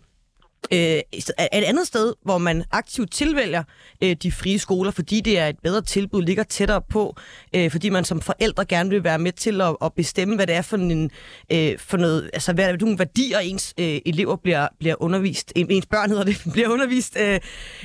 øh, 0.73 0.99
et 1.13 1.33
andet 1.39 1.87
sted, 1.87 2.13
hvor 2.23 2.37
man 2.37 2.63
aktivt 2.71 3.11
tilvælger 3.11 3.63
øh, 4.03 4.15
de 4.23 4.31
frie 4.31 4.59
skoler, 4.59 4.91
fordi 4.91 5.21
det 5.21 5.39
er 5.39 5.47
et 5.47 5.59
bedre 5.63 5.81
tilbud, 5.81 6.21
ligger 6.21 6.43
tættere 6.43 6.81
på, 6.81 7.15
øh, 7.55 7.71
fordi 7.71 7.89
man 7.89 8.05
som 8.05 8.21
forældre 8.21 8.65
gerne 8.65 8.89
vil 8.89 9.03
være 9.03 9.19
med 9.19 9.31
til 9.31 9.61
at, 9.61 9.75
at 9.83 9.93
bestemme, 9.93 10.35
hvad 10.35 10.47
det 10.47 10.55
er 10.55 10.61
for, 10.61 10.77
en, 10.77 11.11
øh, 11.51 11.79
for 11.79 11.97
noget, 11.97 12.29
altså 12.33 12.53
hvad 12.53 12.77
nogle 12.77 12.99
værdier 12.99 13.39
ens 13.39 13.73
øh, 13.79 13.99
elever 14.05 14.35
bliver, 14.35 14.67
bliver 14.79 14.95
undervist, 14.99 15.53
ens 15.55 15.85
børn 15.85 16.09
hedder 16.09 16.23
det, 16.23 16.41
bliver 16.53 16.69
undervist 16.69 17.17
øh, 17.19 17.39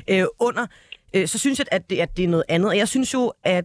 øh, 0.09 0.25
under, 0.41 0.67
øh, 1.15 1.29
så 1.29 1.39
synes 1.39 1.59
jeg, 1.59 1.67
at 1.71 1.91
det, 1.91 1.99
at 1.99 2.17
det 2.17 2.25
er 2.25 2.29
noget 2.29 2.45
andet. 2.49 2.69
Og 2.69 2.77
jeg 2.77 2.89
synes 2.89 3.15
jo, 3.15 3.33
at 3.45 3.65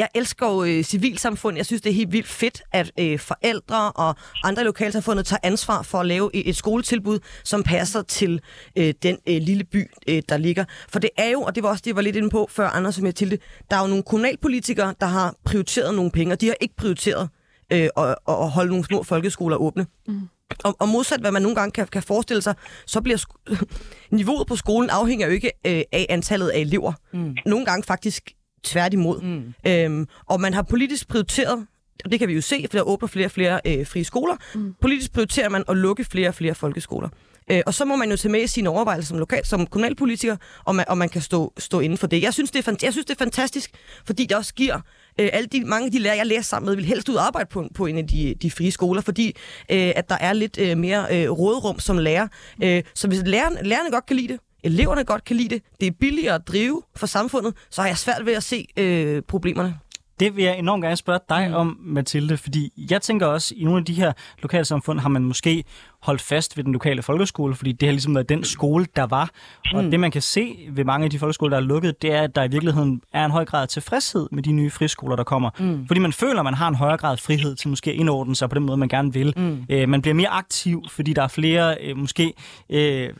jeg 0.00 0.08
elsker 0.14 0.46
jo 0.46 0.64
øh, 0.64 0.84
civilsamfund. 0.84 1.56
Jeg 1.56 1.66
synes, 1.66 1.82
det 1.82 1.90
er 1.90 1.94
helt 1.94 2.12
vildt 2.12 2.28
fedt, 2.28 2.62
at 2.72 2.92
øh, 3.00 3.18
forældre 3.18 3.92
og 3.92 4.14
andre 4.44 4.64
lokalsamfundet 4.64 5.26
tager 5.26 5.40
ansvar 5.42 5.82
for 5.82 5.98
at 5.98 6.06
lave 6.06 6.30
et, 6.34 6.48
et 6.48 6.56
skoletilbud, 6.56 7.18
som 7.44 7.62
passer 7.62 8.02
til 8.02 8.40
øh, 8.76 8.94
den 9.02 9.18
øh, 9.28 9.42
lille 9.42 9.64
by, 9.64 9.90
øh, 10.08 10.22
der 10.28 10.36
ligger. 10.36 10.64
For 10.88 10.98
det 10.98 11.10
er 11.16 11.28
jo, 11.28 11.40
og 11.42 11.54
det 11.54 11.62
var 11.62 11.68
også 11.68 11.80
det, 11.80 11.86
jeg 11.86 11.96
var 11.96 12.02
lidt 12.02 12.16
inde 12.16 12.30
på 12.30 12.48
før, 12.50 12.68
Anders 12.68 12.94
som 12.94 13.06
jeg 13.06 13.14
til 13.14 13.30
det, 13.30 13.40
der 13.70 13.76
er 13.76 13.80
jo 13.80 13.86
nogle 13.86 14.02
kommunalpolitikere, 14.02 14.94
der 15.00 15.06
har 15.06 15.34
prioriteret 15.44 15.94
nogle 15.94 16.10
penge, 16.10 16.34
og 16.34 16.40
de 16.40 16.46
har 16.46 16.54
ikke 16.60 16.76
prioriteret 16.76 17.28
øh, 17.72 17.88
at, 17.96 18.14
at 18.28 18.50
holde 18.50 18.70
nogle 18.70 18.84
små 18.84 19.02
folkeskoler 19.02 19.56
åbne. 19.56 19.86
Mm. 20.08 20.20
Og, 20.64 20.76
og 20.78 20.88
modsat 20.88 21.20
hvad 21.20 21.32
man 21.32 21.42
nogle 21.42 21.56
gange 21.56 21.72
kan, 21.72 21.86
kan 21.86 22.02
forestille 22.02 22.42
sig, 22.42 22.54
så 22.86 23.00
bliver 23.00 23.24
niveauet 24.10 24.46
på 24.46 24.56
skolen 24.56 24.90
afhænger 24.90 25.26
jo 25.26 25.32
ikke 25.32 25.52
øh, 25.66 25.82
af 25.92 26.06
antallet 26.08 26.48
af 26.48 26.58
elever. 26.58 26.92
Mm. 27.12 27.36
Nogle 27.46 27.66
gange 27.66 27.84
faktisk 27.84 28.34
tværtimod. 28.62 29.20
Mm. 29.22 29.54
Øhm, 29.66 30.06
og 30.26 30.40
man 30.40 30.54
har 30.54 30.62
politisk 30.62 31.08
prioriteret, 31.08 31.66
og 32.04 32.12
det 32.12 32.18
kan 32.18 32.28
vi 32.28 32.34
jo 32.34 32.40
se, 32.40 32.66
for 32.70 32.78
der 32.78 32.82
åbner 32.82 33.08
flere 33.08 33.26
og 33.26 33.30
flere 33.30 33.60
øh, 33.66 33.86
frie 33.86 34.04
skoler. 34.04 34.36
Mm. 34.54 34.74
Politisk 34.80 35.12
prioriterer 35.12 35.48
man 35.48 35.64
at 35.68 35.76
lukke 35.76 36.04
flere 36.04 36.28
og 36.28 36.34
flere 36.34 36.54
folkeskoler. 36.54 37.08
Øh, 37.50 37.62
og 37.66 37.74
så 37.74 37.84
må 37.84 37.96
man 37.96 38.10
jo 38.10 38.16
tage 38.16 38.32
med 38.32 38.42
i 38.42 38.46
sine 38.46 38.68
overvejelser 38.70 39.08
som, 39.08 39.18
lokal, 39.18 39.46
som 39.46 39.66
kommunalpolitiker, 39.66 40.36
og 40.64 40.74
man, 40.74 40.88
og 40.88 40.98
man 40.98 41.08
kan 41.08 41.22
stå, 41.22 41.52
stå 41.58 41.80
inden 41.80 41.98
for 41.98 42.06
det. 42.06 42.22
Jeg 42.22 42.34
synes, 42.34 42.50
det 42.50 42.68
er, 42.68 42.76
jeg 42.82 42.92
synes, 42.92 43.06
det 43.06 43.14
er 43.14 43.18
fantastisk, 43.18 43.70
fordi 44.04 44.26
det 44.26 44.36
også 44.36 44.54
giver 44.54 44.76
øh, 45.20 45.28
alle 45.32 45.46
de, 45.46 45.64
mange 45.64 45.86
af 45.86 45.92
de 45.92 45.98
lærere, 45.98 46.18
jeg 46.18 46.26
læser 46.26 46.42
sammen 46.42 46.66
med, 46.66 46.76
vil 46.76 46.84
helst 46.84 47.08
ud 47.08 47.14
og 47.14 47.26
arbejde 47.26 47.48
på, 47.52 47.68
på 47.74 47.86
en 47.86 47.98
af 47.98 48.06
de, 48.06 48.34
de 48.42 48.50
frie 48.50 48.70
skoler, 48.70 49.02
fordi 49.02 49.26
øh, 49.70 49.92
at 49.96 50.08
der 50.08 50.16
er 50.20 50.32
lidt 50.32 50.58
øh, 50.58 50.78
mere 50.78 51.06
øh, 51.10 51.30
rådrum 51.30 51.78
som 51.78 51.98
lærer. 51.98 52.28
Øh, 52.62 52.82
så 52.94 53.08
hvis 53.08 53.22
lærerne, 53.24 53.62
lærerne 53.62 53.90
godt 53.90 54.06
kan 54.06 54.16
lide 54.16 54.28
det, 54.28 54.40
eleverne 54.62 55.04
godt 55.04 55.24
kan 55.24 55.36
lide 55.36 55.48
det, 55.48 55.62
det 55.80 55.86
er 55.86 55.92
billigere 56.00 56.34
at 56.34 56.48
drive 56.48 56.82
for 56.96 57.06
samfundet, 57.06 57.54
så 57.70 57.80
har 57.80 57.88
jeg 57.88 57.98
svært 57.98 58.26
ved 58.26 58.32
at 58.32 58.42
se 58.42 58.66
øh, 58.76 59.22
problemerne. 59.22 59.78
Det 60.20 60.36
vil 60.36 60.44
jeg 60.44 60.58
enormt 60.58 60.82
gerne 60.82 60.96
spørge 60.96 61.20
dig 61.28 61.48
mm. 61.48 61.54
om, 61.54 61.78
Mathilde, 61.80 62.36
fordi 62.36 62.86
jeg 62.90 63.02
tænker 63.02 63.26
også, 63.26 63.54
i 63.56 63.64
nogle 63.64 63.78
af 63.78 63.84
de 63.84 63.94
her 63.94 64.12
lokalsamfund 64.42 65.00
har 65.00 65.08
man 65.08 65.24
måske 65.24 65.64
holdt 66.02 66.20
fast 66.22 66.56
ved 66.56 66.64
den 66.64 66.72
lokale 66.72 67.02
folkeskole, 67.02 67.54
fordi 67.54 67.72
det 67.72 67.86
har 67.86 67.92
ligesom 67.92 68.14
været 68.14 68.28
den 68.28 68.44
skole, 68.44 68.86
der 68.96 69.06
var. 69.06 69.30
Og 69.74 69.84
mm. 69.84 69.90
det, 69.90 70.00
man 70.00 70.10
kan 70.10 70.22
se 70.22 70.68
ved 70.70 70.84
mange 70.84 71.04
af 71.04 71.10
de 71.10 71.18
folkeskoler, 71.18 71.50
der 71.50 71.62
er 71.62 71.66
lukket, 71.66 72.02
det 72.02 72.12
er, 72.12 72.22
at 72.22 72.34
der 72.34 72.44
i 72.44 72.48
virkeligheden 72.48 73.02
er 73.12 73.24
en 73.24 73.30
høj 73.30 73.44
grad 73.44 73.62
af 73.62 73.68
tilfredshed 73.68 74.28
med 74.32 74.42
de 74.42 74.52
nye 74.52 74.70
friskoler, 74.70 75.16
der 75.16 75.24
kommer. 75.24 75.50
Mm. 75.58 75.86
Fordi 75.86 76.00
man 76.00 76.12
føler, 76.12 76.38
at 76.38 76.44
man 76.44 76.54
har 76.54 76.68
en 76.68 76.74
højere 76.74 76.96
grad 76.96 77.12
af 77.12 77.18
frihed 77.18 77.56
til 77.56 77.68
måske 77.68 77.90
at 77.90 77.96
indordne 77.96 78.36
sig 78.36 78.48
på 78.48 78.54
den 78.54 78.64
måde, 78.64 78.76
man 78.76 78.88
gerne 78.88 79.12
vil. 79.12 79.34
Mm. 79.36 79.64
Øh, 79.70 79.88
man 79.88 80.02
bliver 80.02 80.14
mere 80.14 80.28
aktiv, 80.28 80.82
fordi 80.90 81.12
der 81.12 81.22
er 81.22 81.28
flere 81.28 81.76
øh, 81.80 81.96
måske 81.96 82.32
øh, 82.70 83.10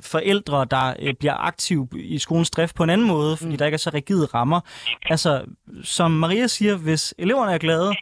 forældre, 0.00 0.64
der 0.70 0.94
øh, 0.98 1.14
bliver 1.14 1.34
aktiv 1.34 1.88
i 1.94 2.18
skolens 2.18 2.50
drift 2.50 2.74
på 2.74 2.82
en 2.82 2.90
anden 2.90 3.06
måde, 3.06 3.36
fordi 3.36 3.50
mm. 3.50 3.58
der 3.58 3.64
ikke 3.64 3.74
er 3.74 3.78
så 3.78 3.90
rigide 3.94 4.26
rammer. 4.26 4.60
Altså, 5.06 5.44
som 5.82 6.10
Maria 6.10 6.46
siger, 6.46 6.76
hvis 6.76 7.14
eleverne 7.18 7.52
er 7.52 7.58
glade, 7.58 7.92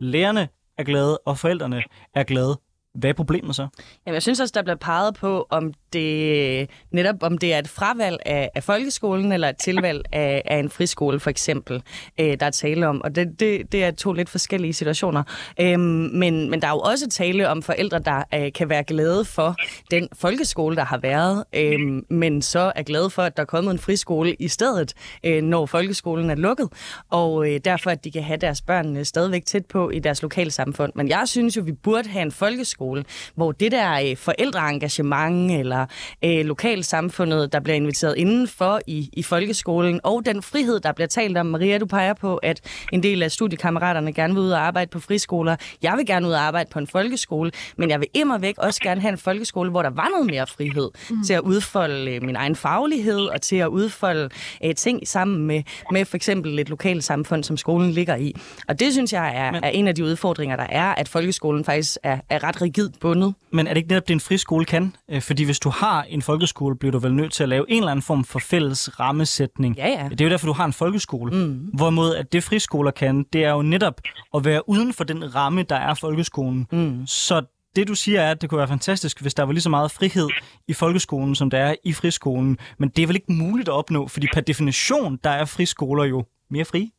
lærerne 0.00 0.48
er 0.78 0.84
glade, 0.84 1.18
og 1.18 1.38
forældrene 1.38 1.82
er 2.14 2.22
glade, 2.22 2.58
hvad 2.96 3.10
er 3.10 3.14
problemet 3.14 3.56
så? 3.56 3.66
Jamen, 4.06 4.14
jeg 4.14 4.22
synes 4.22 4.40
også, 4.40 4.52
der 4.54 4.62
bliver 4.62 4.76
peget 4.76 5.14
på, 5.14 5.46
om 5.50 5.72
det 5.92 6.70
netop 6.90 7.14
om 7.20 7.38
det 7.38 7.54
er 7.54 7.58
et 7.58 7.68
fravalg 7.68 8.18
af, 8.26 8.50
af 8.54 8.62
folkeskolen 8.64 9.32
eller 9.32 9.48
et 9.48 9.56
tilvalg 9.56 10.02
af, 10.12 10.42
af 10.44 10.58
en 10.58 10.70
friskole, 10.70 11.20
for 11.20 11.30
eksempel, 11.30 11.82
øh, 12.20 12.36
der 12.40 12.46
er 12.46 12.50
tale 12.50 12.88
om. 12.88 13.02
Og 13.02 13.14
det, 13.14 13.40
det, 13.40 13.72
det 13.72 13.84
er 13.84 13.90
to 13.90 14.12
lidt 14.12 14.28
forskellige 14.28 14.72
situationer. 14.72 15.22
Øhm, 15.60 15.80
men, 16.12 16.50
men 16.50 16.62
der 16.62 16.68
er 16.68 16.72
jo 16.72 16.78
også 16.78 17.08
tale 17.08 17.48
om 17.48 17.62
forældre, 17.62 17.98
der 17.98 18.22
øh, 18.34 18.52
kan 18.52 18.68
være 18.68 18.84
glade 18.84 19.24
for 19.24 19.56
den 19.90 20.08
folkeskole, 20.12 20.76
der 20.76 20.84
har 20.84 20.98
været, 20.98 21.44
øh, 21.52 22.02
men 22.10 22.42
så 22.42 22.72
er 22.74 22.82
glade 22.82 23.10
for, 23.10 23.22
at 23.22 23.36
der 23.36 23.42
er 23.42 23.46
kommet 23.46 23.70
en 23.70 23.78
friskole 23.78 24.34
i 24.34 24.48
stedet, 24.48 24.94
øh, 25.24 25.42
når 25.42 25.66
folkeskolen 25.66 26.30
er 26.30 26.34
lukket, 26.34 26.68
og 27.10 27.50
øh, 27.50 27.60
derfor, 27.64 27.90
at 27.90 28.04
de 28.04 28.10
kan 28.10 28.22
have 28.22 28.36
deres 28.36 28.62
børn 28.62 28.96
øh, 28.96 29.04
stadigvæk 29.04 29.44
tæt 29.44 29.66
på 29.66 29.90
i 29.90 29.98
deres 29.98 30.22
lokalsamfund. 30.22 30.92
Men 30.94 31.08
jeg 31.08 31.22
synes 31.26 31.56
jo, 31.56 31.62
vi 31.62 31.72
burde 31.72 32.08
have 32.08 32.22
en 32.22 32.32
folkeskole, 32.32 32.85
hvor 33.34 33.52
det 33.52 33.72
der 33.72 33.92
øh, 34.10 34.16
forældreengagement 34.16 35.52
eller 35.52 35.86
øh, 36.24 36.46
lokalsamfundet, 36.46 37.52
der 37.52 37.60
bliver 37.60 37.76
inviteret 37.76 38.14
indenfor 38.16 38.80
i, 38.86 39.10
i 39.12 39.22
folkeskolen, 39.22 40.00
og 40.04 40.26
den 40.26 40.42
frihed, 40.42 40.80
der 40.80 40.92
bliver 40.92 41.08
talt 41.08 41.38
om. 41.38 41.46
Maria, 41.46 41.78
du 41.78 41.86
peger 41.86 42.14
på, 42.14 42.36
at 42.36 42.60
en 42.92 43.02
del 43.02 43.22
af 43.22 43.30
studiekammeraterne 43.30 44.12
gerne 44.12 44.34
vil 44.34 44.42
ud 44.42 44.50
og 44.50 44.60
arbejde 44.60 44.90
på 44.90 45.00
friskoler. 45.00 45.56
Jeg 45.82 45.96
vil 45.96 46.06
gerne 46.06 46.26
ud 46.26 46.32
og 46.32 46.40
arbejde 46.40 46.70
på 46.72 46.78
en 46.78 46.86
folkeskole, 46.86 47.50
men 47.76 47.90
jeg 47.90 48.00
vil 48.00 48.08
immer 48.14 48.38
væk 48.38 48.54
også 48.58 48.80
gerne 48.80 49.00
have 49.00 49.12
en 49.12 49.18
folkeskole, 49.18 49.70
hvor 49.70 49.82
der 49.82 49.90
var 49.90 50.08
noget 50.08 50.26
mere 50.26 50.46
frihed 50.46 50.90
mm. 51.10 51.24
til 51.24 51.32
at 51.32 51.40
udfolde 51.40 52.14
øh, 52.14 52.22
min 52.22 52.36
egen 52.36 52.56
faglighed 52.56 53.20
og 53.20 53.42
til 53.42 53.56
at 53.56 53.66
udfolde 53.66 54.28
øh, 54.64 54.74
ting 54.74 55.08
sammen 55.08 55.46
med, 55.46 55.62
med 55.92 56.04
for 56.04 56.16
eksempel 56.16 56.58
et 56.58 56.68
lokalsamfund, 56.68 57.44
som 57.44 57.56
skolen 57.56 57.90
ligger 57.90 58.16
i. 58.16 58.34
Og 58.68 58.80
det 58.80 58.92
synes 58.92 59.12
jeg 59.12 59.36
er, 59.36 59.52
men, 59.52 59.64
er 59.64 59.68
en 59.68 59.88
af 59.88 59.94
de 59.94 60.04
udfordringer, 60.04 60.56
der 60.56 60.66
er, 60.68 60.94
at 60.94 61.08
folkeskolen 61.08 61.64
faktisk 61.64 61.98
er, 62.02 62.18
er 62.30 62.44
ret 62.44 62.62
rigidt 62.78 63.00
bundet. 63.00 63.34
Men 63.50 63.66
er 63.66 63.70
det 63.74 63.76
ikke 63.76 63.88
netop 63.88 64.08
det, 64.08 64.14
en 64.14 64.20
friskole 64.20 64.64
kan? 64.64 64.96
Øh, 65.10 65.22
fordi 65.22 65.44
hvis 65.44 65.58
du 65.58 65.68
har 65.68 66.02
en 66.02 66.22
folkeskole, 66.22 66.76
bliver 66.76 66.92
du 66.92 66.98
vel 66.98 67.14
nødt 67.14 67.32
til 67.32 67.42
at 67.42 67.48
lave 67.48 67.70
en 67.70 67.76
eller 67.76 67.90
anden 67.90 68.02
form 68.02 68.24
for 68.24 68.38
fælles 68.38 69.00
rammesætning. 69.00 69.76
Ja, 69.76 69.88
ja. 69.88 70.08
Det 70.08 70.20
er 70.20 70.24
jo 70.24 70.30
derfor, 70.30 70.46
du 70.46 70.52
har 70.52 70.64
en 70.64 70.72
folkeskole. 70.72 71.32
Mm. 71.32 71.54
Hvorimod 71.54 72.14
at 72.14 72.32
det 72.32 72.44
friskoler 72.44 72.90
kan, 72.90 73.26
det 73.32 73.44
er 73.44 73.50
jo 73.50 73.62
netop 73.62 74.00
at 74.34 74.44
være 74.44 74.68
uden 74.68 74.92
for 74.92 75.04
den 75.04 75.34
ramme, 75.34 75.62
der 75.62 75.76
er 75.76 75.94
folkeskolen. 75.94 76.66
Mm. 76.72 77.06
Så 77.06 77.42
det 77.76 77.88
du 77.88 77.94
siger 77.94 78.20
er, 78.20 78.30
at 78.30 78.40
det 78.40 78.50
kunne 78.50 78.58
være 78.58 78.68
fantastisk, 78.68 79.20
hvis 79.20 79.34
der 79.34 79.42
var 79.42 79.52
lige 79.52 79.62
så 79.62 79.70
meget 79.70 79.90
frihed 79.90 80.28
i 80.68 80.72
folkeskolen, 80.72 81.34
som 81.34 81.50
der 81.50 81.58
er 81.58 81.74
i 81.84 81.92
friskolen. 81.92 82.58
Men 82.78 82.88
det 82.88 83.02
er 83.02 83.06
vel 83.06 83.16
ikke 83.16 83.32
muligt 83.32 83.68
at 83.68 83.72
opnå, 83.72 84.08
fordi 84.08 84.26
per 84.34 84.40
definition, 84.40 85.18
der 85.24 85.30
er 85.30 85.44
friskoler 85.44 86.04
jo 86.04 86.24
mere 86.50 86.64
frie. 86.64 86.90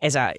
Altså, 0.00 0.32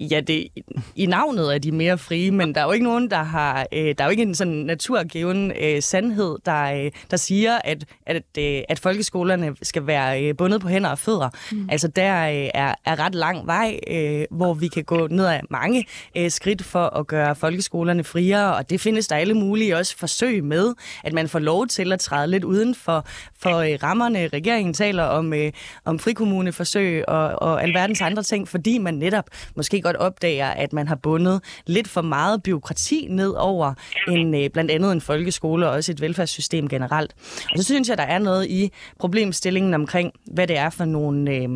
ja, 0.00 0.20
det, 0.20 0.48
i 0.96 1.06
navnet 1.06 1.54
er 1.54 1.58
de 1.58 1.72
mere 1.72 1.98
frie, 1.98 2.30
men 2.30 2.54
der 2.54 2.60
er 2.60 2.64
jo 2.64 2.72
ikke 2.72 2.84
nogen, 2.84 3.10
der 3.10 3.22
har, 3.22 3.66
øh, 3.72 3.94
der 3.98 4.04
er 4.04 4.04
jo 4.04 4.10
ikke 4.10 4.22
en 4.22 4.34
sådan 4.34 4.52
naturgiven 4.52 5.52
øh, 5.60 5.82
sandhed, 5.82 6.36
der, 6.46 6.62
øh, 6.62 6.90
der 7.10 7.16
siger, 7.16 7.58
at, 7.64 7.84
at, 8.06 8.22
øh, 8.38 8.62
at 8.68 8.78
folkeskolerne 8.78 9.56
skal 9.62 9.86
være 9.86 10.24
øh, 10.24 10.36
bundet 10.36 10.60
på 10.60 10.68
hænder 10.68 10.90
og 10.90 10.98
fødder. 10.98 11.28
Mm. 11.52 11.68
Altså, 11.70 11.88
der 11.88 12.28
øh, 12.28 12.50
er, 12.54 12.74
er 12.84 12.98
ret 12.98 13.14
lang 13.14 13.46
vej, 13.46 13.78
øh, 13.90 14.24
hvor 14.30 14.54
vi 14.54 14.68
kan 14.68 14.84
gå 14.84 15.06
ned 15.06 15.26
ad 15.26 15.40
mange 15.50 15.86
øh, 16.16 16.30
skridt 16.30 16.64
for 16.64 16.84
at 16.84 17.06
gøre 17.06 17.36
folkeskolerne 17.36 18.04
friere, 18.04 18.56
og 18.56 18.70
det 18.70 18.80
findes 18.80 19.08
der 19.08 19.16
alle 19.16 19.34
mulige 19.34 19.76
også 19.76 19.96
forsøg 19.96 20.44
med, 20.44 20.74
at 21.04 21.12
man 21.12 21.28
får 21.28 21.38
lov 21.38 21.66
til 21.66 21.92
at 21.92 22.00
træde 22.00 22.26
lidt 22.26 22.44
uden 22.44 22.74
for, 22.74 23.06
for 23.38 23.56
øh, 23.56 23.78
rammerne. 23.82 24.28
Regeringen 24.28 24.74
taler 24.74 25.02
om, 25.02 25.32
øh, 25.32 25.52
om 25.84 25.98
frikommuneforsøg 25.98 27.08
og, 27.08 27.42
og 27.42 27.62
alverdens 27.92 28.00
andre 28.00 28.22
ting, 28.22 28.48
fordi 28.48 28.78
man 28.78 28.94
netop 28.94 29.24
måske 29.56 29.82
godt 29.82 29.96
opdager, 29.96 30.46
at 30.46 30.72
man 30.72 30.88
har 30.88 30.94
bundet 30.94 31.40
lidt 31.66 31.88
for 31.88 32.02
meget 32.02 32.42
byråkrati 32.42 33.06
ned 33.10 33.30
over 33.30 33.74
en, 34.08 34.34
øh, 34.34 34.50
blandt 34.50 34.70
andet 34.70 34.92
en 34.92 35.00
folkeskole 35.00 35.68
og 35.68 35.72
også 35.72 35.92
et 35.92 36.00
velfærdssystem 36.00 36.68
generelt. 36.68 37.14
Og 37.52 37.58
så 37.58 37.64
synes 37.64 37.88
jeg, 37.88 37.98
der 37.98 38.04
er 38.04 38.18
noget 38.18 38.46
i 38.46 38.70
problemstillingen 38.98 39.74
omkring, 39.74 40.12
hvad 40.24 40.46
det 40.46 40.56
er 40.56 40.70
for 40.70 40.84
nogle 40.84 41.30
øh, 41.30 41.48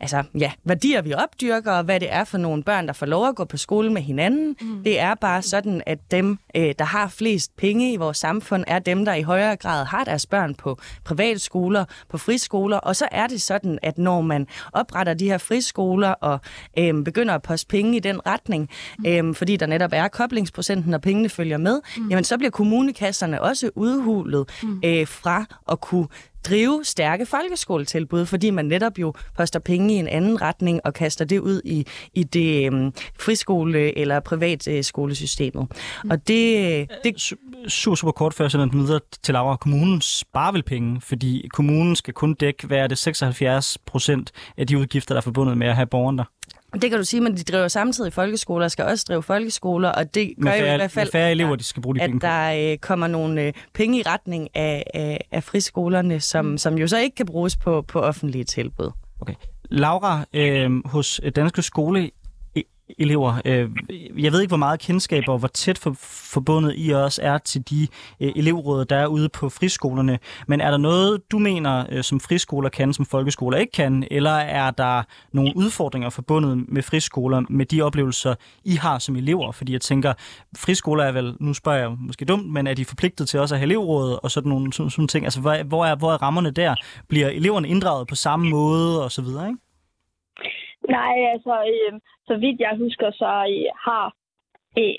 altså, 0.00 0.22
ja, 0.38 0.52
værdier, 0.64 1.02
vi 1.02 1.14
opdyrker, 1.14 1.72
og 1.72 1.84
hvad 1.84 2.00
det 2.00 2.12
er 2.12 2.24
for 2.24 2.38
nogle 2.38 2.62
børn, 2.62 2.86
der 2.86 2.92
får 2.92 3.06
lov 3.06 3.28
at 3.28 3.36
gå 3.36 3.44
på 3.44 3.56
skole 3.56 3.92
med 3.92 4.02
hinanden. 4.02 4.56
Mm. 4.60 4.84
Det 4.84 5.00
er 5.00 5.14
bare 5.14 5.42
sådan, 5.42 5.82
at 5.86 5.98
dem, 6.10 6.38
øh, 6.56 6.74
der 6.78 6.84
har 6.84 7.08
flest 7.08 7.56
penge 7.56 7.92
i 7.92 7.96
vores 7.96 8.18
samfund, 8.18 8.64
er 8.66 8.78
dem, 8.78 9.04
der 9.04 9.14
i 9.14 9.22
højere 9.22 9.56
grad 9.56 9.84
har 9.84 10.04
deres 10.04 10.26
børn 10.26 10.54
på 10.54 10.78
private 11.04 11.38
skoler, 11.38 11.84
på 12.08 12.18
friskoler, 12.18 12.76
og 12.78 12.96
så 12.96 13.08
er 13.12 13.26
det 13.26 13.42
sådan, 13.42 13.78
at 13.82 13.98
når 13.98 14.20
man 14.20 14.46
opretter 14.72 15.14
de 15.14 15.24
her 15.24 15.38
friskoler 15.38 15.65
og 16.20 16.40
øh, 16.78 17.04
begynder 17.04 17.34
at 17.34 17.42
poste 17.42 17.66
penge 17.68 17.96
i 17.96 18.00
den 18.00 18.26
retning, 18.26 18.70
øh, 19.06 19.34
fordi 19.34 19.56
der 19.56 19.66
netop 19.66 19.90
er 19.92 20.08
koblingsprocenten, 20.08 20.94
og 20.94 21.00
pengene 21.00 21.28
følger 21.28 21.58
med, 21.58 21.80
mm. 21.96 22.08
jamen 22.08 22.24
så 22.24 22.38
bliver 22.38 22.50
kommunekasserne 22.50 23.42
også 23.42 23.70
udhulet 23.74 24.48
mm. 24.62 24.80
øh, 24.84 25.06
fra 25.06 25.44
at 25.70 25.80
kunne 25.80 26.06
drive 26.48 26.84
stærke 26.84 27.26
folkeskoletilbud, 27.26 28.26
fordi 28.26 28.50
man 28.50 28.64
netop 28.64 28.98
jo 28.98 29.14
poster 29.36 29.58
penge 29.58 29.94
i 29.94 29.96
en 29.96 30.08
anden 30.08 30.42
retning 30.42 30.80
og 30.84 30.94
kaster 30.94 31.24
det 31.24 31.38
ud 31.38 31.60
i, 31.64 31.86
i 32.14 32.22
det 32.22 32.66
øhm, 32.66 32.92
friskole- 33.20 33.98
eller 33.98 34.20
privatskolesystemet. 34.20 35.66
Mm. 36.04 36.10
Og 36.10 36.28
det, 36.28 36.90
det... 37.04 37.34
Super, 37.68 37.94
super 37.94 38.12
kort 38.12 38.34
før 38.34 38.44
jeg 38.44 38.50
sender 38.50 38.66
den 38.66 38.80
videre 38.80 39.00
til 39.22 39.32
Laura. 39.32 39.56
Kommunen 39.56 40.00
sparer 40.00 40.52
vel 40.52 40.62
penge, 40.62 41.00
fordi 41.00 41.48
kommunen 41.52 41.96
skal 41.96 42.14
kun 42.14 42.34
dække, 42.34 42.66
hvad 42.66 42.78
er 42.78 42.86
det, 42.86 42.98
76 42.98 43.78
procent 43.86 44.32
af 44.56 44.66
de 44.66 44.78
udgifter, 44.78 45.14
der 45.14 45.20
er 45.20 45.22
forbundet 45.22 45.58
med 45.58 45.66
at 45.66 45.76
have 45.76 45.86
borgeren 45.86 46.18
der. 46.18 46.24
Det 46.82 46.90
kan 46.90 46.98
du 46.98 47.04
sige, 47.04 47.20
men 47.20 47.36
de 47.36 47.42
driver 47.42 47.68
samtidig 47.68 48.12
folkeskoler, 48.12 48.68
skal 48.68 48.84
også 48.84 49.04
drive 49.08 49.22
folkeskoler, 49.22 49.88
og 49.88 50.14
det 50.14 50.34
gør 50.42 50.50
færre, 50.50 50.60
jo 50.60 50.72
i 50.72 50.76
hvert 50.76 50.90
fald, 50.90 51.10
færre 51.12 51.30
elever, 51.30 51.56
de 51.56 51.64
skal 51.64 51.82
bruge 51.82 51.96
de 51.96 52.02
at 52.02 52.08
penge 52.08 52.20
på. 52.20 52.26
der 52.26 52.72
øh, 52.72 52.78
kommer 52.78 53.06
nogle 53.06 53.42
øh, 53.42 53.52
penge 53.74 53.98
i 53.98 54.02
retning 54.02 54.48
af, 54.54 54.84
af, 54.94 55.26
af 55.32 55.44
friskolerne, 55.44 56.20
som, 56.20 56.44
mm. 56.44 56.58
som 56.58 56.78
jo 56.78 56.86
så 56.86 56.98
ikke 56.98 57.14
kan 57.16 57.26
bruges 57.26 57.56
på, 57.56 57.82
på 57.82 58.00
offentlige 58.00 58.44
tilbud. 58.44 58.90
Okay. 59.20 59.34
Laura, 59.70 60.24
øh, 60.32 60.86
hos 60.86 61.20
Danske 61.36 61.62
Skole 61.62 62.10
elever. 62.98 63.40
Øh, 63.44 63.70
jeg 64.18 64.32
ved 64.32 64.40
ikke, 64.40 64.50
hvor 64.50 64.56
meget 64.56 64.80
kendskab 64.80 65.22
og 65.28 65.38
hvor 65.38 65.48
tæt 65.48 65.78
for, 65.78 65.96
forbundet 66.00 66.74
I 66.76 66.90
også 66.90 67.22
er 67.22 67.38
til 67.38 67.70
de 67.70 67.88
øh, 68.20 68.32
elevråd, 68.36 68.84
der 68.84 68.96
er 68.96 69.06
ude 69.06 69.28
på 69.28 69.48
friskolerne. 69.48 70.18
Men 70.48 70.60
er 70.60 70.70
der 70.70 70.78
noget, 70.78 71.20
du 71.30 71.38
mener, 71.38 71.86
øh, 71.88 72.04
som 72.04 72.20
friskoler 72.20 72.68
kan, 72.68 72.92
som 72.92 73.06
folkeskoler 73.06 73.58
ikke 73.58 73.72
kan? 73.72 74.06
Eller 74.10 74.30
er 74.30 74.70
der 74.70 75.02
nogle 75.32 75.52
udfordringer 75.56 76.10
forbundet 76.10 76.64
med 76.68 76.82
friskoler, 76.82 77.42
med 77.50 77.66
de 77.66 77.82
oplevelser, 77.82 78.34
I 78.64 78.74
har 78.74 78.98
som 78.98 79.16
elever? 79.16 79.52
Fordi 79.52 79.72
jeg 79.72 79.80
tænker, 79.80 80.12
friskoler 80.56 81.04
er 81.04 81.12
vel, 81.12 81.34
nu 81.40 81.54
spørger 81.54 81.78
jeg 81.78 81.90
måske 81.98 82.24
dumt, 82.24 82.52
men 82.52 82.66
er 82.66 82.74
de 82.74 82.84
forpligtet 82.84 83.28
til 83.28 83.40
også 83.40 83.54
at 83.54 83.58
have 83.58 83.66
elevråd 83.66 84.18
og 84.22 84.30
sådan 84.30 84.48
nogle 84.48 84.72
sådan, 84.72 84.90
sådan 84.90 85.08
ting? 85.08 85.24
Altså, 85.24 85.40
hvor 85.40 85.84
er, 85.84 85.96
hvor 85.96 86.12
er 86.12 86.22
rammerne 86.22 86.50
der? 86.50 86.74
Bliver 87.08 87.28
eleverne 87.28 87.68
inddraget 87.68 88.08
på 88.08 88.14
samme 88.14 88.50
måde 88.50 89.04
og 89.04 89.12
så 89.12 89.22
videre, 89.22 89.48
ikke? 89.48 89.65
Nej, 90.88 91.16
altså, 91.32 91.54
øh, 91.72 92.00
så 92.26 92.36
vidt 92.36 92.60
jeg 92.60 92.76
husker, 92.76 93.10
så 93.10 93.30
øh, 93.54 93.70
har, 93.86 94.06
øh, 94.78 94.98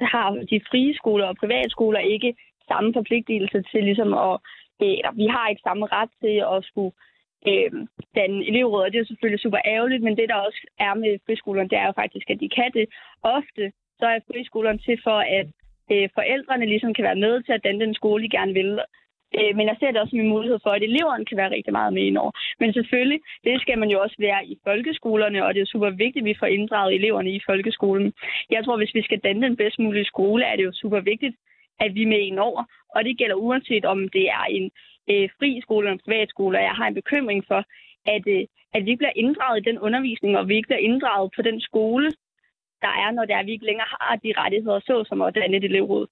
har 0.00 0.30
de 0.50 0.60
frie 0.70 0.94
skoler 0.94 1.26
og 1.26 1.36
privatskoler 1.36 2.00
ikke 2.00 2.34
samme 2.68 2.92
forpligtelse 2.92 3.62
til 3.70 3.84
ligesom 3.84 4.14
at, 4.14 4.36
øh, 4.82 4.98
vi 5.20 5.26
har 5.26 5.48
ikke 5.48 5.66
samme 5.68 5.86
ret 5.86 6.10
til 6.22 6.36
at 6.54 6.64
skulle 6.64 6.92
øh, 7.50 7.72
danne 8.14 8.46
elevråd, 8.48 8.84
og 8.84 8.92
det 8.92 9.00
er 9.00 9.04
selvfølgelig 9.04 9.40
super 9.40 9.60
ærgerligt, 9.64 10.02
men 10.02 10.16
det 10.16 10.28
der 10.28 10.34
også 10.34 10.60
er 10.78 10.94
med 10.94 11.18
friskolerne, 11.26 11.68
det 11.68 11.78
er 11.78 11.86
jo 11.86 11.92
faktisk, 12.02 12.30
at 12.30 12.40
de 12.40 12.48
kan 12.48 12.70
det. 12.74 12.86
Ofte 13.22 13.72
så 13.98 14.06
er 14.06 14.26
friskolerne 14.30 14.78
til 14.78 14.98
for, 15.04 15.18
at 15.38 15.48
øh, 15.92 16.08
forældrene 16.14 16.66
ligesom 16.66 16.94
kan 16.94 17.04
være 17.04 17.22
med 17.24 17.42
til 17.42 17.52
at 17.52 17.64
danne 17.64 17.84
den 17.84 17.94
skole, 17.94 18.22
de 18.24 18.36
gerne 18.38 18.52
vil. 18.52 18.80
Øh, 19.38 19.56
men 19.56 19.66
jeg 19.66 19.76
ser 19.78 19.90
det 19.90 20.00
også 20.00 20.10
som 20.10 20.20
en 20.20 20.34
mulighed 20.34 20.58
for, 20.62 20.70
at 20.70 20.82
eleverne 20.82 21.24
kan 21.24 21.36
være 21.36 21.50
rigtig 21.50 21.72
meget 21.72 21.92
med 21.92 22.02
indover. 22.02 22.32
Men 22.60 22.72
selvfølgelig, 22.72 23.20
det 23.44 23.60
skal 23.60 23.78
man 23.78 23.90
jo 23.90 24.00
også 24.00 24.16
være 24.18 24.46
i 24.46 24.58
folkeskolerne, 24.64 25.44
og 25.46 25.54
det 25.54 25.60
er 25.60 25.72
super 25.74 25.90
vigtigt, 25.90 26.22
at 26.22 26.30
vi 26.30 26.40
får 26.40 26.46
inddraget 26.46 26.94
eleverne 26.94 27.30
i 27.30 27.40
folkeskolen. 27.46 28.12
Jeg 28.50 28.64
tror, 28.64 28.76
hvis 28.76 28.94
vi 28.94 29.02
skal 29.02 29.18
danne 29.18 29.46
den 29.46 29.56
bedst 29.56 29.78
mulige 29.78 30.04
skole, 30.04 30.44
er 30.44 30.56
det 30.56 30.64
jo 30.64 30.72
super 30.72 31.00
vigtigt, 31.00 31.36
at 31.80 31.94
vi 31.94 32.02
er 32.02 32.06
med 32.06 32.18
indover. 32.18 32.64
Og 32.94 33.04
det 33.04 33.18
gælder 33.18 33.34
uanset 33.34 33.84
om 33.84 34.08
det 34.08 34.28
er 34.28 34.44
en 34.50 34.70
øh, 35.10 35.28
fri 35.38 35.60
skole 35.62 35.84
eller 35.84 35.92
en 35.92 36.04
privat 36.04 36.28
skole, 36.28 36.58
og 36.58 36.62
jeg 36.62 36.74
har 36.80 36.86
en 36.86 36.94
bekymring 36.94 37.44
for, 37.48 37.64
at, 38.06 38.24
øh, 38.26 38.44
at 38.74 38.86
vi 38.86 38.96
bliver 38.96 39.12
inddraget 39.16 39.60
i 39.60 39.68
den 39.68 39.78
undervisning, 39.78 40.38
og 40.38 40.48
vi 40.48 40.56
ikke 40.56 40.68
bliver 40.68 40.86
inddraget 40.88 41.30
på 41.36 41.42
den 41.42 41.60
skole, 41.60 42.12
der 42.84 42.92
er, 43.04 43.10
når 43.10 43.24
det 43.24 43.34
er, 43.34 43.38
at 43.38 43.46
vi 43.46 43.52
ikke 43.52 43.66
længere 43.70 43.88
har 44.00 44.16
de 44.16 44.32
rettigheder, 44.36 44.80
såsom 44.80 45.22
at 45.22 45.34
danne 45.34 45.56
et 45.56 45.64
elevråd. 45.64 46.06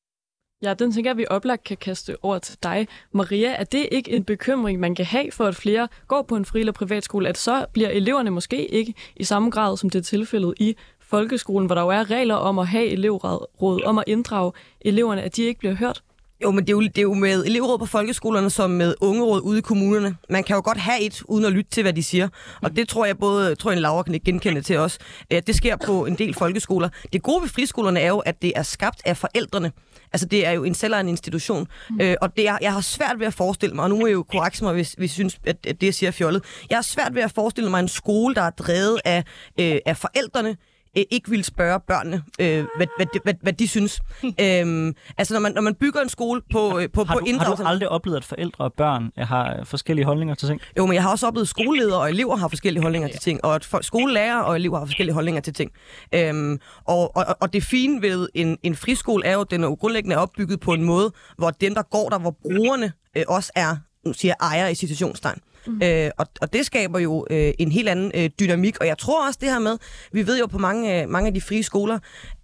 Ja, 0.63 0.75
den 0.75 0.93
tænker 0.93 1.11
jeg, 1.11 1.15
at 1.15 1.19
vi 1.19 1.27
oplagt 1.31 1.65
kan 1.65 1.77
kaste 1.77 2.17
over 2.23 2.39
til 2.39 2.59
dig. 2.63 2.89
Maria, 3.13 3.51
er 3.53 3.65
det 3.65 3.89
ikke 3.93 4.11
en 4.11 4.25
bekymring, 4.25 4.81
man 4.81 4.95
kan 4.95 5.05
have 5.05 5.33
for, 5.33 5.45
at 5.45 5.55
flere 5.57 5.89
går 6.09 6.23
på 6.23 6.37
en 6.37 6.45
fri- 6.45 6.61
eller 6.61 6.73
privatskole, 6.73 7.29
at 7.29 7.39
så 7.39 7.67
bliver 7.73 7.89
eleverne 7.89 8.31
måske 8.31 8.67
ikke 8.67 8.95
i 9.17 9.25
samme 9.25 9.51
grad, 9.51 9.77
som 9.77 9.91
det 9.91 9.99
er 9.99 10.03
tilfældet 10.03 10.55
i 10.57 10.77
folkeskolen, 11.01 11.67
hvor 11.67 11.75
der 11.75 11.83
jo 11.83 11.89
er 11.89 12.11
regler 12.11 12.35
om 12.35 12.59
at 12.59 12.67
have 12.67 12.87
elevråd, 12.87 13.83
om 13.85 13.99
at 13.99 14.05
inddrage 14.07 14.53
eleverne, 14.81 15.23
at 15.23 15.37
de 15.37 15.43
ikke 15.43 15.59
bliver 15.59 15.75
hørt? 15.75 16.03
Jo, 16.45 16.51
men 16.51 16.65
det 16.65 16.69
er 16.69 16.73
jo, 16.73 16.81
det 16.81 16.99
er 16.99 17.03
jo 17.03 17.15
med 17.15 17.45
elevråd 17.45 17.79
på 17.79 17.87
folkeskolerne 17.87 18.51
som 18.51 18.71
med 18.71 18.95
ungeråd 19.01 19.41
ude 19.41 19.59
i 19.59 19.61
kommunerne. 19.61 20.17
Man 20.31 20.45
kan 20.45 20.57
jo 20.57 20.63
godt 20.65 20.79
have 20.79 21.01
et, 21.01 21.23
uden 21.29 21.45
at 21.45 21.53
lytte 21.53 21.71
til, 21.71 21.83
hvad 21.83 21.93
de 21.93 22.03
siger. 22.03 22.29
Og 22.63 22.77
det 22.77 22.89
tror 22.89 23.07
jeg 23.07 23.19
både, 23.19 23.55
tror 23.55 23.71
jeg, 23.71 23.77
en 23.77 23.83
Laura 23.83 24.03
kan 24.03 24.15
ikke 24.15 24.25
genkende 24.25 24.63
til 24.63 24.79
os. 24.79 24.99
Det 25.31 25.55
sker 25.55 25.77
på 25.87 26.07
en 26.07 26.15
del 26.19 26.35
folkeskoler. 26.35 26.89
Det 27.13 27.23
gode 27.23 27.43
ved 27.43 27.49
friskolerne 27.49 28.01
er 28.01 28.09
jo, 28.09 28.19
at 28.19 28.43
det 28.43 28.53
er 28.57 28.63
skabt 28.63 29.03
af 29.05 29.17
forældrene. 29.17 29.73
Altså, 30.13 30.27
det 30.27 30.47
er 30.47 30.51
jo 30.51 30.65
en 30.65 30.75
selvejende 30.75 31.11
institution. 31.11 31.67
Mm. 31.91 32.01
Øh, 32.01 32.17
og 32.21 32.37
det 32.37 32.49
er, 32.49 32.59
jeg 32.61 32.73
har 32.73 32.81
svært 32.81 33.19
ved 33.19 33.27
at 33.27 33.35
forestille 33.35 33.75
mig, 33.75 33.83
og 33.83 33.91
nu 33.91 34.01
er 34.01 34.07
jeg 34.07 34.15
jo 34.15 34.23
korrekt 34.23 34.63
mig, 34.63 34.73
hvis 34.73 34.95
vi 34.99 35.09
synes, 35.09 35.39
at, 35.45 35.57
at 35.67 35.81
det, 35.81 35.87
jeg 35.87 35.95
siger 35.95 36.09
er 36.09 36.13
fjollet. 36.13 36.45
Jeg 36.71 36.77
har 36.77 36.83
svært 36.83 37.15
ved 37.15 37.23
at 37.23 37.33
forestille 37.33 37.71
mig 37.71 37.81
en 37.81 37.89
skole, 37.89 38.35
der 38.35 38.43
er 38.43 38.51
drevet 38.51 39.01
af, 39.05 39.25
øh, 39.61 39.77
af 39.87 39.97
forældrene, 39.97 40.57
øh, 40.99 41.05
ikke 41.11 41.31
vil 41.31 41.45
spørge 41.45 41.81
børnene, 41.81 42.23
øh, 42.41 42.65
hvad, 42.77 42.87
hvad, 42.97 43.07
hvad, 43.23 43.35
hvad 43.43 43.53
de 43.53 43.69
synes. 43.69 44.01
øhm, 44.41 44.95
altså, 45.19 45.35
når 45.35 45.41
man, 45.41 45.53
når 45.53 45.63
man 45.63 45.75
bygger 45.75 46.01
en 46.01 46.09
skole 46.09 46.43
på, 46.53 46.79
øh, 46.79 46.89
på, 46.91 47.05
har, 47.05 47.15
på 47.15 47.21
du, 47.21 47.39
har 47.39 47.55
du 47.57 47.63
aldrig 47.63 47.89
oplevet, 47.89 48.17
at 48.17 48.25
forældre 48.25 48.65
og 48.65 48.73
børn 48.73 49.11
har 49.17 49.65
forskellige 49.65 50.07
holdninger 50.07 50.35
til 50.35 50.49
ting? 50.49 50.61
Jo, 50.79 50.87
men 50.87 50.95
jeg 50.95 51.03
har 51.03 51.11
også 51.11 51.27
oplevet, 51.27 51.45
at 51.45 51.49
skoleledere 51.49 52.01
og 52.01 52.11
elever 52.11 52.37
har 52.37 52.49
forskellige 52.49 52.83
holdninger 52.83 53.09
til 53.09 53.21
ting, 53.21 53.45
og 53.45 53.55
at 53.55 53.69
skolelærer 53.81 54.39
og 54.39 54.57
elever 54.57 54.79
har 54.79 54.87
forskellige 54.87 55.15
holdninger 55.15 55.41
til 55.41 55.55
ting. 55.55 55.71
Øhm, 56.15 56.61
og, 56.85 57.17
og, 57.17 57.25
og 57.41 57.53
det 57.53 57.63
fine 57.63 58.03
ved 58.03 58.29
en, 58.35 58.59
en 58.63 58.77
friskole 58.77 59.25
er 59.27 59.35
jo, 59.35 59.41
at 59.41 59.51
den 59.51 59.65
er 59.65 59.75
grundlæggende 59.75 60.17
opbygget 60.17 60.61
på 60.61 60.73
en 60.73 60.83
måde, 60.83 61.13
hvor 61.39 61.51
dem, 61.51 61.75
der 61.75 61.83
går 61.83 62.09
der, 62.09 62.19
hvor 62.19 62.37
brugerne 62.43 62.93
øh, 63.17 63.25
også 63.29 63.53
er, 63.55 63.77
nu 64.07 64.13
siger 64.13 64.35
ejer 64.41 64.69
i 64.69 64.75
situationstegn. 64.75 65.39
Mm. 65.67 65.81
Øh, 65.83 66.11
og, 66.17 66.27
og 66.41 66.53
det 66.53 66.67
skaber 66.67 66.99
jo 66.99 67.27
øh, 67.31 67.53
en 67.59 67.73
helt 67.73 67.89
anden 67.89 68.11
øh, 68.15 68.31
dynamik, 68.41 68.81
og 68.81 68.87
jeg 68.87 68.99
tror 68.99 69.27
også 69.27 69.39
det 69.43 69.51
her 69.51 69.59
med, 69.59 69.79
vi 70.13 70.27
ved 70.27 70.39
jo 70.39 70.47
på 70.47 70.59
mange, 70.59 71.03
øh, 71.03 71.09
mange 71.09 71.27
af 71.27 71.35
de 71.35 71.41
frie 71.41 71.63
skoler, 71.63 71.99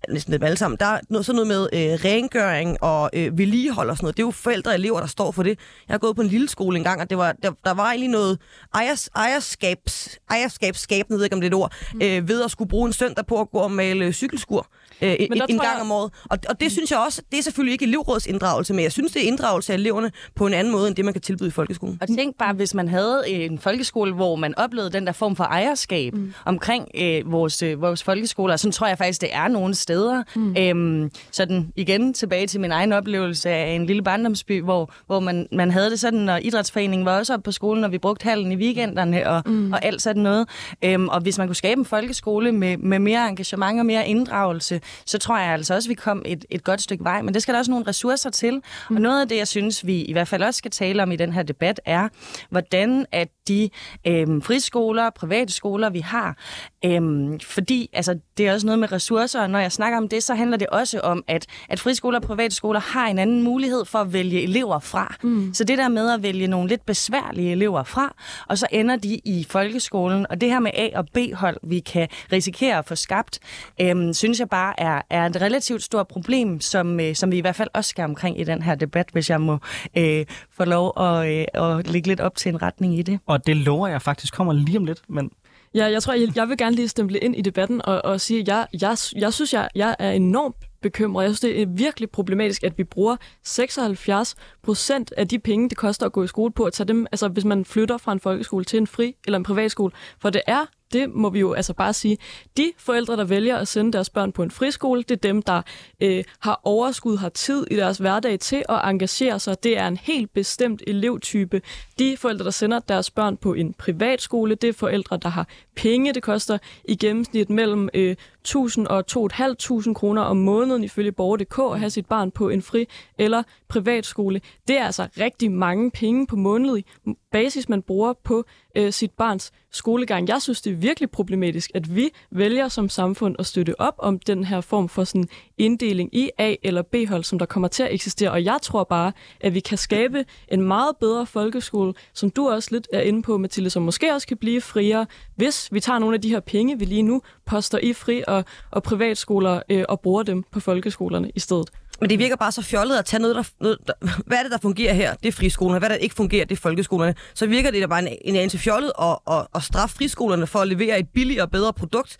næsten 0.08 0.32
dem 0.32 0.42
alle 0.42 0.56
sammen, 0.56 0.78
der 0.80 0.86
er 0.86 1.00
noget, 1.08 1.26
sådan 1.26 1.46
noget 1.46 1.48
med 1.72 1.92
øh, 1.92 1.98
rengøring 2.04 2.82
og 2.82 3.10
øh, 3.12 3.38
vedligehold 3.38 3.90
og 3.90 3.96
sådan 3.96 4.04
noget. 4.04 4.16
Det 4.16 4.22
er 4.22 4.26
jo 4.26 4.30
forældre 4.30 4.70
og 4.70 4.74
elever, 4.74 5.00
der 5.00 5.06
står 5.06 5.30
for 5.30 5.42
det. 5.42 5.58
Jeg 5.88 5.94
har 5.94 5.98
gået 5.98 6.16
på 6.16 6.22
en 6.22 6.28
lille 6.28 6.48
skole 6.48 6.76
engang, 6.76 7.00
og 7.00 7.10
det 7.10 7.18
var, 7.18 7.32
der, 7.42 7.52
der 7.64 7.74
var 7.74 7.86
egentlig 7.86 8.10
noget 8.10 8.38
ejers, 8.74 9.08
ejerskabs, 9.16 10.18
ejerskabsskabende, 10.30 11.18
ved 11.18 11.24
ikke 11.24 11.34
om 11.34 11.40
det 11.40 11.46
er 11.46 11.50
et 11.50 11.62
ord, 11.62 11.72
mm. 11.94 12.00
øh, 12.02 12.28
ved 12.28 12.44
at 12.44 12.50
skulle 12.50 12.68
bruge 12.68 12.86
en 12.86 12.92
søndag 12.92 13.26
på 13.26 13.40
at 13.40 13.50
gå 13.50 13.58
og 13.58 13.70
male 13.70 14.12
cykelskur 14.12 14.66
øh, 15.02 15.16
en, 15.18 15.32
en 15.32 15.38
gang 15.38 15.60
jeg... 15.60 15.80
om 15.80 15.92
året. 15.92 16.12
Og, 16.24 16.38
og 16.48 16.60
det 16.60 16.66
mm. 16.66 16.70
synes 16.70 16.90
jeg 16.90 16.98
også, 16.98 17.22
det 17.30 17.38
er 17.38 17.42
selvfølgelig 17.42 17.72
ikke 17.72 17.84
elevrådsinddragelse, 17.84 18.74
men 18.74 18.82
jeg 18.82 18.92
synes, 18.92 19.12
det 19.12 19.22
er 19.22 19.26
inddragelse 19.26 19.72
af 19.72 19.76
eleverne 19.76 20.12
på 20.34 20.46
en 20.46 20.54
anden 20.54 20.72
måde, 20.72 20.88
end 20.88 20.96
det, 20.96 21.04
man 21.04 21.14
kan 21.14 21.22
tilbyde 21.22 21.48
i 21.48 21.52
folkeskolen. 21.52 21.98
Og 22.00 22.08
tænk 22.08 22.38
bare, 22.38 22.52
hvis 22.52 22.74
man 22.74 22.88
havde 22.88 23.28
en 23.28 23.58
folkeskole, 23.58 24.12
hvor 24.12 24.36
man 24.36 24.58
oplevede 24.58 24.92
den 24.92 25.06
der 25.06 25.12
form 25.12 25.36
for 25.36 25.44
ejerskab 25.44 26.14
mm. 26.14 26.34
omkring 26.44 26.88
øh, 26.94 27.32
vores, 27.32 27.62
øh, 27.62 27.82
vores 27.82 28.02
folkeskoler, 28.02 28.56
så 28.56 28.70
tror 28.70 28.86
jeg 28.86 28.98
faktisk, 28.98 29.20
det 29.20 29.34
er 29.34 29.48
nogle 29.48 29.74
steder. 29.90 30.22
Mm. 30.36 30.56
Øhm, 30.58 31.10
sådan 31.30 31.72
igen 31.76 32.14
tilbage 32.14 32.46
til 32.46 32.60
min 32.60 32.70
egen 32.70 32.92
oplevelse 32.92 33.50
af 33.50 33.70
en 33.70 33.86
lille 33.86 34.02
barndomsby, 34.02 34.62
hvor, 34.62 34.92
hvor 35.06 35.20
man, 35.20 35.48
man 35.52 35.70
havde 35.70 35.90
det 35.90 36.00
sådan, 36.00 36.28
og 36.28 36.42
idrætsforeningen 36.42 37.06
var 37.06 37.18
også 37.18 37.34
oppe 37.34 37.44
på 37.44 37.52
skolen, 37.52 37.84
og 37.84 37.92
vi 37.92 37.98
brugte 37.98 38.24
hallen 38.24 38.52
i 38.52 38.56
weekenderne 38.56 39.28
og, 39.30 39.42
mm. 39.46 39.72
og 39.72 39.84
alt 39.84 40.02
sådan 40.02 40.22
noget. 40.22 40.48
Øhm, 40.84 41.08
og 41.08 41.20
hvis 41.20 41.38
man 41.38 41.48
kunne 41.48 41.56
skabe 41.56 41.78
en 41.78 41.84
folkeskole 41.84 42.52
med, 42.52 42.76
med 42.76 42.98
mere 42.98 43.28
engagement 43.28 43.78
og 43.78 43.86
mere 43.86 44.08
inddragelse, 44.08 44.80
så 45.06 45.18
tror 45.18 45.38
jeg 45.38 45.52
altså 45.52 45.74
også, 45.74 45.86
at 45.86 45.90
vi 45.90 45.94
kom 45.94 46.22
et, 46.26 46.44
et 46.50 46.64
godt 46.64 46.82
stykke 46.82 47.04
vej. 47.04 47.22
Men 47.22 47.34
det 47.34 47.42
skal 47.42 47.54
der 47.54 47.58
også 47.58 47.70
nogle 47.70 47.86
ressourcer 47.86 48.30
til. 48.30 48.54
Mm. 48.90 48.96
Og 48.96 49.02
noget 49.02 49.20
af 49.20 49.28
det, 49.28 49.36
jeg 49.36 49.48
synes, 49.48 49.86
vi 49.86 50.02
i 50.02 50.12
hvert 50.12 50.28
fald 50.28 50.42
også 50.42 50.58
skal 50.58 50.70
tale 50.70 51.02
om 51.02 51.12
i 51.12 51.16
den 51.16 51.32
her 51.32 51.42
debat, 51.42 51.80
er, 51.84 52.08
hvordan 52.50 53.06
at 53.12 53.28
de 53.48 53.70
øhm, 54.06 54.42
friskoler, 54.42 55.10
private 55.10 55.52
skoler, 55.52 55.90
vi 55.90 56.00
har, 56.00 56.36
øhm, 56.84 57.40
fordi 57.40 57.90
altså, 57.92 58.18
det 58.38 58.48
er 58.48 58.52
også 58.52 58.66
noget 58.66 58.78
med 58.78 58.92
ressourcer, 58.92 59.46
når 59.46 59.58
jeg 59.58 59.72
snakker 59.80 59.98
om 59.98 60.08
det, 60.08 60.22
så 60.22 60.34
handler 60.34 60.56
det 60.56 60.66
også 60.66 61.00
om, 61.00 61.24
at, 61.28 61.46
at 61.68 61.80
friskoler 61.80 62.18
og 62.18 62.22
private 62.22 62.54
skoler 62.54 62.80
har 62.80 63.06
en 63.06 63.18
anden 63.18 63.42
mulighed 63.42 63.84
for 63.84 63.98
at 63.98 64.12
vælge 64.12 64.42
elever 64.42 64.78
fra. 64.78 65.14
Mm. 65.22 65.54
Så 65.54 65.64
det 65.64 65.78
der 65.78 65.88
med 65.88 66.10
at 66.10 66.22
vælge 66.22 66.46
nogle 66.46 66.68
lidt 66.68 66.86
besværlige 66.86 67.52
elever 67.52 67.82
fra, 67.82 68.14
og 68.48 68.58
så 68.58 68.66
ender 68.72 68.96
de 68.96 69.20
i 69.24 69.46
folkeskolen, 69.50 70.26
og 70.30 70.40
det 70.40 70.48
her 70.48 70.60
med 70.60 70.70
A- 70.74 70.98
og 70.98 71.06
B-hold, 71.14 71.56
vi 71.62 71.78
kan 71.78 72.08
risikere 72.32 72.78
at 72.78 72.86
få 72.86 72.94
skabt, 72.94 73.38
øhm, 73.80 74.12
synes 74.12 74.40
jeg 74.40 74.48
bare 74.48 74.80
er, 74.80 75.02
er 75.10 75.26
et 75.26 75.36
relativt 75.40 75.82
stort 75.82 76.08
problem, 76.08 76.60
som, 76.60 77.00
øh, 77.00 77.14
som 77.14 77.30
vi 77.30 77.36
i 77.36 77.40
hvert 77.40 77.56
fald 77.56 77.68
også 77.74 77.88
skal 77.88 78.04
omkring 78.04 78.40
i 78.40 78.44
den 78.44 78.62
her 78.62 78.74
debat, 78.74 79.08
hvis 79.12 79.30
jeg 79.30 79.40
må 79.40 79.58
øh, 79.96 80.26
få 80.56 80.64
lov 80.64 80.92
at, 81.00 81.28
øh, 81.28 81.78
at 81.78 81.90
lægge 81.90 82.08
lidt 82.08 82.20
op 82.20 82.36
til 82.36 82.48
en 82.48 82.62
retning 82.62 82.98
i 82.98 83.02
det. 83.02 83.18
Og 83.26 83.46
det 83.46 83.56
lover 83.56 83.88
jeg 83.88 84.02
faktisk 84.02 84.34
kommer 84.34 84.52
lige 84.52 84.78
om 84.78 84.84
lidt, 84.84 85.02
men 85.08 85.30
Ja, 85.74 85.86
jeg 85.86 86.02
tror, 86.02 86.12
jeg, 86.12 86.36
jeg 86.36 86.48
vil 86.48 86.56
gerne 86.56 86.76
lige 86.76 86.88
stemple 86.88 87.18
ind 87.18 87.36
i 87.36 87.40
debatten 87.40 87.80
og, 87.84 88.04
og 88.04 88.20
sige, 88.20 88.40
at 88.40 88.48
jeg, 88.48 88.66
jeg, 88.80 88.96
jeg 89.16 89.32
synes, 89.32 89.54
jeg, 89.54 89.68
jeg 89.74 89.96
er 89.98 90.10
enormt 90.10 90.56
bekymret. 90.82 91.24
Jeg 91.24 91.30
synes, 91.30 91.40
det 91.40 91.62
er 91.62 91.66
virkelig 91.66 92.10
problematisk, 92.10 92.64
at 92.64 92.78
vi 92.78 92.84
bruger 92.84 93.16
76 93.44 94.34
procent 94.62 95.12
af 95.16 95.28
de 95.28 95.38
penge, 95.38 95.68
det 95.68 95.78
koster 95.78 96.06
at 96.06 96.12
gå 96.12 96.24
i 96.24 96.26
skole 96.26 96.52
på, 96.52 96.64
at 96.64 96.72
tage 96.72 96.88
dem, 96.88 97.06
altså 97.12 97.28
hvis 97.28 97.44
man 97.44 97.64
flytter 97.64 97.98
fra 97.98 98.12
en 98.12 98.20
folkeskole 98.20 98.64
til 98.64 98.76
en 98.76 98.86
fri 98.86 99.16
eller 99.26 99.36
en 99.38 99.42
privatskole. 99.42 99.92
For 100.20 100.30
det 100.30 100.42
er 100.46 100.66
det 100.92 101.14
må 101.14 101.30
vi 101.30 101.40
jo 101.40 101.52
altså 101.52 101.74
bare 101.74 101.92
sige. 101.92 102.18
De 102.56 102.72
forældre, 102.78 103.16
der 103.16 103.24
vælger 103.24 103.56
at 103.56 103.68
sende 103.68 103.92
deres 103.92 104.10
børn 104.10 104.32
på 104.32 104.42
en 104.42 104.50
friskole, 104.50 105.02
det 105.02 105.10
er 105.10 105.28
dem, 105.28 105.42
der 105.42 105.62
øh, 106.00 106.24
har 106.38 106.60
overskud, 106.64 107.16
har 107.16 107.28
tid 107.28 107.66
i 107.70 107.76
deres 107.76 107.98
hverdag 107.98 108.40
til 108.40 108.62
at 108.68 108.80
engagere 108.84 109.38
sig. 109.38 109.62
Det 109.62 109.78
er 109.78 109.88
en 109.88 109.96
helt 109.96 110.32
bestemt 110.34 110.82
elevtype. 110.86 111.62
De 111.98 112.16
forældre, 112.16 112.44
der 112.44 112.50
sender 112.50 112.78
deres 112.78 113.10
børn 113.10 113.36
på 113.36 113.54
en 113.54 113.72
privatskole, 113.72 114.54
det 114.54 114.68
er 114.68 114.72
forældre, 114.72 115.18
der 115.22 115.28
har 115.28 115.48
penge. 115.76 116.14
Det 116.14 116.22
koster 116.22 116.58
i 116.84 116.96
gennemsnit 116.96 117.50
mellem 117.50 117.88
øh, 117.94 118.16
1.000 118.48 118.86
og 118.86 119.04
2.500 119.12 119.92
kroner 119.92 120.22
om 120.22 120.36
måneden 120.36 120.84
ifølge 120.84 121.12
Borger.dk 121.12 121.58
at 121.74 121.78
have 121.78 121.90
sit 121.90 122.06
barn 122.06 122.30
på 122.30 122.48
en 122.48 122.62
fri 122.62 122.86
eller 123.18 123.42
privatskole. 123.68 124.40
Det 124.68 124.78
er 124.78 124.84
altså 124.84 125.08
rigtig 125.20 125.52
mange 125.52 125.90
penge 125.90 126.26
på 126.26 126.36
månedlig 126.36 126.84
basis, 127.32 127.68
man 127.68 127.82
bruger 127.82 128.12
på 128.12 128.44
øh, 128.76 128.92
sit 128.92 129.10
barns 129.10 129.52
skolegang. 129.70 130.28
Jeg 130.28 130.42
synes, 130.42 130.62
det 130.62 130.72
er 130.72 130.76
virkelig 130.82 131.10
problematisk, 131.10 131.70
at 131.74 131.96
vi 131.96 132.10
vælger 132.30 132.68
som 132.68 132.88
samfund 132.88 133.36
at 133.38 133.46
støtte 133.46 133.80
op 133.80 133.94
om 133.98 134.18
den 134.18 134.44
her 134.44 134.60
form 134.60 134.88
for 134.88 135.04
sådan 135.04 135.28
inddeling 135.58 136.14
i 136.14 136.30
A- 136.38 136.54
eller 136.62 136.82
B-hold, 136.82 137.24
som 137.24 137.38
der 137.38 137.46
kommer 137.46 137.68
til 137.68 137.82
at 137.82 137.94
eksistere. 137.94 138.30
Og 138.30 138.44
jeg 138.44 138.58
tror 138.62 138.84
bare, 138.84 139.12
at 139.40 139.54
vi 139.54 139.60
kan 139.60 139.78
skabe 139.78 140.24
en 140.48 140.62
meget 140.62 140.96
bedre 141.00 141.26
folkeskole, 141.26 141.94
som 142.14 142.30
du 142.30 142.48
også 142.48 142.68
lidt 142.72 142.88
er 142.92 143.00
inde 143.00 143.22
på, 143.22 143.38
Mathilde, 143.38 143.70
som 143.70 143.82
måske 143.82 144.14
også 144.14 144.26
kan 144.26 144.36
blive 144.36 144.60
friere, 144.60 145.06
hvis 145.36 145.68
vi 145.72 145.80
tager 145.80 145.98
nogle 145.98 146.14
af 146.14 146.20
de 146.20 146.28
her 146.28 146.40
penge, 146.40 146.78
vi 146.78 146.84
lige 146.84 147.02
nu 147.02 147.22
poster 147.46 147.78
i 147.78 147.92
fri- 147.92 148.22
og, 148.28 148.44
og 148.70 148.82
privatskoler 148.82 149.62
øh, 149.68 149.84
og 149.88 150.00
bruger 150.00 150.22
dem 150.22 150.42
på 150.42 150.60
folkeskolerne 150.60 151.30
i 151.34 151.40
stedet. 151.40 151.70
Men 152.00 152.10
det 152.10 152.18
virker 152.18 152.36
bare 152.36 152.52
så 152.52 152.62
fjollet 152.62 152.98
at 152.98 153.04
tage 153.04 153.20
noget, 153.20 153.36
der, 153.36 153.42
noget 153.60 153.78
der, 153.86 153.92
hvad 154.26 154.38
er 154.38 154.42
det, 154.42 154.52
der 154.52 154.58
fungerer 154.58 154.94
her? 154.94 155.14
Det 155.14 155.28
er 155.28 155.32
friskolerne. 155.32 155.78
Hvad 155.78 155.88
er 155.88 155.92
det, 155.92 155.98
der 155.98 156.04
ikke 156.04 156.14
fungerer? 156.14 156.44
Det 156.44 156.56
er 156.56 156.60
folkeskolerne. 156.60 157.14
Så 157.34 157.46
virker 157.46 157.70
det 157.70 157.82
da 157.82 157.86
bare 157.86 158.08
en, 158.08 158.16
en 158.24 158.36
anelse 158.36 158.58
fjollet 158.58 158.92
at, 159.02 159.18
at, 159.30 159.46
at 159.54 159.62
straffe 159.62 159.96
friskolerne 159.96 160.46
for 160.46 160.58
at 160.58 160.68
levere 160.68 160.98
et 160.98 161.08
billigere 161.14 161.44
og 161.44 161.50
bedre 161.50 161.72
produkt. 161.72 162.16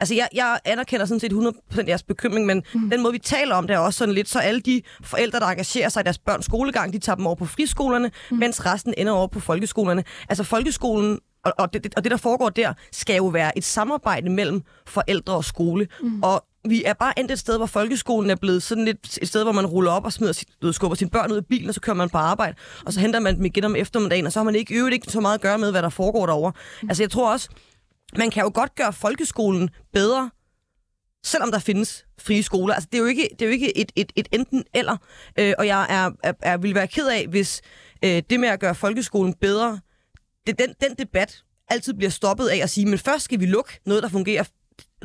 Altså, 0.00 0.14
jeg, 0.14 0.28
jeg 0.34 0.58
anerkender 0.64 1.06
sådan 1.06 1.20
set 1.20 1.32
100% 1.32 1.88
jeres 1.88 2.02
bekymring, 2.02 2.46
men 2.46 2.62
mm. 2.74 2.90
den 2.90 3.02
måde, 3.02 3.12
vi 3.12 3.18
taler 3.18 3.54
om 3.54 3.66
det, 3.66 3.74
er 3.74 3.78
også 3.78 3.98
sådan 3.98 4.14
lidt, 4.14 4.28
så 4.28 4.38
alle 4.38 4.60
de 4.60 4.82
forældre, 5.04 5.40
der 5.40 5.46
engagerer 5.46 5.88
sig 5.88 6.00
i 6.00 6.04
deres 6.04 6.18
børns 6.18 6.44
skolegang, 6.44 6.92
de 6.92 6.98
tager 6.98 7.16
dem 7.16 7.26
over 7.26 7.36
på 7.36 7.46
friskolerne, 7.46 8.10
mm. 8.30 8.36
mens 8.36 8.66
resten 8.66 8.94
ender 8.96 9.12
over 9.12 9.26
på 9.26 9.40
folkeskolerne. 9.40 10.04
Altså, 10.28 10.44
folkeskolen 10.44 11.18
og, 11.44 11.52
og, 11.58 11.72
det, 11.72 11.94
og 11.96 12.04
det, 12.04 12.10
der 12.10 12.16
foregår 12.16 12.48
der, 12.48 12.72
skal 12.92 13.16
jo 13.16 13.26
være 13.26 13.58
et 13.58 13.64
samarbejde 13.64 14.30
mellem 14.30 14.62
forældre 14.86 15.34
og 15.34 15.44
skole. 15.44 15.88
Mm. 16.02 16.22
Og 16.22 16.44
vi 16.68 16.84
er 16.84 16.92
bare 16.92 17.18
endt 17.18 17.30
et 17.30 17.38
sted, 17.38 17.56
hvor 17.56 17.66
folkeskolen 17.66 18.30
er 18.30 18.34
blevet 18.34 18.62
sådan 18.62 18.84
lidt 18.84 19.18
et 19.22 19.28
sted, 19.28 19.42
hvor 19.42 19.52
man 19.52 19.66
ruller 19.66 19.90
op 19.90 20.04
og 20.04 20.12
smider 20.12 20.32
sit, 20.32 20.48
ved, 20.60 20.72
skubber 20.72 20.96
sine 20.96 21.10
børn 21.10 21.32
ud 21.32 21.38
i 21.38 21.44
bilen, 21.48 21.68
og 21.68 21.74
så 21.74 21.80
kører 21.80 21.96
man 21.96 22.10
på 22.10 22.18
arbejde, 22.18 22.56
og 22.86 22.92
så 22.92 23.00
henter 23.00 23.20
man 23.20 23.36
dem 23.36 23.44
igen 23.44 23.64
om 23.64 23.76
eftermiddagen, 23.76 24.26
og 24.26 24.32
så 24.32 24.38
har 24.38 24.44
man 24.44 24.54
ikke 24.54 24.74
øvet 24.74 24.92
ikke 24.92 25.12
så 25.12 25.20
meget 25.20 25.34
at 25.34 25.40
gøre 25.40 25.58
med, 25.58 25.70
hvad 25.70 25.82
der 25.82 25.88
foregår 25.88 26.26
derovre. 26.26 26.52
Mm. 26.82 26.88
Altså 26.88 27.02
jeg 27.02 27.10
tror 27.10 27.32
også, 27.32 27.48
man 28.16 28.30
kan 28.30 28.42
jo 28.42 28.50
godt 28.54 28.74
gøre 28.74 28.92
folkeskolen 28.92 29.70
bedre, 29.92 30.30
selvom 31.24 31.50
der 31.50 31.58
findes 31.58 32.06
frie 32.20 32.42
skoler. 32.42 32.74
Altså 32.74 32.88
det 32.92 32.98
er 32.98 33.02
jo 33.02 33.08
ikke, 33.08 33.28
det 33.32 33.42
er 33.42 33.46
jo 33.46 33.52
ikke 33.52 33.78
et, 33.78 33.92
et, 33.96 34.12
et 34.16 34.28
enten 34.32 34.64
eller, 34.74 34.96
øh, 35.38 35.54
og 35.58 35.66
jeg 35.66 35.86
er, 35.88 36.10
er, 36.24 36.32
er, 36.42 36.56
vil 36.56 36.74
være 36.74 36.88
ked 36.88 37.08
af, 37.08 37.26
hvis 37.26 37.62
øh, 38.04 38.22
det 38.30 38.40
med 38.40 38.48
at 38.48 38.60
gøre 38.60 38.74
folkeskolen 38.74 39.34
bedre, 39.34 39.80
det, 40.46 40.58
den, 40.58 40.74
den 40.80 40.94
debat 40.98 41.42
altid 41.68 41.94
bliver 41.94 42.10
stoppet 42.10 42.48
af 42.48 42.56
at 42.62 42.70
sige, 42.70 42.86
men 42.86 42.98
først 42.98 43.24
skal 43.24 43.40
vi 43.40 43.46
lukke 43.46 43.80
noget, 43.86 44.02
der 44.02 44.08
fungerer 44.08 44.44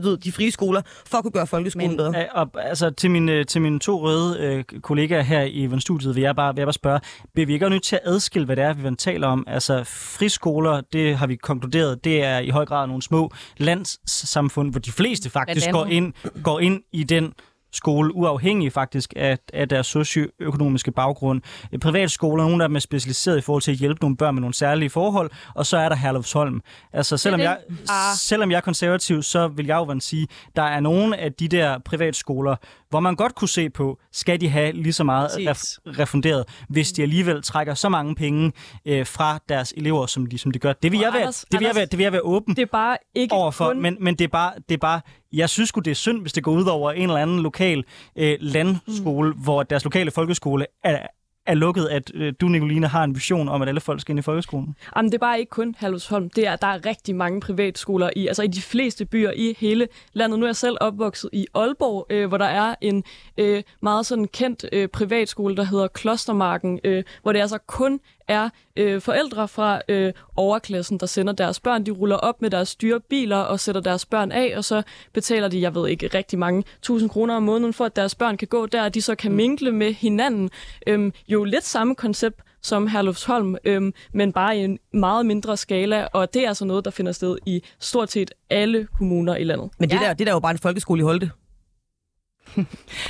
ved, 0.03 0.17
de 0.17 0.31
frie 0.31 0.51
skoler, 0.51 0.81
for 1.05 1.17
at 1.17 1.23
kunne 1.23 1.31
gøre 1.31 1.47
folkeskolen 1.47 1.89
Men, 1.89 1.97
bedre. 1.97 2.25
Og, 2.31 2.49
altså, 2.55 2.89
til, 2.89 3.11
mine, 3.11 3.43
til 3.43 3.61
mine 3.61 3.79
to 3.79 4.01
røde 4.01 4.39
øh, 4.39 4.81
kollegaer 4.81 5.21
her 5.21 5.41
i 5.41 5.63
Event-studiet 5.63 6.15
vil 6.15 6.21
jeg, 6.21 6.35
bare, 6.35 6.55
vil 6.55 6.61
jeg 6.61 6.67
bare 6.67 6.73
spørge, 6.73 6.99
bliver 7.33 7.47
vi 7.47 7.53
ikke 7.53 7.69
nødt 7.69 7.83
til 7.83 7.95
at 7.95 8.01
adskille, 8.05 8.45
hvad 8.45 8.55
det 8.55 8.63
er, 8.63 8.73
vi 8.73 8.95
taler 8.95 9.27
om? 9.27 9.43
Altså, 9.47 9.83
friskoler, 9.83 10.81
det 10.93 11.17
har 11.17 11.27
vi 11.27 11.35
konkluderet, 11.35 12.03
det 12.03 12.23
er 12.23 12.39
i 12.39 12.49
høj 12.49 12.65
grad 12.65 12.87
nogle 12.87 13.01
små 13.01 13.31
landssamfund, 13.57 14.71
hvor 14.71 14.79
de 14.79 14.91
fleste 14.91 15.29
faktisk 15.29 15.71
går 15.71 15.85
ind, 15.85 16.13
går 16.43 16.59
ind 16.59 16.81
i 16.91 17.03
den 17.03 17.33
skole, 17.77 18.15
uafhængig 18.15 18.73
faktisk 18.73 19.13
af, 19.15 19.37
af 19.53 19.69
deres 19.69 19.87
socioøkonomiske 19.87 20.91
baggrund. 20.91 21.41
Privatskoler, 21.81 22.43
nogle 22.43 22.63
af 22.63 22.69
dem 22.69 22.75
er 22.75 22.79
specialiseret 22.79 23.37
i 23.37 23.41
forhold 23.41 23.61
til 23.61 23.71
at 23.71 23.77
hjælpe 23.77 24.01
nogle 24.01 24.17
børn 24.17 24.35
med 24.35 24.41
nogle 24.41 24.53
særlige 24.53 24.89
forhold, 24.89 25.31
og 25.55 25.65
så 25.65 25.77
er 25.77 25.89
der 25.89 25.95
Herlufsholm. 25.95 26.61
Altså, 26.93 27.17
selvom, 27.17 27.41
jeg, 27.41 27.57
ah. 27.89 28.15
selvom 28.15 28.51
jeg 28.51 28.57
er 28.57 28.61
konservativ, 28.61 29.23
så 29.23 29.47
vil 29.47 29.65
jeg 29.65 29.75
jo 29.75 29.99
sige, 29.99 30.27
der 30.55 30.63
er 30.63 30.79
nogle 30.79 31.17
af 31.17 31.33
de 31.33 31.47
der 31.47 31.79
privatskoler, 31.85 32.55
hvor 32.89 32.99
man 32.99 33.15
godt 33.15 33.35
kunne 33.35 33.49
se 33.49 33.69
på, 33.69 33.99
skal 34.11 34.41
de 34.41 34.49
have 34.49 34.71
lige 34.71 34.93
så 34.93 35.03
meget 35.03 35.29
ref- 35.29 35.77
refunderet, 35.99 36.45
hvis 36.69 36.91
de 36.91 37.01
alligevel 37.01 37.43
trækker 37.43 37.73
så 37.73 37.89
mange 37.89 38.15
penge 38.15 38.51
øh, 38.85 39.05
fra 39.05 39.39
deres 39.49 39.73
elever, 39.77 40.05
som 40.05 40.25
de, 40.25 40.37
som 40.37 40.51
de 40.51 40.59
gør. 40.59 40.73
Det 40.73 40.91
vil, 40.91 40.99
jeg 40.99 41.13
være, 41.13 41.21
Anders, 41.21 41.45
det, 41.51 41.59
vil 41.59 41.65
jeg 41.65 41.75
være, 41.75 41.85
det 41.85 41.97
vil 41.97 42.03
jeg 42.03 42.11
være 42.11 42.21
åben 42.21 42.55
det 42.55 42.61
er 42.61 42.65
bare 42.65 42.97
ikke 43.15 43.33
overfor, 43.33 43.67
kun... 43.67 43.81
men, 43.81 43.97
men 43.99 44.15
det, 44.15 44.23
er 44.23 44.27
bare, 44.27 44.53
det 44.69 44.75
er 44.75 44.79
bare, 44.79 45.01
jeg 45.33 45.49
synes 45.49 45.71
det 45.71 45.87
er 45.87 45.95
synd, 45.95 46.21
hvis 46.21 46.33
det 46.33 46.43
går 46.43 46.51
ud 46.51 46.65
over 46.65 46.91
en 46.91 47.01
eller 47.01 47.17
anden 47.17 47.39
lokal 47.39 47.83
øh, 48.15 48.37
landskole, 48.39 49.33
mm. 49.33 49.39
hvor 49.39 49.63
deres 49.63 49.83
lokale 49.83 50.11
folkeskole 50.11 50.65
er, 50.83 51.07
er 51.47 51.53
lukket, 51.53 51.85
at 51.85 52.11
øh, 52.13 52.33
du, 52.41 52.47
Nicoline, 52.47 52.87
har 52.87 53.03
en 53.03 53.15
vision 53.15 53.49
om, 53.49 53.61
at 53.61 53.67
alle 53.67 53.81
folk 53.81 54.01
skal 54.01 54.11
ind 54.11 54.19
i 54.19 54.21
folkeskolen? 54.21 54.75
Jamen, 54.95 55.11
det 55.11 55.17
er 55.17 55.19
bare 55.19 55.39
ikke 55.39 55.49
kun 55.49 55.75
Halvsholm. 55.77 56.29
Det 56.29 56.47
er, 56.47 56.55
der 56.55 56.67
er 56.67 56.85
rigtig 56.85 57.15
mange 57.15 57.41
privatskoler 57.41 58.09
i, 58.15 58.27
altså 58.27 58.43
i 58.43 58.47
de 58.47 58.61
fleste 58.61 59.05
byer 59.05 59.31
i 59.35 59.55
hele 59.59 59.87
landet. 60.13 60.39
Nu 60.39 60.45
er 60.45 60.47
jeg 60.47 60.55
selv 60.55 60.77
opvokset 60.81 61.29
i 61.33 61.47
Aalborg, 61.55 62.07
øh, 62.09 62.27
hvor 62.27 62.37
der 62.37 62.45
er 62.45 62.75
en 62.81 63.03
øh, 63.37 63.63
meget 63.81 64.05
sådan 64.05 64.27
kendt 64.27 64.65
øh, 64.71 64.87
privatskole, 64.87 65.55
der 65.55 65.63
hedder 65.63 65.87
Klostermarken, 65.87 66.79
øh, 66.83 67.03
hvor 67.21 67.31
det 67.31 67.39
altså 67.39 67.57
kun 67.57 67.99
er 68.27 68.49
øh, 68.75 69.01
forældre 69.01 69.47
fra 69.47 69.81
øh, 69.87 70.13
overklassen, 70.35 70.97
der 70.97 71.05
sender 71.05 71.33
deres 71.33 71.59
børn. 71.59 71.85
De 71.85 71.91
ruller 71.91 72.15
op 72.15 72.41
med 72.41 72.49
deres 72.49 72.75
dyre 72.75 72.99
biler 72.99 73.37
og 73.37 73.59
sætter 73.59 73.81
deres 73.81 74.05
børn 74.05 74.31
af, 74.31 74.53
og 74.57 74.65
så 74.65 74.81
betaler 75.13 75.47
de, 75.47 75.61
jeg 75.61 75.75
ved 75.75 75.89
ikke, 75.89 76.07
rigtig 76.13 76.39
mange 76.39 76.63
tusind 76.81 77.09
kroner 77.09 77.35
om 77.35 77.43
måneden, 77.43 77.73
for 77.73 77.85
at 77.85 77.95
deres 77.95 78.15
børn 78.15 78.37
kan 78.37 78.47
gå 78.47 78.65
der, 78.65 78.83
og 78.83 78.93
de 78.93 79.01
så 79.01 79.15
kan 79.15 79.31
mm. 79.31 79.37
mingle 79.37 79.71
med 79.71 79.93
hinanden. 79.93 80.49
Øhm, 80.87 81.13
jo 81.27 81.43
lidt 81.43 81.65
samme 81.65 81.95
koncept 81.95 82.41
som 82.61 82.87
Herlufsholm, 82.87 83.55
øhm, 83.63 83.93
men 84.13 84.33
bare 84.33 84.57
i 84.57 84.63
en 84.63 84.79
meget 84.93 85.25
mindre 85.25 85.57
skala, 85.57 86.07
og 86.13 86.33
det 86.33 86.43
er 86.43 86.47
altså 86.47 86.65
noget, 86.65 86.85
der 86.85 86.91
finder 86.91 87.11
sted 87.11 87.37
i 87.45 87.63
stort 87.79 88.11
set 88.11 88.31
alle 88.49 88.87
kommuner 88.97 89.35
i 89.35 89.43
landet. 89.43 89.69
Men 89.79 89.89
det, 89.89 89.95
ja. 89.95 90.01
der, 90.01 90.13
det 90.13 90.27
der 90.27 90.31
er 90.31 90.35
jo 90.35 90.39
bare 90.39 90.51
en 90.51 90.57
folkeskole 90.57 90.99
i 90.99 91.03
Holte. 91.03 91.31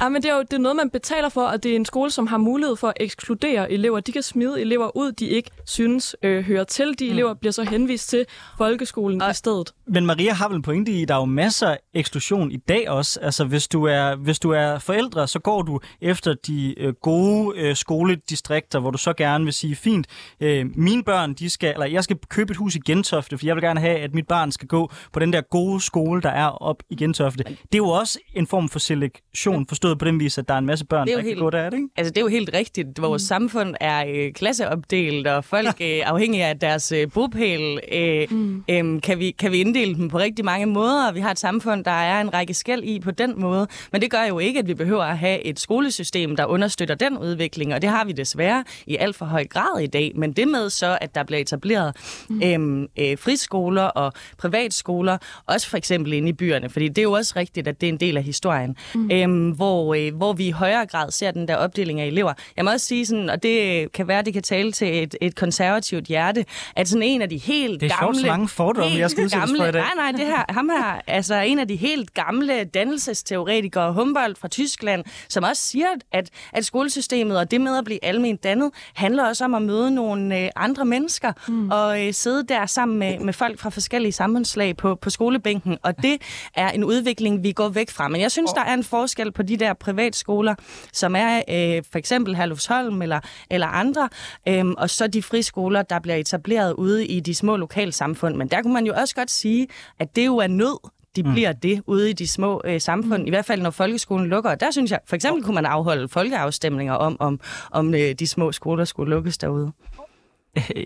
Ja, 0.01 0.09
men 0.13 0.21
det 0.21 0.31
er 0.31 0.35
jo 0.35 0.41
det 0.41 0.53
er 0.53 0.57
noget, 0.57 0.75
man 0.75 0.89
betaler 0.89 1.29
for, 1.29 1.41
og 1.41 1.63
det 1.63 1.71
er 1.71 1.75
en 1.75 1.85
skole, 1.85 2.11
som 2.11 2.27
har 2.27 2.37
mulighed 2.37 2.75
for 2.75 2.87
at 2.87 2.93
ekskludere 2.99 3.71
elever. 3.71 3.99
De 3.99 4.11
kan 4.11 4.21
smide 4.21 4.61
elever 4.61 4.97
ud, 4.97 5.11
de 5.11 5.27
ikke 5.27 5.51
synes 5.65 6.15
øh, 6.23 6.43
hører 6.43 6.63
til. 6.63 6.99
De 6.99 7.05
mm. 7.05 7.11
elever 7.11 7.33
bliver 7.33 7.51
så 7.51 7.63
henvist 7.63 8.09
til 8.09 8.25
folkeskolen 8.57 9.21
og, 9.21 9.31
i 9.31 9.33
stedet. 9.33 9.73
Men 9.87 10.05
Maria 10.05 10.33
har 10.33 10.47
vel 10.47 10.55
en 10.55 10.61
pointe 10.61 10.91
i, 10.91 11.05
der 11.05 11.13
er 11.13 11.19
jo 11.19 11.25
masser 11.25 11.67
af 11.67 11.79
eksklusion 11.93 12.51
i 12.51 12.57
dag 12.57 12.89
også. 12.89 13.19
Altså, 13.19 13.45
hvis 13.45 13.67
du 13.67 13.83
er, 13.83 14.15
hvis 14.15 14.39
du 14.39 14.51
er 14.51 14.79
forældre, 14.79 15.27
så 15.27 15.39
går 15.39 15.61
du 15.61 15.79
efter 16.01 16.33
de 16.33 16.79
øh, 16.79 16.93
gode 16.93 17.59
øh, 17.59 17.75
skoledistrikter, 17.75 18.79
hvor 18.79 18.91
du 18.91 18.97
så 18.97 19.13
gerne 19.13 19.43
vil 19.43 19.53
sige, 19.53 19.75
fint, 19.75 20.07
øh, 20.39 20.65
mine 20.75 21.03
børn, 21.03 21.33
de 21.33 21.49
skal, 21.49 21.73
eller 21.73 21.85
jeg 21.85 22.03
skal 22.03 22.17
købe 22.29 22.51
et 22.51 22.57
hus 22.57 22.75
i 22.75 22.79
Gentofte, 22.85 23.37
for 23.37 23.45
jeg 23.45 23.55
vil 23.55 23.63
gerne 23.63 23.79
have, 23.79 23.97
at 23.97 24.13
mit 24.13 24.27
barn 24.27 24.51
skal 24.51 24.67
gå 24.67 24.91
på 25.13 25.19
den 25.19 25.33
der 25.33 25.41
gode 25.41 25.81
skole, 25.81 26.21
der 26.21 26.29
er 26.29 26.47
op 26.47 26.83
i 26.89 26.95
Gentofte. 26.95 27.43
Det 27.43 27.73
er 27.73 27.77
jo 27.77 27.89
også 27.89 28.19
en 28.33 28.47
form 28.47 28.69
for 28.69 28.79
selektion 28.79 29.36
segregation, 29.37 29.67
forstået 29.67 29.99
på 29.99 30.05
den 30.05 30.19
vis, 30.19 30.37
at 30.37 30.47
der 30.47 30.53
er 30.53 30.57
en 30.57 30.65
masse 30.65 30.85
børn, 30.85 31.07
der 31.07 31.21
helt, 31.21 31.27
kan 31.27 31.43
gå 31.43 31.49
der, 31.49 31.65
ikke? 31.65 31.87
Altså, 31.97 32.11
det 32.11 32.17
er 32.17 32.21
jo 32.21 32.27
helt 32.27 32.49
rigtigt. 32.53 33.01
Vores 33.01 33.23
mm. 33.23 33.25
samfund 33.25 33.75
er 33.81 34.05
øh, 34.07 34.33
klasseopdelt, 34.33 35.27
og 35.27 35.45
folk 35.45 35.75
øh, 35.81 35.99
afhængig 36.05 36.43
af 36.43 36.59
deres 36.59 36.91
øh, 36.91 37.07
bopæl, 37.13 37.79
øh, 37.93 38.27
mm. 38.31 38.63
øh, 38.69 39.01
kan, 39.01 39.19
vi, 39.19 39.31
kan 39.31 39.51
vi 39.51 39.61
inddele 39.61 39.95
dem 39.95 40.09
på 40.09 40.17
rigtig 40.17 40.45
mange 40.45 40.65
måder. 40.65 41.11
Vi 41.11 41.19
har 41.19 41.31
et 41.31 41.39
samfund, 41.39 41.83
der 41.83 41.91
er 41.91 42.21
en 42.21 42.33
række 42.33 42.53
skæld 42.53 42.83
i 42.83 42.99
på 42.99 43.11
den 43.11 43.33
måde, 43.37 43.67
men 43.91 44.01
det 44.01 44.11
gør 44.11 44.23
jo 44.23 44.39
ikke, 44.39 44.59
at 44.59 44.67
vi 44.67 44.73
behøver 44.73 45.03
at 45.03 45.17
have 45.17 45.45
et 45.45 45.59
skolesystem, 45.59 46.35
der 46.35 46.45
understøtter 46.45 46.95
den 46.95 47.17
udvikling, 47.17 47.73
og 47.73 47.81
det 47.81 47.89
har 47.89 48.05
vi 48.05 48.11
desværre 48.11 48.63
i 48.87 48.95
alt 48.95 49.15
for 49.15 49.25
høj 49.25 49.47
grad 49.47 49.81
i 49.81 49.87
dag. 49.87 50.11
Men 50.15 50.33
det 50.33 50.47
med 50.47 50.69
så, 50.69 50.97
at 51.01 51.15
der 51.15 51.23
bliver 51.23 51.39
etableret 51.39 51.95
mm. 52.29 52.41
øh, 52.43 52.87
øh, 53.11 53.17
friskoler 53.17 53.83
og 53.83 54.13
privatskoler, 54.37 55.17
også 55.45 55.69
for 55.69 55.77
eksempel 55.77 56.13
inde 56.13 56.29
i 56.29 56.33
byerne, 56.33 56.69
fordi 56.69 56.87
det 56.87 56.97
er 56.97 57.03
jo 57.03 57.11
også 57.11 57.33
rigtigt, 57.35 57.67
at 57.67 57.81
det 57.81 57.87
er 57.87 57.91
en 57.93 57.99
del 57.99 58.17
af 58.17 58.23
historien. 58.23 58.75
Mm 58.95 59.26
øhm, 59.27 59.49
hvor, 59.49 59.93
øh, 59.93 60.15
hvor 60.15 60.33
vi 60.33 60.47
i 60.47 60.51
højere 60.51 60.85
grad 60.85 61.11
ser 61.11 61.31
den 61.31 61.47
der 61.47 61.55
opdeling 61.55 62.01
af 62.01 62.05
elever. 62.05 62.33
Jeg 62.57 62.65
må 62.65 62.71
også 62.71 62.85
sige 62.85 63.05
sådan, 63.05 63.29
og 63.29 63.43
det 63.43 63.91
kan 63.91 64.07
være, 64.07 64.21
det 64.21 64.33
kan 64.33 64.43
tale 64.43 64.71
til 64.71 65.03
et, 65.03 65.15
et 65.21 65.35
konservativt 65.35 66.05
hjerte, 66.05 66.45
at 66.75 66.87
sådan 66.87 67.03
en 67.03 67.21
af 67.21 67.29
de 67.29 67.37
helt 67.37 67.81
det 67.81 67.91
er 67.91 67.99
gamle... 67.99 68.17
Det 68.17 68.23
er 68.23 68.31
mange 68.31 68.47
fordomme, 68.47 68.97
jeg 68.97 69.11
skal 69.11 69.29
gamle, 69.29 69.57
for 69.57 69.65
i 69.65 69.71
dag. 69.71 69.81
Nej, 69.81 69.91
nej, 69.95 70.11
det 70.11 70.25
her, 70.25 70.45
ham 70.49 70.69
her, 70.69 71.01
altså 71.07 71.35
en 71.35 71.59
af 71.59 71.67
de 71.67 71.75
helt 71.75 72.13
gamle 72.13 72.63
dannelsesteoretikere, 72.63 73.93
Humboldt 73.93 74.37
fra 74.37 74.47
Tyskland, 74.47 75.03
som 75.29 75.43
også 75.43 75.61
siger, 75.61 75.87
at, 76.11 76.29
at 76.53 76.65
skolesystemet 76.65 77.39
og 77.39 77.51
det 77.51 77.61
med 77.61 77.77
at 77.77 77.85
blive 77.85 78.05
almindeligt 78.05 78.43
dannet, 78.43 78.71
handler 78.93 79.27
også 79.27 79.45
om 79.45 79.53
at 79.53 79.61
møde 79.61 79.91
nogle 79.91 80.39
øh, 80.39 80.49
andre 80.55 80.85
mennesker 80.85 81.31
mm. 81.47 81.69
og 81.69 82.05
øh, 82.05 82.13
sidde 82.13 82.47
der 82.47 82.65
sammen 82.65 82.99
med, 82.99 83.19
med 83.19 83.33
folk 83.33 83.59
fra 83.59 83.69
forskellige 83.69 84.11
samfundslag 84.11 84.77
på, 84.77 84.95
på 84.95 85.09
skolebænken, 85.09 85.77
og 85.83 85.97
det 86.03 86.21
er 86.55 86.69
en 86.69 86.83
udvikling, 86.83 87.43
vi 87.43 87.51
går 87.51 87.69
væk 87.69 87.89
fra. 87.89 88.07
Men 88.07 88.21
jeg 88.21 88.31
synes, 88.31 88.51
der 88.51 88.61
er 88.61 88.73
en 88.73 88.83
forskel 88.83 89.06
forskel 89.07 89.31
på 89.31 89.43
de 89.43 89.57
der 89.57 89.73
privatskoler, 89.73 90.55
som 90.93 91.15
er 91.15 91.35
øh, 91.49 91.83
for 91.91 91.97
eksempel 91.97 92.35
Herlufsholm 92.35 93.01
eller, 93.01 93.19
eller 93.49 93.67
andre, 93.67 94.09
øh, 94.47 94.65
og 94.77 94.89
så 94.89 95.07
de 95.07 95.23
friskoler, 95.23 95.81
der 95.81 95.99
bliver 95.99 96.15
etableret 96.15 96.73
ude 96.73 97.05
i 97.05 97.19
de 97.19 97.35
små 97.35 97.55
lokalsamfund. 97.55 98.35
Men 98.35 98.47
der 98.47 98.61
kunne 98.61 98.73
man 98.73 98.85
jo 98.85 98.93
også 98.97 99.15
godt 99.15 99.31
sige, 99.31 99.67
at 99.99 100.15
det 100.15 100.25
jo 100.25 100.37
er 100.37 100.47
nød, 100.47 100.89
de 101.15 101.23
mm. 101.23 101.31
bliver 101.31 101.51
det 101.51 101.81
ude 101.85 102.09
i 102.09 102.13
de 102.13 102.27
små 102.27 102.61
øh, 102.65 102.81
samfund, 102.81 103.21
mm. 103.21 103.27
i 103.27 103.29
hvert 103.29 103.45
fald 103.45 103.61
når 103.61 103.69
folkeskolen 103.69 104.27
lukker. 104.27 104.55
Der 104.55 104.71
synes 104.71 104.91
jeg, 104.91 104.99
for 105.05 105.15
eksempel 105.15 105.43
kunne 105.43 105.55
man 105.55 105.65
afholde 105.65 106.07
folkeafstemninger 106.07 106.93
om, 106.93 107.17
om, 107.19 107.39
om 107.71 107.93
øh, 107.93 108.13
de 108.13 108.27
små 108.27 108.51
skoler 108.51 108.85
skulle 108.85 109.09
lukkes 109.09 109.37
derude. 109.37 109.71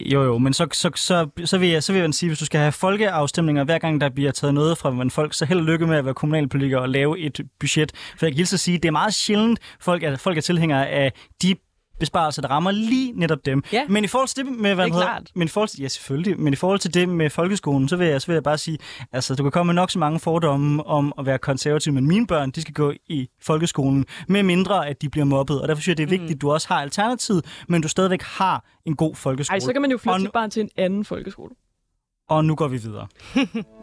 Jo, 0.06 0.24
jo, 0.24 0.38
men 0.38 0.54
så, 0.54 0.68
så, 0.74 0.90
så, 0.96 1.28
så, 1.46 1.58
vil 1.58 1.70
jeg, 1.70 1.84
så 1.84 1.94
vil 1.94 2.02
jeg 2.02 2.14
sige, 2.14 2.30
hvis 2.30 2.40
du 2.40 2.46
skal 2.46 2.60
have 2.60 2.72
folkeafstemninger, 2.72 3.64
hver 3.64 3.78
gang 3.78 4.02
der 4.02 4.10
bliver 4.10 4.32
taget 4.32 4.54
noget 4.54 4.78
fra 4.78 4.90
en 4.90 5.12
folk, 5.12 5.34
så 5.34 5.46
held 5.46 5.60
og 5.60 5.66
lykke 5.66 5.88
med 5.88 5.98
at 5.98 6.06
være 6.06 6.14
kommunalpolitiker 6.14 6.78
og 6.78 6.90
lave 6.90 7.20
et 7.20 7.40
budget. 7.60 7.92
For 8.18 8.26
jeg 8.26 8.34
kan 8.34 8.38
hilse 8.38 8.54
at 8.54 8.60
sige, 8.60 8.78
det 8.78 8.86
er 8.86 8.92
meget 8.92 9.14
sjældent, 9.14 9.60
folk 9.80 10.04
er, 10.04 10.18
folk 10.18 10.38
er 10.38 10.42
tilhængere 10.42 10.90
af 10.90 11.14
de 11.42 11.56
besparelser, 12.02 12.42
der 12.42 12.50
rammer 12.50 12.72
lige 12.72 13.12
netop 13.16 13.46
dem. 13.46 13.64
Ja, 13.74 13.84
men 13.90 14.04
i 14.04 14.08
forhold 14.08 14.28
til 14.28 14.38
det 14.46 14.46
med, 14.60 14.76
hvad 14.76 14.86
det 14.86 14.92
er 14.92 14.96
hedder, 14.96 15.20
men 15.36 15.46
i 15.46 15.48
forhold 15.50 15.70
til, 15.70 15.82
ja, 15.82 15.88
selvfølgelig, 15.88 16.40
men 16.40 16.54
i 16.54 16.56
forhold 16.56 16.80
til 16.80 16.94
det 16.94 17.10
med 17.10 17.30
folkeskolen, 17.30 17.88
så 17.90 17.96
vil 17.96 18.08
jeg, 18.08 18.22
så 18.22 18.28
vil 18.28 18.34
jeg 18.34 18.44
bare 18.44 18.58
sige, 18.58 18.78
altså, 19.12 19.36
du 19.36 19.44
kan 19.44 19.52
komme 19.52 19.74
med 19.74 19.82
nok 19.82 19.92
så 19.92 20.00
mange 20.00 20.20
fordomme 20.20 20.84
om 20.88 21.14
at 21.18 21.26
være 21.26 21.38
konservativ, 21.38 21.94
men 21.94 22.08
mine 22.08 22.28
børn, 22.28 22.52
de 22.52 22.62
skal 22.62 22.74
gå 22.74 22.94
i 23.08 23.30
folkeskolen, 23.42 24.06
med 24.28 24.44
mindre 24.44 24.88
at 24.88 25.02
de 25.02 25.10
bliver 25.10 25.26
mobbet, 25.26 25.62
og 25.62 25.68
derfor 25.68 25.82
synes 25.82 25.88
jeg, 25.88 25.98
det 25.98 26.04
er 26.04 26.20
vigtigt, 26.20 26.30
Mm. 26.30 26.36
at 26.36 26.42
du 26.42 26.52
også 26.52 26.68
har 26.68 26.82
alternativ, 26.82 27.36
men 27.68 27.82
du 27.82 27.88
stadigvæk 27.88 28.22
har 28.22 28.66
en 28.86 28.96
god 28.96 29.16
folkeskole. 29.16 29.56
Ej, 29.56 29.60
så 29.60 29.74
kan 29.74 29.82
man 29.82 29.92
jo 29.92 29.98
flytte 29.98 30.24
nu- 30.24 30.30
barn 30.34 30.50
til 30.50 30.62
en 30.62 30.70
anden 30.78 31.06
folkeskole. 31.06 31.50
Og 32.30 32.46
nu 32.46 32.56
går 32.56 32.68
vi 32.68 32.78
videre. 32.78 33.08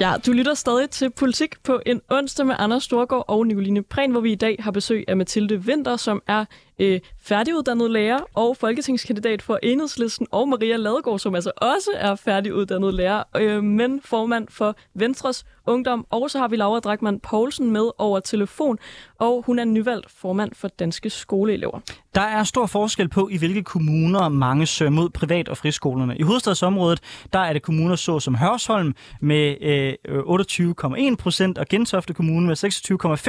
Ja, 0.00 0.14
du 0.26 0.32
lytter 0.32 0.54
stadig 0.54 0.90
til 0.90 1.10
Politik 1.10 1.54
på 1.62 1.80
en 1.86 2.00
onsdag 2.10 2.46
med 2.46 2.54
Anders 2.58 2.84
Storgård 2.84 3.24
og 3.28 3.46
Nicoline 3.46 3.82
Prehn, 3.82 4.10
hvor 4.10 4.20
vi 4.20 4.32
i 4.32 4.34
dag 4.34 4.56
har 4.60 4.70
besøg 4.70 5.04
af 5.08 5.16
Mathilde 5.16 5.64
Vinter, 5.64 5.96
som 5.96 6.22
er 6.26 6.44
øh, 6.78 7.00
færdiguddannet 7.20 7.90
lærer 7.90 8.18
og 8.34 8.56
folketingskandidat 8.56 9.42
for 9.42 9.58
Enhedslisten, 9.62 10.26
og 10.30 10.48
Maria 10.48 10.76
Ladegaard, 10.76 11.18
som 11.18 11.34
altså 11.34 11.52
også 11.56 11.90
er 11.94 12.14
færdiguddannet 12.14 12.94
lærer, 12.94 13.22
øh, 13.36 13.62
men 13.64 14.00
formand 14.04 14.48
for 14.50 14.76
Venstres 14.94 15.44
Ungdom. 15.66 16.06
Og 16.10 16.30
så 16.30 16.38
har 16.38 16.48
vi 16.48 16.56
Laura 16.56 16.80
Drakman 16.80 17.20
Poulsen 17.20 17.70
med 17.70 17.90
over 17.98 18.20
telefon, 18.20 18.78
og 19.18 19.42
hun 19.46 19.58
er 19.58 19.64
nyvalgt 19.64 20.10
formand 20.10 20.50
for 20.54 20.68
Danske 20.68 21.10
Skoleelever. 21.10 21.80
Der 22.14 22.20
er 22.20 22.44
stor 22.44 22.66
forskel 22.66 23.08
på, 23.08 23.28
i 23.32 23.36
hvilke 23.36 23.62
kommuner 23.62 24.28
mange 24.28 24.66
søger 24.66 24.90
mod 24.90 25.10
privat- 25.10 25.48
og 25.48 25.56
friskolerne. 25.56 26.16
I 26.18 26.22
hovedstadsområdet, 26.22 27.00
der 27.32 27.38
er 27.38 27.52
det 27.52 27.62
kommuner 27.62 27.96
så 27.96 28.20
som 28.20 28.34
Hørsholm 28.34 28.94
med 29.20 29.56
øh, 29.60 31.12
28,1 31.12 31.16
procent, 31.16 31.58
og 31.58 31.66
Gentofte 31.68 32.14
Kommune 32.14 32.46
med 32.46 32.56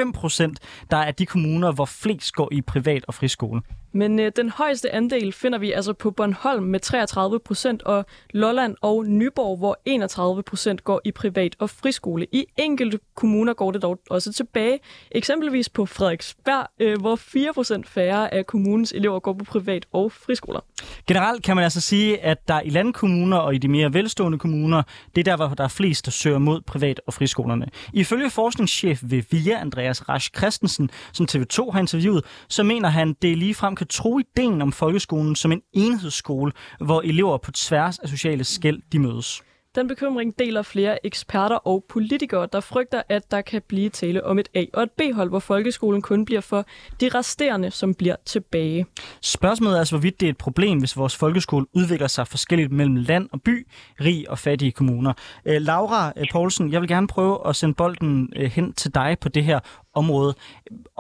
26,5 0.08 0.12
procent, 0.12 0.60
der 0.92 0.98
er 0.98 1.12
de 1.12 1.26
kommuner, 1.26 1.72
hvor 1.72 1.86
flest 1.86 2.34
går 2.34 2.50
i 2.52 2.62
privat- 2.62 3.06
og 3.08 3.14
skole. 3.40 3.62
Men 3.92 4.20
øh, 4.20 4.32
den 4.36 4.50
højeste 4.50 4.92
andel 4.92 5.34
finder 5.34 5.60
vi 5.60 5.72
altså 5.72 5.94
på 5.94 6.12
Bornholm 6.12 6.64
med 6.64 6.80
33 6.80 7.40
procent, 7.40 7.84
og 7.84 8.06
Lolland 8.30 8.76
og 8.82 9.06
Nyborg, 9.06 9.58
hvor 9.58 9.80
31 9.86 10.44
procent 10.44 10.84
går 10.84 11.02
i 11.06 11.12
privat 11.12 11.56
og 11.60 11.70
friskole. 11.70 12.28
I 12.32 12.46
enkelte 12.58 13.00
kommuner 13.16 13.54
går 13.54 13.72
det 13.72 13.82
dog 13.82 14.00
også 14.10 14.34
tilbage, 14.34 14.80
eksempelvis 15.12 15.70
på 15.70 15.86
Frederiksberg, 15.86 16.68
øh, 16.80 17.00
hvor 17.00 17.16
4 17.16 17.54
procent 17.54 17.88
færre 17.88 18.34
af 18.34 18.46
kommunens 18.46 18.92
elever 18.92 19.20
går 19.20 19.34
på 19.34 19.46
privat 19.46 19.86
og 19.92 20.12
friskoler. 20.12 20.60
Generelt 21.08 21.44
kan 21.44 21.56
man 21.56 21.64
altså 21.64 21.82
sige, 21.82 22.20
at 22.20 22.48
der 22.48 22.62
i 22.62 22.70
landkommuner 22.70 23.38
og 23.38 23.56
i 23.56 23.58
de 23.58 23.68
mere 23.68 23.94
velstående 23.94 24.38
kommuner, 24.38 24.84
det 25.16 25.28
er 25.28 25.36
der, 25.36 25.38
hvor 25.38 25.56
der 25.56 25.64
er 25.64 25.68
flest, 25.68 26.06
der 26.06 26.12
søger 26.12 26.40
mod 26.40 26.62
privat- 26.62 27.02
og 27.08 27.14
friskolerne. 27.14 27.66
Ifølge 27.94 28.30
forskningschef 28.30 29.00
ved 29.04 29.24
VIA, 29.32 29.62
Andreas 29.62 30.10
Rasch 30.10 30.32
Christensen, 30.38 30.90
som 31.14 31.28
TV2 31.32 31.72
har 31.72 31.80
interviewet, 31.80 32.26
så 32.48 32.64
mener 32.64 32.90
han, 32.90 33.16
det 33.22 33.38
ligefrem 33.38 33.76
kan 33.76 33.88
tro 33.88 34.20
ideen 34.20 34.62
om 34.62 34.72
folkeskolen 34.72 35.36
som 35.36 35.52
en 35.52 35.62
enhedsskole, 35.74 36.52
hvor 36.80 37.02
elever 37.02 37.38
på 37.38 37.52
tværs 37.52 38.00
af 38.00 38.10
sociale 38.10 38.44
skæld 38.44 38.82
de 38.92 39.00
mødes. 39.00 39.42
Den 39.76 39.88
bekymring 39.88 40.40
deler 40.40 40.62
flere 40.62 41.06
eksperter 41.06 41.56
og 41.56 41.86
politikere, 41.90 42.48
der 42.54 42.60
frygter, 42.60 43.02
at 43.10 43.32
der 43.32 43.42
kan 43.42 43.62
blive 43.68 43.90
tale 43.90 44.26
om 44.26 44.40
et 44.40 44.50
A- 44.56 44.66
og 44.74 44.84
et 44.84 44.92
B-hold, 44.92 45.30
hvor 45.30 45.40
folkeskolen 45.40 46.02
kun 46.02 46.26
bliver 46.26 46.42
for 46.42 46.66
de 47.02 47.10
resterende, 47.10 47.72
som 47.72 47.94
bliver 47.94 48.16
tilbage. 48.26 48.86
Spørgsmålet 49.22 49.76
er 49.76 49.80
altså, 49.80 49.96
hvorvidt 49.96 50.20
det 50.20 50.26
er 50.26 50.30
et 50.30 50.38
problem, 50.38 50.80
hvis 50.80 50.98
vores 50.98 51.16
folkeskole 51.16 51.66
udvikler 51.76 52.08
sig 52.08 52.28
forskelligt 52.28 52.72
mellem 52.72 52.96
land 52.96 53.30
og 53.32 53.42
by, 53.42 53.68
rig 54.02 54.30
og 54.30 54.40
fattige 54.40 54.72
kommuner. 54.72 55.14
Øh, 55.46 55.62
Laura 55.62 56.14
øh, 56.18 56.26
Poulsen, 56.32 56.72
jeg 56.72 56.82
vil 56.82 56.90
gerne 56.90 57.08
prøve 57.08 57.48
at 57.48 57.56
sende 57.56 57.74
bolden 57.74 58.34
øh, 58.36 58.52
hen 58.52 58.74
til 58.74 58.94
dig 58.96 59.18
på 59.22 59.30
det 59.30 59.44
her 59.44 59.60
område. 60.02 60.32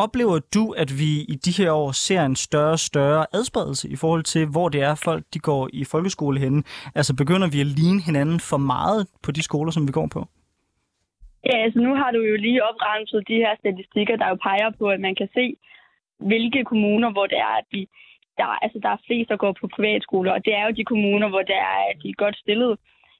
Oplever 0.06 0.38
du, 0.56 0.64
at 0.84 0.90
vi 1.02 1.12
i 1.34 1.36
de 1.46 1.52
her 1.60 1.72
år 1.82 1.92
ser 1.92 2.22
en 2.26 2.36
større 2.36 2.76
og 2.78 2.84
større 2.92 3.26
adspredelse 3.38 3.86
i 3.96 3.98
forhold 4.04 4.24
til, 4.34 4.44
hvor 4.54 4.68
det 4.70 4.82
er 4.90 4.96
folk, 5.08 5.24
de 5.34 5.40
går 5.50 5.70
i 5.74 5.84
folkeskole 5.94 6.40
henne? 6.40 6.64
Altså 6.96 7.12
begynder 7.22 7.48
vi 7.54 7.60
at 7.66 7.70
ligne 7.80 8.02
hinanden 8.08 8.40
for 8.50 8.60
meget 8.74 9.02
på 9.24 9.30
de 9.32 9.44
skoler, 9.50 9.72
som 9.72 9.88
vi 9.88 9.94
går 10.00 10.08
på? 10.16 10.22
Ja, 11.48 11.56
altså 11.66 11.80
nu 11.80 11.92
har 11.96 12.12
du 12.12 12.22
jo 12.32 12.36
lige 12.46 12.64
oprenset 12.70 13.28
de 13.28 13.42
her 13.44 13.54
statistikker, 13.62 14.16
der 14.16 14.28
jo 14.30 14.38
peger 14.48 14.70
på, 14.80 14.86
at 14.96 15.00
man 15.00 15.16
kan 15.16 15.30
se, 15.38 15.46
hvilke 16.30 16.64
kommuner, 16.64 17.10
hvor 17.12 17.28
det 17.28 17.40
er, 17.50 17.54
at 17.62 17.68
de, 17.74 17.82
der, 18.38 18.48
altså, 18.64 18.80
der 18.84 18.90
er 18.90 19.04
flest, 19.08 19.30
der 19.30 19.38
går 19.44 19.54
på 19.62 19.68
privatskoler, 19.76 20.32
og 20.32 20.46
det 20.46 20.54
er 20.60 20.64
jo 20.66 20.78
de 20.80 20.90
kommuner, 20.92 21.30
hvor 21.30 21.44
det 21.50 21.58
er, 21.72 21.78
at 21.92 21.98
de 22.02 22.10
er 22.10 22.22
godt 22.24 22.38
stillet. 22.38 22.78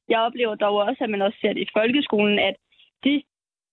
Jeg 0.08 0.18
oplever 0.26 0.54
dog 0.54 0.74
også, 0.76 1.00
at 1.04 1.10
man 1.10 1.22
også 1.22 1.38
ser 1.40 1.52
det 1.52 1.62
i 1.62 1.74
folkeskolen, 1.78 2.38
at 2.38 2.56
de, 3.04 3.22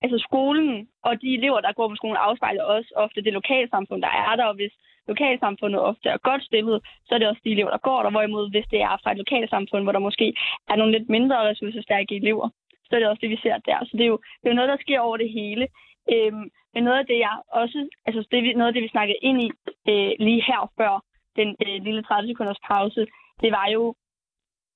altså 0.03 0.17
skolen 0.27 0.87
og 1.03 1.21
de 1.21 1.33
elever, 1.37 1.59
der 1.61 1.73
går 1.73 1.87
på 1.89 1.95
skolen, 1.95 2.17
afspejler 2.27 2.63
også 2.63 2.89
ofte 2.95 3.21
det 3.21 3.33
lokalsamfund, 3.33 4.01
der 4.01 4.07
er 4.27 4.35
der, 4.35 4.45
og 4.45 4.55
hvis 4.55 4.71
lokalsamfundet 5.07 5.81
ofte 5.81 6.09
er 6.09 6.17
godt 6.17 6.43
stillet, 6.43 6.81
så 7.05 7.15
er 7.15 7.19
det 7.19 7.27
også 7.27 7.41
de 7.45 7.51
elever, 7.51 7.69
der 7.69 7.77
går 7.89 8.03
der, 8.03 8.09
hvorimod 8.09 8.49
hvis 8.51 8.65
det 8.71 8.81
er 8.81 8.97
fra 9.03 9.11
et 9.11 9.17
lokalsamfund, 9.17 9.83
hvor 9.83 9.91
der 9.91 9.99
måske 9.99 10.33
er 10.69 10.75
nogle 10.75 10.91
lidt 10.97 11.09
mindre 11.09 11.47
ressourcestærke 11.49 12.15
elever, 12.15 12.49
så 12.85 12.95
er 12.95 12.99
det 12.99 13.07
også 13.09 13.21
det, 13.21 13.29
vi 13.29 13.39
ser 13.43 13.57
der. 13.57 13.79
Så 13.85 13.91
det 13.97 14.01
er 14.03 14.07
jo, 14.13 14.19
det 14.41 14.45
er 14.47 14.49
jo 14.53 14.55
noget, 14.59 14.69
der 14.69 14.77
sker 14.85 14.99
over 14.99 15.17
det 15.17 15.29
hele. 15.31 15.67
Øhm, 16.13 16.49
men 16.73 16.83
noget 16.83 16.99
af 16.99 17.05
det, 17.05 17.19
jeg 17.19 17.35
også, 17.51 17.89
altså 18.05 18.27
det, 18.31 18.43
vi- 18.43 18.53
noget 18.53 18.67
af 18.67 18.73
det, 18.73 18.83
vi 18.83 18.87
snakkede 18.95 19.17
ind 19.21 19.41
i 19.41 19.51
øh, 19.89 20.11
lige 20.19 20.43
her 20.47 20.71
før 20.77 21.03
den 21.35 21.55
øh, 21.67 21.83
lille 21.83 22.03
30 22.03 22.27
sekunders 22.29 22.59
pause, 22.71 23.07
det 23.41 23.51
var 23.51 23.67
jo, 23.73 23.95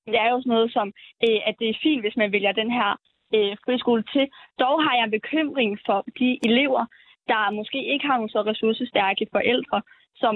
det 0.06 0.18
er 0.24 0.30
jo 0.30 0.38
sådan 0.40 0.50
noget 0.56 0.72
som, 0.72 0.92
øh, 1.24 1.40
at 1.48 1.54
det 1.58 1.68
er 1.68 1.80
fint, 1.82 2.00
hvis 2.02 2.16
man 2.16 2.32
vælger 2.32 2.52
den 2.52 2.70
her 2.70 2.96
øh, 3.34 3.56
friskole 3.64 4.04
til. 4.12 4.28
Dog 4.58 4.76
har 4.84 4.94
jeg 5.00 5.10
bekymring 5.10 5.78
for 5.86 5.98
de 6.18 6.38
elever, 6.48 6.84
der 7.28 7.50
måske 7.50 7.78
ikke 7.92 8.06
har 8.06 8.16
nogle 8.16 8.30
så 8.30 8.42
ressourcestærke 8.42 9.26
forældre, 9.32 9.82
som, 10.16 10.34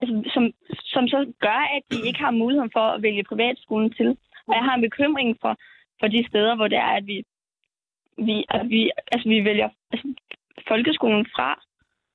altså, 0.00 0.30
som, 0.34 0.44
som 0.94 1.08
så 1.08 1.32
gør, 1.40 1.60
at 1.76 1.82
de 1.92 2.06
ikke 2.08 2.20
har 2.20 2.30
muligheden 2.30 2.70
for 2.72 2.86
at 2.94 3.02
vælge 3.02 3.24
privatskolen 3.24 3.90
til. 3.92 4.08
Og 4.46 4.54
jeg 4.54 4.64
har 4.64 4.74
en 4.74 4.86
bekymring 4.88 5.36
for, 5.40 5.56
for 6.00 6.08
de 6.08 6.26
steder, 6.28 6.54
hvor 6.56 6.68
det 6.68 6.78
er, 6.78 6.92
at 7.00 7.06
vi, 7.06 7.24
vi, 8.18 8.44
at 8.48 8.68
vi, 8.68 8.90
altså, 9.12 9.28
vi 9.28 9.44
vælger 9.44 9.68
altså, 9.92 10.08
folkeskolen 10.68 11.26
fra, 11.36 11.60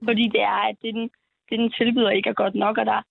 fordi 0.03 0.27
det 0.27 0.41
er, 0.41 0.61
at 0.69 0.75
det, 0.82 0.93
den, 0.93 1.09
det, 1.49 1.59
den 1.59 1.71
tilbyder, 1.71 2.09
ikke 2.09 2.30
er 2.30 2.43
godt 2.43 2.55
nok, 2.55 2.77
og 2.77 2.86
der 2.86 3.01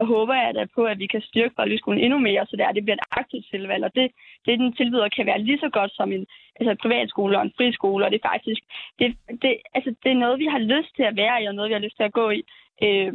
håber 0.00 0.34
jeg 0.34 0.54
da 0.54 0.66
på, 0.74 0.84
at 0.84 0.98
vi 0.98 1.06
kan 1.06 1.20
styrke 1.20 1.54
folkeskolen 1.56 2.00
endnu 2.00 2.18
mere, 2.18 2.46
så 2.46 2.56
det, 2.56 2.64
er, 2.64 2.72
det 2.72 2.84
bliver 2.84 2.96
et 2.96 3.08
aktivt 3.10 3.46
tilvalg, 3.50 3.84
og 3.84 3.94
det, 3.94 4.10
det, 4.46 4.58
den 4.58 4.72
tilbyder, 4.72 5.08
kan 5.08 5.26
være 5.26 5.42
lige 5.42 5.58
så 5.58 5.68
godt 5.72 5.92
som 5.94 6.12
en 6.12 6.26
altså, 6.60 6.70
en 6.70 6.82
privatskole 6.82 7.38
og 7.38 7.42
en 7.42 7.56
friskole, 7.56 8.04
og 8.04 8.10
det 8.10 8.20
er 8.22 8.28
faktisk, 8.28 8.60
det, 8.98 9.16
det, 9.42 9.52
altså, 9.74 9.94
det 10.02 10.10
er 10.12 10.22
noget, 10.24 10.38
vi 10.38 10.46
har 10.54 10.58
lyst 10.58 10.96
til 10.96 11.02
at 11.02 11.16
være 11.16 11.42
i, 11.42 11.46
og 11.46 11.54
noget, 11.54 11.68
vi 11.68 11.78
har 11.78 11.86
lyst 11.86 11.96
til 11.96 12.02
at 12.02 12.12
gå 12.12 12.30
i. 12.30 12.42
Øh, 12.82 13.12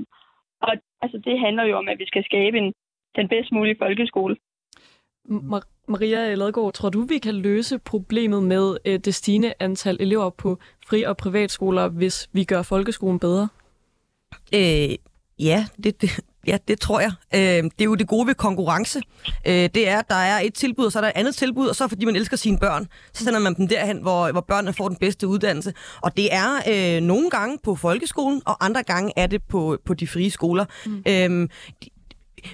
og 0.62 0.74
altså, 1.02 1.18
det 1.26 1.40
handler 1.40 1.64
jo 1.64 1.78
om, 1.78 1.88
at 1.88 2.00
vi 2.00 2.06
skal 2.06 2.24
skabe 2.24 2.58
en, 2.58 2.74
den 3.16 3.28
bedst 3.28 3.52
mulige 3.52 3.76
folkeskole. 3.80 4.36
Mar- 5.30 5.72
Maria 5.88 6.36
Ladegaard, 6.36 6.74
tror 6.74 6.90
du, 6.90 7.02
vi 7.02 7.18
kan 7.18 7.36
løse 7.36 7.80
problemet 7.80 8.44
med 8.44 8.78
øh, 8.86 9.00
det 9.00 9.16
stigende 9.16 9.54
antal 9.60 9.98
elever 10.00 10.30
på 10.30 10.58
fri- 10.90 11.04
og 11.04 11.18
privatskoler, 11.18 11.90
hvis 11.90 12.30
vi 12.34 12.44
gør 12.44 12.62
folkeskolen 12.62 13.20
bedre? 13.20 13.48
Øh, 14.56 14.96
ja, 15.42 15.66
det, 15.84 16.02
det, 16.02 16.20
ja, 16.48 16.58
det 16.68 16.80
tror 16.80 17.00
jeg. 17.00 17.12
Øh, 17.36 17.40
det 17.64 17.82
er 17.82 17.86
jo 17.86 17.96
det 17.96 18.08
gode 18.08 18.28
ved 18.28 18.36
konkurrence. 18.36 19.02
Øh, 19.48 19.54
det 19.54 19.88
er, 19.88 20.00
at 20.00 20.10
der 20.10 20.16
er 20.16 20.40
et 20.40 20.54
tilbud, 20.54 20.86
og 20.86 20.92
så 20.92 21.00
er 21.00 21.02
der 21.02 21.10
et 21.10 21.16
andet 21.16 21.36
tilbud, 21.36 21.68
og 21.68 21.76
så 21.76 21.88
fordi 21.88 22.06
man 22.06 22.16
elsker 22.16 22.38
sine 22.38 22.58
børn, 22.58 22.88
så 23.14 23.24
sender 23.24 23.40
man 23.40 23.54
dem 23.56 23.68
derhen, 23.68 23.98
hvor, 23.98 24.32
hvor 24.32 24.42
børnene 24.42 24.74
får 24.74 24.88
den 24.88 24.98
bedste 24.98 25.28
uddannelse. 25.28 25.74
Og 26.02 26.18
det 26.18 26.34
er 26.34 26.50
øh, 26.70 27.02
nogle 27.02 27.30
gange 27.30 27.58
på 27.64 27.76
folkeskolen, 27.76 28.42
og 28.46 28.66
andre 28.66 28.84
gange 28.84 29.14
er 29.16 29.28
det 29.28 29.42
på, 29.50 29.78
på 29.86 29.94
de 29.94 30.08
frie 30.08 30.32
skoler. 30.32 30.66
Mm. 30.86 31.04
Øh, 31.08 31.50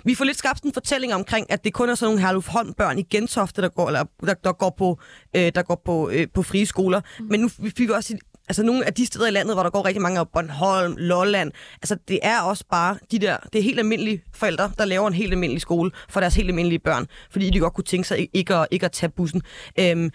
vi 0.04 0.16
får 0.16 0.26
lidt 0.26 0.38
skabt 0.38 0.64
en 0.64 0.74
fortælling 0.74 1.14
omkring, 1.14 1.52
at 1.52 1.64
det 1.64 1.74
kun 1.74 1.90
er 1.90 1.96
sådan 1.96 2.12
nogle 2.12 2.22
Herluf 2.22 2.48
Holm 2.48 2.74
børn 2.74 3.00
i 3.00 3.02
Gentofte, 3.02 3.62
der 3.62 3.70
går, 3.70 3.88
eller, 3.88 4.04
der, 4.26 4.34
der 4.34 4.54
går 4.54 4.76
på, 4.78 5.00
øh, 5.36 5.52
der 5.56 5.62
går 5.62 5.82
på, 5.86 6.10
øh, 6.10 6.28
på 6.34 6.44
frie 6.44 6.66
skoler. 6.66 7.02
Mm. 7.20 7.26
Men 7.26 7.40
nu 7.40 7.50
fik 7.50 7.80
vi 7.80 7.90
også 7.90 8.18
altså 8.48 8.64
nogle 8.64 8.86
af 8.86 8.93
de 8.93 9.06
steder 9.06 9.28
i 9.28 9.32
landet, 9.32 9.56
hvor 9.56 9.64
der 9.64 9.70
går 9.70 9.86
rigtig 9.86 10.02
mange 10.02 10.20
af 10.20 10.30
Bornholm, 10.30 10.95
Lolland, 10.98 11.52
altså 11.76 11.98
det 12.08 12.20
er 12.24 12.41
også 12.41 12.64
bare 12.72 12.98
de 13.12 13.20
der, 13.20 13.38
det 13.54 13.60
er 13.60 13.64
helt 13.64 13.80
almindelige 13.80 14.24
forældre, 14.34 14.72
der 14.78 14.86
laver 14.86 15.08
en 15.08 15.14
helt 15.14 15.32
almindelig 15.32 15.62
skole 15.62 15.91
for 16.10 16.20
deres 16.20 16.36
helt 16.36 16.50
almindelige 16.50 16.80
børn, 16.80 17.08
fordi 17.32 17.50
de 17.50 17.60
godt 17.60 17.74
kunne 17.74 17.84
tænke 17.84 18.08
sig 18.08 18.30
ikke 18.34 18.56
at, 18.56 18.68
ikke 18.72 18.86
at 18.86 18.91
tage 18.91 19.10
bussen. 19.10 19.41
Øhm, 19.80 20.12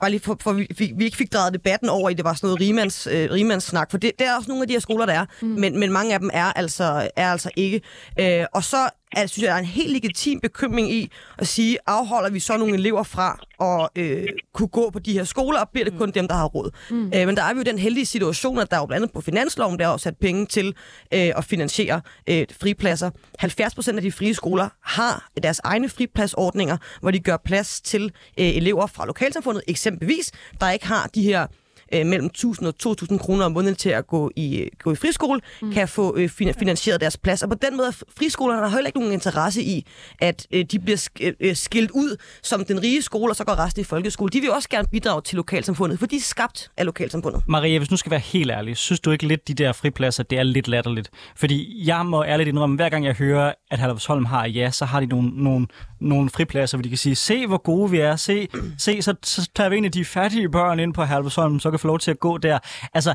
bare 0.00 0.10
lige 0.10 0.20
for, 0.20 0.36
for 0.40 0.52
vi, 0.52 0.92
vi, 0.96 1.04
ikke 1.04 1.16
fik 1.16 1.32
drejet 1.32 1.52
debatten 1.52 1.88
over 1.88 2.10
i, 2.10 2.14
det 2.14 2.24
var 2.24 2.34
sådan 2.34 2.46
noget 2.46 2.60
rimands, 2.60 3.06
øh, 3.06 3.30
rimandssnak, 3.30 3.90
for 3.90 3.98
det, 3.98 4.12
det 4.18 4.26
er 4.26 4.36
også 4.36 4.48
nogle 4.48 4.62
af 4.62 4.68
de 4.68 4.74
her 4.74 4.80
skoler, 4.80 5.06
der 5.06 5.12
er, 5.12 5.26
mm. 5.42 5.48
men, 5.48 5.80
men 5.80 5.92
mange 5.92 6.14
af 6.14 6.20
dem 6.20 6.30
er 6.32 6.44
altså, 6.52 7.08
er 7.16 7.32
altså 7.32 7.50
ikke. 7.56 7.80
Øh, 8.20 8.46
og 8.52 8.64
så 8.64 8.88
er, 9.16 9.26
synes 9.26 9.42
jeg, 9.42 9.48
der 9.48 9.54
er 9.54 9.58
en 9.58 9.64
helt 9.64 9.92
legitim 9.92 10.40
bekymring 10.40 10.92
i 10.92 11.10
at 11.38 11.48
sige, 11.48 11.78
afholder 11.86 12.30
vi 12.30 12.40
så 12.40 12.56
nogle 12.56 12.74
elever 12.74 13.02
fra 13.02 13.38
at 13.60 14.02
øh, 14.02 14.28
kunne 14.54 14.68
gå 14.68 14.90
på 14.90 14.98
de 14.98 15.12
her 15.12 15.24
skoler, 15.24 15.60
og 15.60 15.68
bliver 15.68 15.84
det 15.84 15.98
kun 15.98 16.10
dem, 16.10 16.28
der 16.28 16.34
har 16.34 16.46
råd. 16.46 16.70
Mm. 16.90 17.12
Øh, 17.14 17.26
men 17.26 17.36
der 17.36 17.42
er 17.42 17.54
vi 17.54 17.58
jo 17.58 17.64
den 17.64 17.78
heldige 17.78 18.06
situation, 18.06 18.58
at 18.58 18.70
der 18.70 18.76
er 18.76 18.80
jo 18.80 18.86
blandt 18.86 19.02
andet 19.02 19.14
på 19.14 19.20
finansloven, 19.20 19.78
der 19.78 19.88
er 19.88 19.96
sat 19.96 20.16
penge 20.16 20.46
til 20.46 20.74
øh, 21.14 21.32
at 21.36 21.44
finansiere 21.44 22.00
øh, 22.26 22.46
fripladser. 22.60 23.10
70 23.38 23.74
procent 23.74 23.96
af 23.96 24.02
de 24.02 24.12
frie 24.12 24.34
skoler 24.34 24.68
har 24.82 25.28
deres 25.42 25.60
egne 25.64 25.88
fripladsordninger, 25.88 26.76
hvor 27.00 27.10
de 27.10 27.20
gør 27.20 27.36
plads 27.36 27.80
til 27.80 28.04
øh, 28.38 28.46
elever 28.46 28.86
fra 28.86 29.06
lokalsamfundet, 29.06 29.62
eksempelvis, 29.66 30.32
der 30.60 30.70
ikke 30.70 30.86
har 30.86 31.10
de 31.14 31.22
her 31.22 31.46
øh, 31.94 32.06
mellem 32.06 32.26
1000 32.26 32.68
og 32.68 32.78
2000 32.78 33.18
kroner 33.18 33.44
om 33.44 33.52
måneden 33.52 33.76
til 33.76 33.88
at 33.88 34.06
gå 34.06 34.30
i, 34.36 34.68
gå 34.82 34.92
i 34.92 34.96
friskole, 34.96 35.40
mm. 35.62 35.72
kan 35.72 35.88
få 35.88 36.16
øh, 36.16 36.28
finansieret 36.28 37.00
deres 37.00 37.16
plads. 37.16 37.42
Og 37.42 37.48
på 37.48 37.54
den 37.54 37.76
måde 37.76 37.88
er 37.88 38.02
friskolerne 38.18 38.62
har 38.62 38.68
heller 38.68 38.86
ikke 38.86 38.98
nogen 38.98 39.12
interesse 39.12 39.62
i, 39.62 39.86
at 40.20 40.46
øh, 40.52 40.64
de 40.64 40.78
bliver 40.78 40.96
sk- 40.96 41.34
øh, 41.40 41.56
skilt 41.56 41.90
ud 41.90 42.16
som 42.42 42.64
den 42.64 42.82
rige 42.82 43.02
skole, 43.02 43.32
og 43.32 43.36
så 43.36 43.44
går 43.44 43.58
resten 43.58 43.80
i 43.80 43.84
folkeskole. 43.84 44.30
De 44.30 44.40
vil 44.40 44.50
også 44.50 44.68
gerne 44.68 44.88
bidrage 44.92 45.22
til 45.22 45.36
lokalsamfundet, 45.36 45.98
for 45.98 46.06
de 46.06 46.16
er 46.16 46.20
skabt 46.20 46.70
af 46.76 46.86
lokalsamfundet. 46.86 47.42
Maria, 47.48 47.78
hvis 47.78 47.90
nu 47.90 47.96
skal 47.96 48.10
være 48.10 48.20
helt 48.20 48.50
ærlig, 48.50 48.76
synes 48.76 49.00
du 49.00 49.10
ikke 49.10 49.26
lidt, 49.26 49.48
de 49.48 49.54
der 49.54 49.72
fripladser, 49.72 50.22
det 50.22 50.38
er 50.38 50.42
lidt 50.42 50.68
latterligt? 50.68 51.10
Fordi 51.36 51.82
jeg 51.86 52.06
må 52.06 52.24
ærligt 52.24 52.48
indrømme, 52.48 52.76
hver 52.76 52.88
gang 52.88 53.04
jeg 53.04 53.14
hører, 53.14 53.52
at 53.70 53.78
Halvsholm 53.78 54.24
har 54.24 54.46
ja, 54.46 54.70
så 54.70 54.84
har 54.84 55.00
de 55.00 55.06
nogle, 55.06 55.30
nogle, 55.34 55.66
nogle 56.00 56.30
fripladser, 56.30 56.76
hvor 56.76 56.82
de 56.82 56.88
kan 56.88 56.98
sige, 56.98 57.14
se 57.14 57.46
hvor 57.46 57.58
gode 57.58 57.90
vi 57.90 57.98
er, 57.98 58.16
se, 58.16 58.48
se 58.78 59.02
så, 59.02 59.14
så 59.22 59.50
tager 59.54 59.70
vi 59.70 59.76
en 59.76 59.84
af 59.84 59.92
de 59.92 60.04
fattige 60.04 60.48
børn 60.48 60.80
ind 60.80 60.94
på 60.94 61.02
Halvsholm, 61.02 61.60
så 61.60 61.70
kan 61.70 61.78
få 61.82 61.88
lov 61.88 61.98
til 61.98 62.10
at 62.10 62.18
gå 62.18 62.38
der. 62.38 62.58
Altså, 62.94 63.14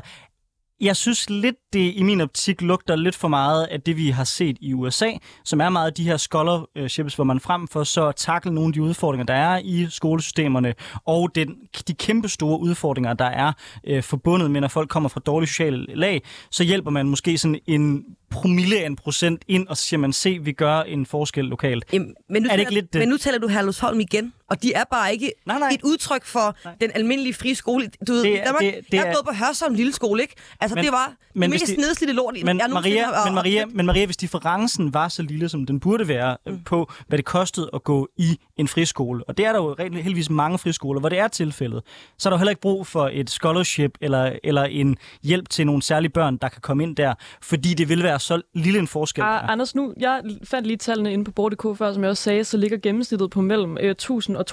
jeg 0.80 0.96
synes 0.96 1.30
lidt, 1.30 1.56
det 1.72 1.92
i 1.96 2.02
min 2.02 2.20
optik 2.20 2.62
lugter 2.62 2.96
lidt 2.96 3.14
for 3.14 3.28
meget 3.28 3.64
af 3.64 3.80
det, 3.80 3.96
vi 3.96 4.10
har 4.10 4.24
set 4.24 4.56
i 4.60 4.74
USA, 4.74 5.10
som 5.44 5.60
er 5.60 5.68
meget 5.68 5.86
af 5.86 5.94
de 5.94 6.04
her 6.04 6.16
scholarships, 6.16 7.14
hvor 7.14 7.24
man 7.24 7.40
frem 7.40 7.68
for 7.68 7.84
så 7.84 8.12
takle 8.12 8.54
nogle 8.54 8.68
af 8.68 8.72
de 8.72 8.82
udfordringer, 8.82 9.26
der 9.26 9.34
er 9.34 9.60
i 9.64 9.86
skolesystemerne, 9.90 10.74
og 11.06 11.34
den, 11.34 11.54
de 11.88 11.94
kæmpe 11.94 12.28
store 12.28 12.60
udfordringer, 12.60 13.14
der 13.14 13.24
er 13.24 13.52
øh, 13.84 14.02
forbundet 14.02 14.50
med, 14.50 14.60
når 14.60 14.68
folk 14.68 14.88
kommer 14.88 15.08
fra 15.08 15.20
dårlige 15.26 15.48
sociale 15.48 15.94
lag, 15.94 16.22
så 16.50 16.64
hjælper 16.64 16.90
man 16.90 17.08
måske 17.08 17.38
sådan 17.38 17.60
en 17.66 18.04
promille 18.30 18.78
af 18.80 18.86
en 18.86 18.96
procent 18.96 19.42
ind, 19.48 19.68
og 19.68 19.76
så 19.76 19.82
siger 19.82 20.00
man, 20.00 20.12
se, 20.12 20.38
vi 20.42 20.52
gør 20.52 20.80
en 20.80 21.06
forskel 21.06 21.44
lokalt. 21.44 21.84
Jamen, 21.92 22.14
men, 22.28 22.42
nu 22.42 22.46
er 22.46 22.48
det 22.48 22.50
taler, 22.50 22.60
ikke 22.60 22.74
lidt 22.74 22.92
det? 22.92 22.98
men 22.98 23.08
nu 23.08 23.16
taler 23.16 23.38
du 23.38 23.48
Herlufsholm 23.48 24.00
igen, 24.00 24.32
og 24.50 24.62
de 24.62 24.72
er 24.72 24.84
bare 24.90 25.12
ikke 25.12 25.32
Nej, 25.46 25.58
nej. 25.58 25.68
et 25.68 25.82
udtryk 25.82 26.24
for 26.24 26.56
Nej. 26.64 26.74
den 26.80 26.90
almindelige 26.94 27.34
frie 27.34 27.54
skole. 27.54 27.90
Du 28.06 28.12
ved, 28.12 28.22
Det 28.22 28.40
er- 28.40 28.44
Danmark, 28.44 28.62
det- 28.62 28.74
det, 28.74 28.94
jeg 28.94 29.00
er- 29.08 29.14
gået 29.14 29.24
på 29.28 29.34
Hørsholm 29.34 29.74
Lille 29.74 29.92
Skole, 29.92 30.22
ikke? 30.22 30.34
Altså, 30.60 30.74
Men- 30.74 30.84
det 30.84 30.92
var 30.92 31.12
men 31.34 31.50
mest 31.50 31.66
de- 31.66 31.76
nedslidte 31.76 32.12
lort, 32.14 32.34
Men 32.44 32.58
jeg 32.60 32.70
Maria, 32.70 33.04
har- 33.04 33.24
men, 33.24 33.34
Maria, 33.34 33.66
men 33.66 33.86
Maria, 33.86 34.04
hvis 34.06 34.16
differencen 34.16 34.94
var 34.94 35.08
så 35.08 35.22
lille, 35.22 35.48
som 35.48 35.66
den 35.66 35.80
burde 35.80 36.08
være 36.08 36.36
mm. 36.46 36.60
på, 36.64 36.92
hvad 37.08 37.18
det 37.18 37.24
kostede 37.24 37.70
at 37.74 37.84
gå 37.84 38.08
i 38.16 38.38
en 38.56 38.68
friskole, 38.68 39.24
og 39.28 39.36
det 39.38 39.46
er 39.46 39.52
der 39.52 39.58
jo 39.58 39.72
rent- 39.80 39.94
heldigvis 40.02 40.30
mange 40.30 40.58
friskoler, 40.58 41.00
hvor 41.00 41.08
det 41.08 41.18
er 41.18 41.28
tilfældet, 41.28 41.82
så 42.18 42.28
er 42.28 42.30
der 42.30 42.36
jo 42.36 42.38
heller 42.38 42.50
ikke 42.50 42.60
brug 42.60 42.86
for 42.86 43.10
et 43.12 43.30
scholarship 43.30 43.98
eller, 44.00 44.32
eller 44.44 44.64
en 44.64 44.96
hjælp 45.22 45.48
til 45.48 45.66
nogle 45.66 45.82
særlige 45.82 46.10
børn, 46.10 46.36
der 46.36 46.48
kan 46.48 46.60
komme 46.62 46.82
ind 46.82 46.96
der, 46.96 47.14
fordi 47.42 47.74
det 47.74 47.88
vil 47.88 48.02
være 48.02 48.17
så 48.18 48.42
lille 48.54 48.78
en 48.78 48.86
forskel. 48.86 49.24
Ah, 49.24 49.52
Anders, 49.52 49.74
nu, 49.74 49.94
jeg 50.00 50.22
fandt 50.44 50.66
lige 50.66 50.76
tallene 50.76 51.12
inde 51.12 51.24
på 51.24 51.30
Bord.dk 51.30 51.78
før, 51.78 51.92
som 51.92 52.02
jeg 52.02 52.10
også 52.10 52.22
sagde, 52.22 52.44
så 52.44 52.56
ligger 52.56 52.78
gennemsnittet 52.78 53.30
på 53.30 53.40
mellem 53.40 53.78
øh, 53.80 53.90
1000 53.90 54.36
og 54.36 54.44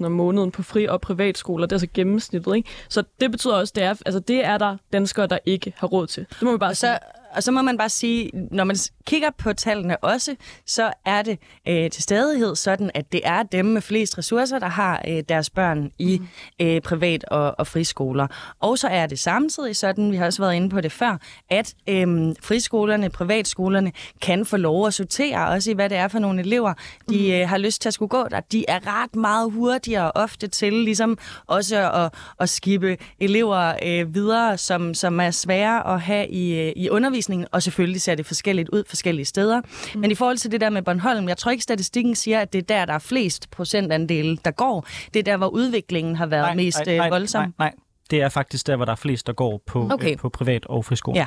2.500 0.00 0.04
om 0.06 0.12
måneden 0.12 0.50
på 0.50 0.62
fri- 0.62 0.86
og 0.88 1.00
privatskoler. 1.00 1.66
Det 1.66 1.72
er 1.72 1.76
altså 1.76 1.88
gennemsnittet, 1.94 2.56
ikke? 2.56 2.68
Så 2.88 3.02
det 3.20 3.30
betyder 3.30 3.54
også, 3.54 3.72
det 3.76 3.82
er, 3.84 3.94
altså, 4.06 4.20
det 4.20 4.44
er 4.44 4.58
der 4.58 4.76
danskere, 4.92 5.26
der 5.26 5.38
ikke 5.46 5.72
har 5.76 5.86
råd 5.86 6.06
til. 6.06 6.26
Det 6.30 6.42
må 6.42 6.52
vi 6.52 6.58
bare 6.58 6.70
Og 6.70 6.76
sige. 6.76 6.90
Og 7.34 7.42
så 7.42 7.52
må 7.52 7.62
man 7.62 7.78
bare 7.78 7.88
sige, 7.88 8.30
når 8.50 8.64
man 8.64 8.76
kigger 9.06 9.28
på 9.38 9.52
tallene 9.52 9.96
også, 9.96 10.36
så 10.66 10.92
er 11.04 11.22
det 11.22 11.38
øh, 11.68 11.90
til 11.90 12.02
stadighed 12.02 12.56
sådan, 12.56 12.90
at 12.94 13.12
det 13.12 13.20
er 13.24 13.42
dem 13.42 13.64
med 13.64 13.82
flest 13.82 14.18
ressourcer, 14.18 14.58
der 14.58 14.68
har 14.68 15.02
øh, 15.08 15.22
deres 15.28 15.50
børn 15.50 15.90
i 15.98 16.20
øh, 16.60 16.80
privat- 16.80 17.24
og, 17.24 17.54
og 17.58 17.66
friskoler. 17.66 18.26
Og 18.60 18.78
så 18.78 18.88
er 18.88 19.06
det 19.06 19.18
samtidig 19.18 19.76
sådan, 19.76 20.12
vi 20.12 20.16
har 20.16 20.26
også 20.26 20.42
været 20.42 20.54
inde 20.54 20.70
på 20.70 20.80
det 20.80 20.92
før, 20.92 21.20
at 21.50 21.74
øh, 21.88 22.34
friskolerne, 22.42 23.10
privatskolerne 23.10 23.92
kan 24.22 24.46
få 24.46 24.56
lov 24.56 24.86
at 24.86 24.94
sortere 24.94 25.48
også 25.48 25.70
i, 25.70 25.74
hvad 25.74 25.88
det 25.88 25.98
er 25.98 26.08
for 26.08 26.18
nogle 26.18 26.40
elever, 26.40 26.74
de 27.10 27.30
øh, 27.30 27.48
har 27.48 27.58
lyst 27.58 27.82
til 27.82 27.88
at 27.88 27.94
skulle 27.94 28.08
gå 28.08 28.28
der. 28.30 28.40
De 28.40 28.64
er 28.68 29.02
ret 29.02 29.16
meget 29.16 29.52
hurtigere 29.52 30.12
ofte 30.14 30.46
til 30.48 30.72
ligesom 30.72 31.18
også 31.46 31.90
at, 31.92 32.14
at 32.40 32.48
skibe 32.48 32.96
elever 33.20 33.72
øh, 33.86 34.14
videre, 34.14 34.58
som, 34.58 34.94
som 34.94 35.20
er 35.20 35.30
svære 35.30 35.94
at 35.94 36.00
have 36.00 36.28
i, 36.28 36.60
øh, 36.60 36.72
i 36.76 36.88
undervisningen, 36.88 37.17
og 37.52 37.62
selvfølgelig 37.62 38.00
ser 38.00 38.14
det 38.14 38.26
forskelligt 38.26 38.68
ud 38.68 38.84
forskellige 38.88 39.24
steder. 39.24 39.60
Mm. 39.94 40.00
Men 40.00 40.10
i 40.10 40.14
forhold 40.14 40.36
til 40.36 40.52
det 40.52 40.60
der 40.60 40.70
med 40.70 40.82
Bornholm, 40.82 41.28
jeg 41.28 41.36
tror 41.36 41.50
ikke, 41.50 41.62
statistikken 41.62 42.14
siger, 42.14 42.40
at 42.40 42.52
det 42.52 42.58
er 42.58 42.62
der, 42.62 42.84
der 42.84 42.92
er 42.92 42.98
flest 42.98 43.50
procentandele, 43.50 44.38
der 44.44 44.50
går. 44.50 44.86
Det 45.14 45.20
er 45.20 45.24
der, 45.24 45.36
hvor 45.36 45.48
udviklingen 45.48 46.16
har 46.16 46.26
været 46.26 46.42
nej, 46.42 46.54
mest 46.54 46.78
nej, 46.86 46.94
øh, 46.94 46.98
nej, 46.98 47.08
voldsom. 47.08 47.42
Nej, 47.42 47.50
nej, 47.58 47.72
det 48.10 48.22
er 48.22 48.28
faktisk 48.28 48.66
der, 48.66 48.76
hvor 48.76 48.84
der 48.84 48.92
er 48.92 48.96
flest, 48.96 49.26
der 49.26 49.32
går 49.32 49.62
på, 49.66 49.88
Okay. 49.92 50.10
øh, 50.10 50.16
på 50.16 50.28
privat 50.28 50.66
og 50.66 50.84
friskole. 50.84 51.18
Ja, 51.18 51.26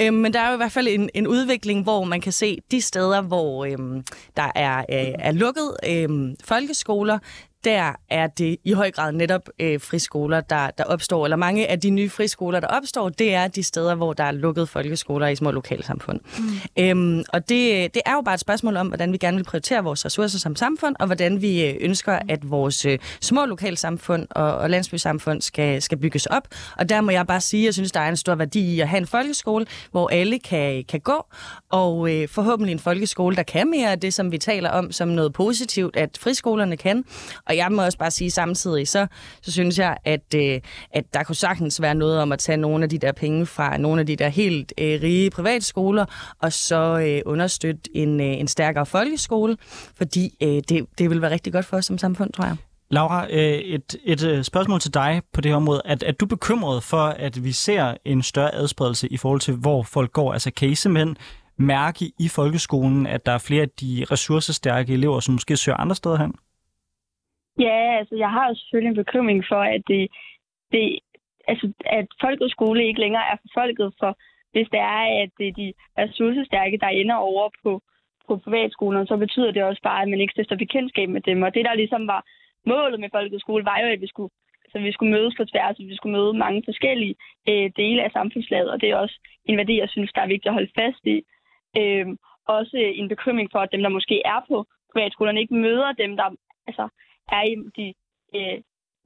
øhm, 0.00 0.16
men 0.16 0.32
der 0.32 0.40
er 0.40 0.48
jo 0.48 0.54
i 0.54 0.56
hvert 0.56 0.72
fald 0.72 0.88
en, 0.88 1.10
en 1.14 1.26
udvikling, 1.26 1.82
hvor 1.82 2.04
man 2.04 2.20
kan 2.20 2.32
se 2.32 2.58
de 2.70 2.80
steder, 2.80 3.20
hvor 3.22 3.64
øhm, 3.64 4.02
der 4.36 4.50
er, 4.54 4.78
øh, 4.78 5.14
er 5.18 5.32
lukket 5.32 5.76
øhm, 5.88 6.36
folkeskoler, 6.44 7.18
der 7.66 7.92
er 8.10 8.26
det 8.26 8.56
i 8.64 8.72
høj 8.72 8.90
grad 8.90 9.12
netop 9.12 9.48
øh, 9.58 9.80
friskoler, 9.80 10.40
der, 10.40 10.70
der 10.70 10.84
opstår, 10.84 11.26
eller 11.26 11.36
mange 11.36 11.66
af 11.66 11.80
de 11.80 11.90
nye 11.90 12.10
friskoler, 12.10 12.60
der 12.60 12.68
opstår, 12.68 13.08
det 13.08 13.34
er 13.34 13.48
de 13.48 13.62
steder, 13.62 13.94
hvor 13.94 14.12
der 14.12 14.24
er 14.24 14.32
lukket 14.32 14.68
folkeskoler 14.68 15.26
i 15.26 15.36
små 15.36 15.50
lokalsamfund. 15.50 16.20
Mm. 16.38 16.84
Øhm, 16.84 17.24
og 17.32 17.48
det, 17.48 17.94
det 17.94 18.02
er 18.06 18.12
jo 18.12 18.20
bare 18.20 18.34
et 18.34 18.40
spørgsmål 18.40 18.76
om, 18.76 18.86
hvordan 18.86 19.12
vi 19.12 19.18
gerne 19.18 19.36
vil 19.36 19.44
prioritere 19.44 19.84
vores 19.84 20.04
ressourcer 20.04 20.38
som 20.38 20.56
samfund, 20.56 20.96
og 21.00 21.06
hvordan 21.06 21.42
vi 21.42 21.66
øh, 21.66 21.74
ønsker, 21.80 22.18
at 22.28 22.50
vores 22.50 22.84
øh, 22.84 22.98
små 23.20 23.44
lokalsamfund 23.44 24.26
og, 24.30 24.56
og 24.56 24.70
landsbysamfund 24.70 25.42
skal, 25.42 25.82
skal 25.82 25.98
bygges 25.98 26.26
op. 26.26 26.48
Og 26.76 26.88
der 26.88 27.00
må 27.00 27.10
jeg 27.10 27.26
bare 27.26 27.40
sige, 27.40 27.62
at 27.62 27.66
jeg 27.66 27.74
synes, 27.74 27.92
der 27.92 28.00
er 28.00 28.08
en 28.08 28.16
stor 28.16 28.34
værdi 28.34 28.74
i 28.74 28.80
at 28.80 28.88
have 28.88 28.98
en 28.98 29.06
folkeskole, 29.06 29.66
hvor 29.90 30.08
alle 30.08 30.38
kan, 30.38 30.84
kan 30.88 31.00
gå, 31.00 31.26
og 31.70 32.14
øh, 32.14 32.28
forhåbentlig 32.28 32.72
en 32.72 32.78
folkeskole, 32.78 33.36
der 33.36 33.42
kan 33.42 33.70
mere 33.70 33.90
af 33.90 34.00
det, 34.00 34.14
som 34.14 34.32
vi 34.32 34.38
taler 34.38 34.70
om 34.70 34.92
som 34.92 35.08
noget 35.08 35.32
positivt, 35.32 35.96
at 35.96 36.18
friskolerne 36.20 36.76
kan. 36.76 37.04
Og 37.46 37.55
jeg 37.56 37.72
må 37.72 37.84
også 37.84 37.98
bare 37.98 38.10
sige 38.10 38.30
samtidig, 38.30 38.88
så, 38.88 39.06
så 39.42 39.52
synes 39.52 39.78
jeg, 39.78 39.96
at, 40.04 40.34
øh, 40.34 40.60
at 40.90 41.04
der 41.14 41.22
kunne 41.22 41.36
sagtens 41.36 41.82
være 41.82 41.94
noget 41.94 42.18
om 42.18 42.32
at 42.32 42.38
tage 42.38 42.56
nogle 42.56 42.84
af 42.84 42.90
de 42.90 42.98
der 42.98 43.12
penge 43.12 43.46
fra 43.46 43.76
nogle 43.76 44.00
af 44.00 44.06
de 44.06 44.16
der 44.16 44.28
helt 44.28 44.72
øh, 44.78 45.02
rige 45.02 45.30
privatskoler, 45.30 46.04
og 46.42 46.52
så 46.52 46.98
øh, 46.98 47.22
understøtte 47.26 47.80
en, 47.94 48.20
øh, 48.20 48.26
en 48.26 48.48
stærkere 48.48 48.86
folkeskole, 48.86 49.56
fordi 49.96 50.36
øh, 50.42 50.62
det, 50.68 50.86
det 50.98 51.10
vil 51.10 51.22
være 51.22 51.30
rigtig 51.30 51.52
godt 51.52 51.64
for 51.64 51.76
os 51.76 51.84
som 51.84 51.98
samfund, 51.98 52.32
tror 52.32 52.44
jeg. 52.44 52.56
Laura, 52.90 53.26
øh, 53.30 53.58
et, 53.58 53.96
et 54.04 54.24
øh, 54.24 54.44
spørgsmål 54.44 54.80
til 54.80 54.94
dig 54.94 55.22
på 55.32 55.40
det 55.40 55.50
her 55.50 55.56
område. 55.56 55.82
Er, 55.84 55.96
er 56.06 56.12
du 56.12 56.26
bekymret 56.26 56.82
for, 56.82 57.06
at 57.06 57.44
vi 57.44 57.52
ser 57.52 57.94
en 58.04 58.22
større 58.22 58.54
adspredelse 58.54 59.08
i 59.08 59.16
forhold 59.16 59.40
til, 59.40 59.54
hvor 59.54 59.82
folk 59.82 60.12
går? 60.12 60.32
Altså 60.32 60.50
kan 60.50 60.68
I 60.68 60.74
simpelthen 60.74 61.16
mærke 61.58 62.12
i 62.18 62.28
folkeskolen, 62.28 63.06
at 63.06 63.26
der 63.26 63.32
er 63.32 63.38
flere 63.38 63.62
af 63.62 63.68
de 63.80 64.06
ressourcestærke 64.10 64.92
elever, 64.92 65.20
som 65.20 65.32
måske 65.32 65.56
søger 65.56 65.76
andre 65.76 65.96
steder 65.96 66.16
hen? 66.18 66.34
Ja, 67.58 67.98
altså 67.98 68.16
jeg 68.16 68.30
har 68.30 68.48
jo 68.48 68.54
selvfølgelig 68.54 68.90
en 68.90 69.04
bekymring 69.04 69.44
for, 69.48 69.60
at 69.74 69.82
det, 69.88 70.08
det 70.72 70.98
altså, 71.48 71.72
at 71.86 72.06
folkeskole 72.20 72.86
ikke 72.86 73.00
længere 73.00 73.26
er 73.32 73.36
for 73.42 73.50
folket, 73.60 73.94
for 74.00 74.18
hvis 74.52 74.68
det 74.74 74.80
er, 74.80 75.02
at 75.22 75.30
det 75.38 75.48
er 75.48 75.52
de 75.52 75.72
ressourcestærke, 75.98 76.78
der 76.78 76.88
ender 76.88 77.14
over 77.14 77.48
på, 77.62 77.82
på 78.28 78.36
privatskolerne, 78.36 79.06
så 79.06 79.16
betyder 79.16 79.50
det 79.50 79.62
også 79.62 79.82
bare, 79.82 80.02
at 80.02 80.08
man 80.08 80.20
ikke 80.20 80.32
stifter 80.32 80.56
bekendtskab 80.56 81.08
med 81.08 81.20
dem. 81.20 81.42
Og 81.42 81.54
det, 81.54 81.64
der 81.64 81.74
ligesom 81.74 82.06
var 82.06 82.22
målet 82.66 83.00
med 83.00 83.08
folkeskole, 83.12 83.64
var 83.64 83.78
jo, 83.78 83.86
at 83.86 84.00
vi 84.00 84.06
skulle, 84.06 84.30
altså, 84.64 84.78
vi 84.78 84.92
skulle 84.92 85.12
mødes 85.12 85.34
på 85.36 85.44
tværs, 85.44 85.78
og 85.78 85.84
vi 85.90 85.96
skulle 85.96 86.16
møde 86.18 86.32
mange 86.44 86.62
forskellige 86.64 87.14
øh, 87.48 87.70
dele 87.76 88.04
af 88.04 88.10
samfundslaget, 88.10 88.70
og 88.70 88.80
det 88.80 88.90
er 88.90 88.96
også 88.96 89.16
en 89.44 89.56
værdi, 89.56 89.78
jeg 89.78 89.88
synes, 89.88 90.12
der 90.12 90.20
er 90.22 90.32
vigtigt 90.34 90.46
at 90.46 90.58
holde 90.58 90.76
fast 90.80 91.02
i. 91.04 91.16
Øh, 91.80 92.06
også 92.48 92.76
en 93.00 93.08
bekymring 93.08 93.48
for, 93.52 93.58
at 93.58 93.72
dem, 93.72 93.82
der 93.82 93.88
måske 93.88 94.22
er 94.24 94.40
på 94.48 94.64
privatskolerne, 94.92 95.40
ikke 95.40 95.54
møder 95.54 95.92
dem, 95.92 96.16
der 96.16 96.28
altså, 96.66 96.88
er 97.28 97.42
i 97.42 97.54
de, 97.76 97.94
øh, 98.34 98.58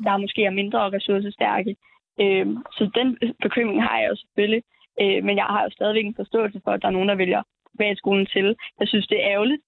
der 0.05 0.17
måske 0.17 0.45
er 0.45 0.51
mindre 0.51 0.91
ressourcestærke. 0.91 1.77
Øh, 2.21 2.47
så 2.77 2.91
den 2.95 3.19
bekymring 3.43 3.83
har 3.83 3.99
jeg 4.01 4.09
jo 4.11 4.17
selvfølgelig. 4.17 4.63
Øh, 5.01 5.25
men 5.25 5.37
jeg 5.37 5.45
har 5.45 5.63
jo 5.63 5.71
stadigvæk 5.71 6.05
en 6.05 6.21
forståelse 6.23 6.61
for, 6.65 6.71
at 6.71 6.83
der 6.83 6.89
er 6.89 6.93
nogen, 6.93 7.09
der 7.09 7.15
vælger 7.15 7.43
privatskolen 7.77 8.27
til. 8.27 8.57
Jeg 8.81 8.89
synes, 8.89 9.07
det 9.07 9.19
er 9.25 9.31
ærgerligt, 9.31 9.63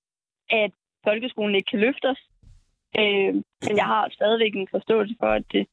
at 0.51 0.73
folkeskolen 1.05 1.55
ikke 1.55 1.71
kan 1.71 1.81
løfte 1.81 2.07
os. 2.11 2.23
Øh, 2.99 3.35
men 3.67 3.77
jeg 3.77 3.87
har 3.87 4.09
stadigvæk 4.13 4.55
en 4.55 4.69
forståelse 4.71 5.15
for, 5.21 5.27
at 5.27 5.45
det, 5.53 5.67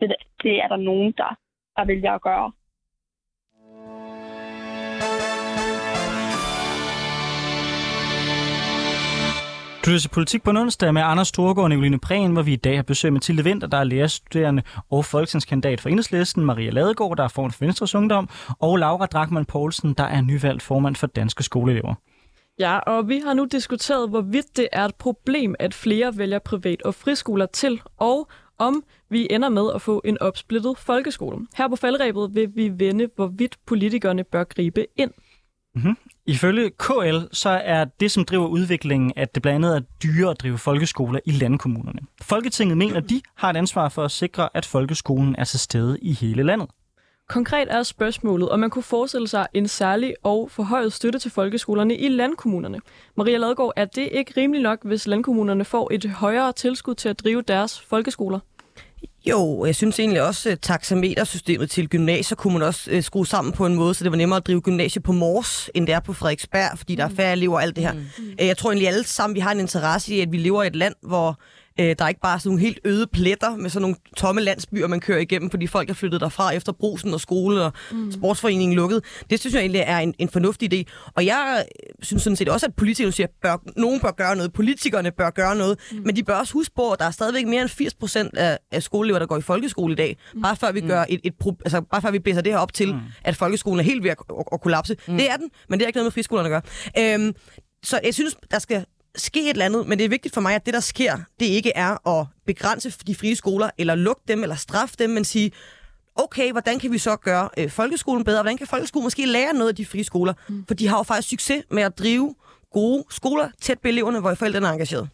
det, 0.00 0.14
det 0.42 0.62
er 0.62 0.68
der 0.68 0.76
nogen, 0.76 1.12
der, 1.12 1.30
der 1.76 1.84
vælger 1.84 2.12
at 2.12 2.22
gøre. 2.22 2.52
Du 9.84 9.90
lytter 9.90 10.00
til 10.00 10.08
Politik 10.08 10.42
på 10.42 10.50
en 10.50 10.56
onsdag 10.56 10.94
med 10.94 11.02
Anders 11.02 11.28
Storgård 11.28 11.64
og 11.64 11.68
Nicoline 11.68 11.98
Prehn, 11.98 12.32
hvor 12.32 12.42
vi 12.42 12.52
i 12.52 12.56
dag 12.56 12.76
har 12.76 12.82
besøg 12.82 13.12
med 13.12 13.20
Tilde 13.20 13.44
Vinter, 13.44 13.66
der 13.66 13.78
er 13.78 13.84
lærerstuderende 13.84 14.62
og 14.90 15.04
folketingskandidat 15.04 15.80
for 15.80 15.88
Enhedslisten, 15.88 16.44
Maria 16.44 16.70
Ladegaard, 16.70 17.16
der 17.16 17.24
er 17.24 17.28
formand 17.28 17.52
for 17.52 17.64
Venstres 17.64 17.94
Ungdom, 17.94 18.28
og 18.58 18.76
Laura 18.76 19.06
Drakman 19.06 19.44
Poulsen, 19.44 19.94
der 19.94 20.04
er 20.04 20.20
nyvalgt 20.20 20.62
formand 20.62 20.96
for 20.96 21.06
Danske 21.06 21.42
Skoleelever. 21.42 21.94
Ja, 22.58 22.78
og 22.78 23.08
vi 23.08 23.22
har 23.26 23.34
nu 23.34 23.44
diskuteret, 23.44 24.08
hvorvidt 24.08 24.56
det 24.56 24.68
er 24.72 24.84
et 24.84 24.94
problem, 24.94 25.54
at 25.58 25.74
flere 25.74 26.18
vælger 26.18 26.38
privat- 26.38 26.82
og 26.82 26.94
friskoler 26.94 27.46
til, 27.46 27.80
og 27.98 28.30
om 28.58 28.82
vi 29.10 29.26
ender 29.30 29.48
med 29.48 29.70
at 29.74 29.82
få 29.82 30.02
en 30.04 30.22
opsplittet 30.22 30.78
folkeskole. 30.78 31.46
Her 31.56 31.68
på 31.68 31.76
faldrebet 31.76 32.30
vil 32.34 32.50
vi 32.54 32.72
vende, 32.74 33.08
hvorvidt 33.16 33.56
politikerne 33.66 34.24
bør 34.24 34.44
gribe 34.44 34.86
ind. 34.96 35.10
Mm-hmm. 35.74 35.96
Ifølge 36.26 36.70
KL 36.70 37.18
så 37.32 37.48
er 37.64 37.84
det, 37.84 38.10
som 38.10 38.24
driver 38.24 38.46
udviklingen, 38.46 39.12
at 39.16 39.34
det 39.34 39.42
blandt 39.42 39.66
andet 39.66 39.76
er 39.76 39.80
dyre 40.02 40.30
at 40.30 40.40
drive 40.40 40.58
folkeskoler 40.58 41.20
i 41.24 41.30
landkommunerne. 41.30 42.00
Folketinget 42.22 42.78
mener, 42.78 42.96
at 42.96 43.10
de 43.10 43.20
har 43.34 43.50
et 43.50 43.56
ansvar 43.56 43.88
for 43.88 44.04
at 44.04 44.10
sikre, 44.10 44.48
at 44.54 44.66
folkeskolen 44.66 45.34
er 45.38 45.44
til 45.44 45.60
stede 45.60 45.98
i 46.02 46.12
hele 46.12 46.42
landet. 46.42 46.68
Konkret 47.28 47.68
er 47.70 47.82
spørgsmålet, 47.82 48.48
om 48.48 48.60
man 48.60 48.70
kunne 48.70 48.82
forestille 48.82 49.28
sig 49.28 49.46
en 49.54 49.68
særlig 49.68 50.14
og 50.22 50.50
forhøjet 50.50 50.92
støtte 50.92 51.18
til 51.18 51.30
folkeskolerne 51.30 51.96
i 51.96 52.08
landkommunerne. 52.08 52.80
Maria 53.16 53.36
Ladgaard, 53.36 53.72
er 53.76 53.84
det 53.84 54.08
ikke 54.12 54.32
rimeligt 54.36 54.62
nok, 54.62 54.84
hvis 54.84 55.06
landkommunerne 55.06 55.64
får 55.64 55.88
et 55.92 56.04
højere 56.04 56.52
tilskud 56.52 56.94
til 56.94 57.08
at 57.08 57.20
drive 57.20 57.42
deres 57.42 57.80
folkeskoler? 57.80 58.38
Jo, 59.26 59.64
jeg 59.64 59.74
synes 59.74 59.98
egentlig 59.98 60.22
også, 60.22 60.50
at 60.50 60.60
taxametersystemet 60.60 61.70
til 61.70 61.88
gymnasier 61.88 62.36
kunne 62.36 62.52
man 62.52 62.62
også 62.62 62.90
uh, 62.96 63.02
skrue 63.02 63.26
sammen 63.26 63.52
på 63.52 63.66
en 63.66 63.74
måde, 63.74 63.94
så 63.94 64.04
det 64.04 64.12
var 64.12 64.16
nemmere 64.16 64.36
at 64.36 64.46
drive 64.46 64.60
gymnasie 64.60 65.02
på 65.02 65.12
Mors, 65.12 65.70
end 65.74 65.86
det 65.86 65.94
er 65.94 66.00
på 66.00 66.12
Frederiksberg, 66.12 66.78
fordi 66.78 66.94
der 66.94 67.04
er 67.04 67.08
færre 67.16 67.32
elever 67.32 67.54
og 67.54 67.62
alt 67.62 67.76
det 67.76 67.84
her. 67.84 67.92
Mm. 67.92 68.06
Uh, 68.18 68.46
jeg 68.46 68.56
tror 68.56 68.70
egentlig 68.70 68.88
alle 68.88 69.04
sammen, 69.04 69.34
vi 69.34 69.40
har 69.40 69.52
en 69.52 69.60
interesse 69.60 70.14
i, 70.14 70.20
at 70.20 70.32
vi 70.32 70.36
lever 70.36 70.62
i 70.62 70.66
et 70.66 70.76
land, 70.76 70.94
hvor 71.02 71.40
Øh, 71.80 71.94
der 71.98 72.04
er 72.04 72.08
ikke 72.08 72.20
bare 72.20 72.40
sådan 72.40 72.48
nogle 72.48 72.60
helt 72.60 72.78
øde 72.84 73.06
pletter 73.06 73.56
med 73.56 73.70
sådan 73.70 73.82
nogle 73.82 73.96
tomme 74.16 74.40
landsbyer, 74.40 74.86
man 74.86 75.00
kører 75.00 75.18
igennem, 75.18 75.50
fordi 75.50 75.66
folk 75.66 75.90
er 75.90 75.94
flyttet 75.94 76.20
derfra 76.20 76.50
efter 76.54 76.72
brusen 76.72 77.14
og 77.14 77.20
skole 77.20 77.62
og 77.62 77.72
mm. 77.92 78.12
sportsforeningen 78.12 78.76
lukket. 78.76 79.04
Det 79.30 79.40
synes 79.40 79.54
jeg 79.54 79.60
egentlig 79.60 79.82
er 79.86 79.98
en, 79.98 80.14
en 80.18 80.28
fornuftig 80.28 80.74
idé. 80.74 81.10
Og 81.14 81.26
jeg 81.26 81.64
synes 82.02 82.22
sådan 82.22 82.36
set 82.36 82.48
også, 82.48 82.66
at 82.66 82.74
politikerne 82.74 83.12
siger, 83.12 83.26
at 83.26 83.32
bør, 83.42 83.56
nogen 83.76 84.00
bør 84.00 84.10
gøre 84.10 84.36
noget. 84.36 84.52
Politikerne 84.52 85.10
bør 85.10 85.30
gøre 85.30 85.56
noget. 85.56 85.78
Mm. 85.92 86.02
Men 86.04 86.16
de 86.16 86.22
bør 86.22 86.34
også 86.34 86.52
huske 86.52 86.74
på, 86.74 86.90
at 86.90 86.98
der 86.98 87.04
er 87.04 87.10
stadigvæk 87.10 87.46
mere 87.46 87.62
end 87.62 87.68
80 87.68 87.94
procent 87.94 88.36
af, 88.36 88.58
af 88.72 88.82
skoleelever, 88.82 89.18
der 89.18 89.26
går 89.26 89.36
i 89.36 89.42
folkeskole 89.42 89.92
i 89.92 89.96
dag. 89.96 90.16
Mm. 90.34 90.42
Bare 90.42 90.56
før 90.56 90.72
vi 90.72 90.80
gør 90.80 91.04
et, 91.08 91.20
et, 91.24 91.34
et 91.40 91.56
altså, 91.64 91.80
bare 91.80 92.02
før 92.02 92.10
vi 92.10 92.18
blæser 92.18 92.40
det 92.40 92.52
her 92.52 92.58
op 92.58 92.72
til, 92.72 92.94
mm. 92.94 93.00
at 93.24 93.36
folkeskolen 93.36 93.80
er 93.80 93.84
helt 93.84 94.02
ved 94.02 94.10
at, 94.10 94.16
at, 94.30 94.44
at 94.52 94.60
kollapse. 94.60 94.96
Mm. 95.08 95.16
Det 95.16 95.30
er 95.30 95.36
den, 95.36 95.50
men 95.68 95.78
det 95.78 95.84
er 95.84 95.88
ikke 95.88 95.96
noget 95.96 96.06
med 96.06 96.12
friskolerne 96.12 96.56
at 96.56 96.62
gøre. 96.94 97.14
Øhm, 97.14 97.34
så 97.82 98.00
jeg 98.04 98.14
synes, 98.14 98.36
der 98.50 98.58
skal 98.58 98.84
ske 99.16 99.40
et 99.42 99.48
eller 99.50 99.64
andet, 99.64 99.86
men 99.86 99.98
det 99.98 100.04
er 100.04 100.08
vigtigt 100.08 100.34
for 100.34 100.40
mig, 100.40 100.54
at 100.54 100.66
det, 100.66 100.74
der 100.74 100.80
sker, 100.80 101.18
det 101.40 101.46
ikke 101.46 101.72
er 101.74 102.08
at 102.08 102.26
begrænse 102.46 102.94
de 103.06 103.14
frie 103.14 103.36
skoler, 103.36 103.70
eller 103.78 103.94
lukke 103.94 104.22
dem, 104.28 104.42
eller 104.42 104.56
straffe 104.56 104.94
dem, 104.98 105.10
men 105.10 105.24
sige, 105.24 105.52
okay, 106.14 106.52
hvordan 106.52 106.78
kan 106.78 106.92
vi 106.92 106.98
så 106.98 107.16
gøre 107.16 107.48
øh, 107.58 107.70
folkeskolen 107.70 108.24
bedre? 108.24 108.42
Hvordan 108.42 108.56
kan 108.56 108.66
folkeskolen 108.66 109.04
måske 109.04 109.26
lære 109.26 109.52
noget 109.52 109.68
af 109.68 109.74
de 109.74 109.86
frie 109.86 110.04
skoler? 110.04 110.34
Mm. 110.48 110.64
For 110.66 110.74
de 110.74 110.88
har 110.88 110.96
jo 110.96 111.02
faktisk 111.02 111.28
succes 111.28 111.64
med 111.70 111.82
at 111.82 111.98
drive 111.98 112.34
gode 112.72 113.04
skoler 113.10 113.48
tæt 113.60 113.78
på 113.78 113.88
eleverne, 113.88 114.20
hvor 114.20 114.34
forældrene 114.34 114.66
er 114.66 114.72
engageret. 114.72 115.08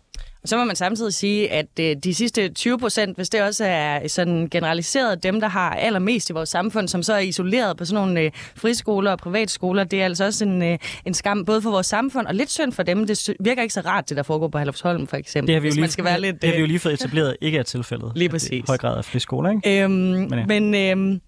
Så 0.46 0.56
må 0.56 0.64
man 0.64 0.76
samtidig 0.76 1.14
sige, 1.14 1.52
at 1.52 1.66
øh, 1.80 1.96
de 2.04 2.14
sidste 2.14 2.48
20 2.48 2.78
procent, 2.78 3.16
hvis 3.16 3.28
det 3.28 3.42
også 3.42 3.64
er 3.64 4.08
sådan 4.08 4.48
generaliseret 4.50 5.22
dem, 5.22 5.40
der 5.40 5.48
har 5.48 5.70
allermest 5.70 6.30
i 6.30 6.32
vores 6.32 6.48
samfund, 6.48 6.88
som 6.88 7.02
så 7.02 7.14
er 7.14 7.18
isoleret 7.18 7.76
på 7.76 7.84
sådan 7.84 8.06
nogle 8.06 8.20
øh, 8.20 8.30
friskoler 8.56 9.10
og 9.10 9.18
privatskoler, 9.18 9.84
det 9.84 10.00
er 10.00 10.04
altså 10.04 10.24
også 10.24 10.44
en, 10.44 10.62
øh, 10.62 10.78
en 11.04 11.14
skam 11.14 11.44
både 11.44 11.62
for 11.62 11.70
vores 11.70 11.86
samfund 11.86 12.26
og 12.26 12.34
lidt 12.34 12.50
synd 12.50 12.72
for 12.72 12.82
dem. 12.82 13.06
Det 13.06 13.36
virker 13.40 13.62
ikke 13.62 13.74
så 13.74 13.80
rart, 13.80 14.08
det 14.08 14.16
der 14.16 14.22
foregår 14.22 14.48
på 14.48 14.58
Halvsholm 14.58 15.06
for 15.06 15.16
eksempel. 15.16 15.46
Det 15.46 15.54
har 15.54 15.60
vi 15.60 15.68
jo 15.68 15.72
lige, 15.72 15.80
man 15.80 15.90
skal 15.90 16.04
være 16.04 16.20
lidt, 16.20 16.42
det 16.42 16.48
har 16.48 16.56
vi 16.56 16.60
jo 16.60 16.66
lige 16.66 16.78
fået 16.78 16.94
etableret, 16.94 17.36
ikke 17.40 17.58
er 17.58 17.62
tilfældet. 17.62 18.12
Lige 18.14 18.28
præcis. 18.28 18.50
I 18.50 18.62
høj 18.68 18.76
grad 18.76 18.98
af 18.98 19.04
friskoler, 19.04 19.50
ikke? 19.50 19.82
Øhm, 19.82 19.92
men 19.92 20.32
ja. 20.32 20.46
men 20.46 20.74
øhm, 20.74 21.20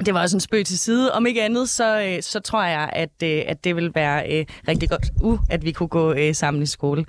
det 0.00 0.14
var 0.14 0.20
også 0.20 0.36
en 0.36 0.40
spøg 0.40 0.66
til 0.66 0.78
side. 0.78 1.12
Om 1.12 1.26
ikke 1.26 1.42
andet, 1.42 1.68
så, 1.68 2.00
øh, 2.00 2.22
så 2.22 2.40
tror 2.40 2.64
jeg, 2.64 2.90
at, 2.92 3.10
øh, 3.22 3.42
at 3.46 3.64
det 3.64 3.76
vil 3.76 3.94
være 3.94 4.32
øh, 4.32 4.46
rigtig 4.68 4.88
godt, 4.88 5.06
uh, 5.22 5.38
at 5.50 5.64
vi 5.64 5.72
kunne 5.72 5.88
gå 5.88 6.12
øh, 6.12 6.34
sammen 6.34 6.62
i 6.62 6.66
skole. 6.66 7.04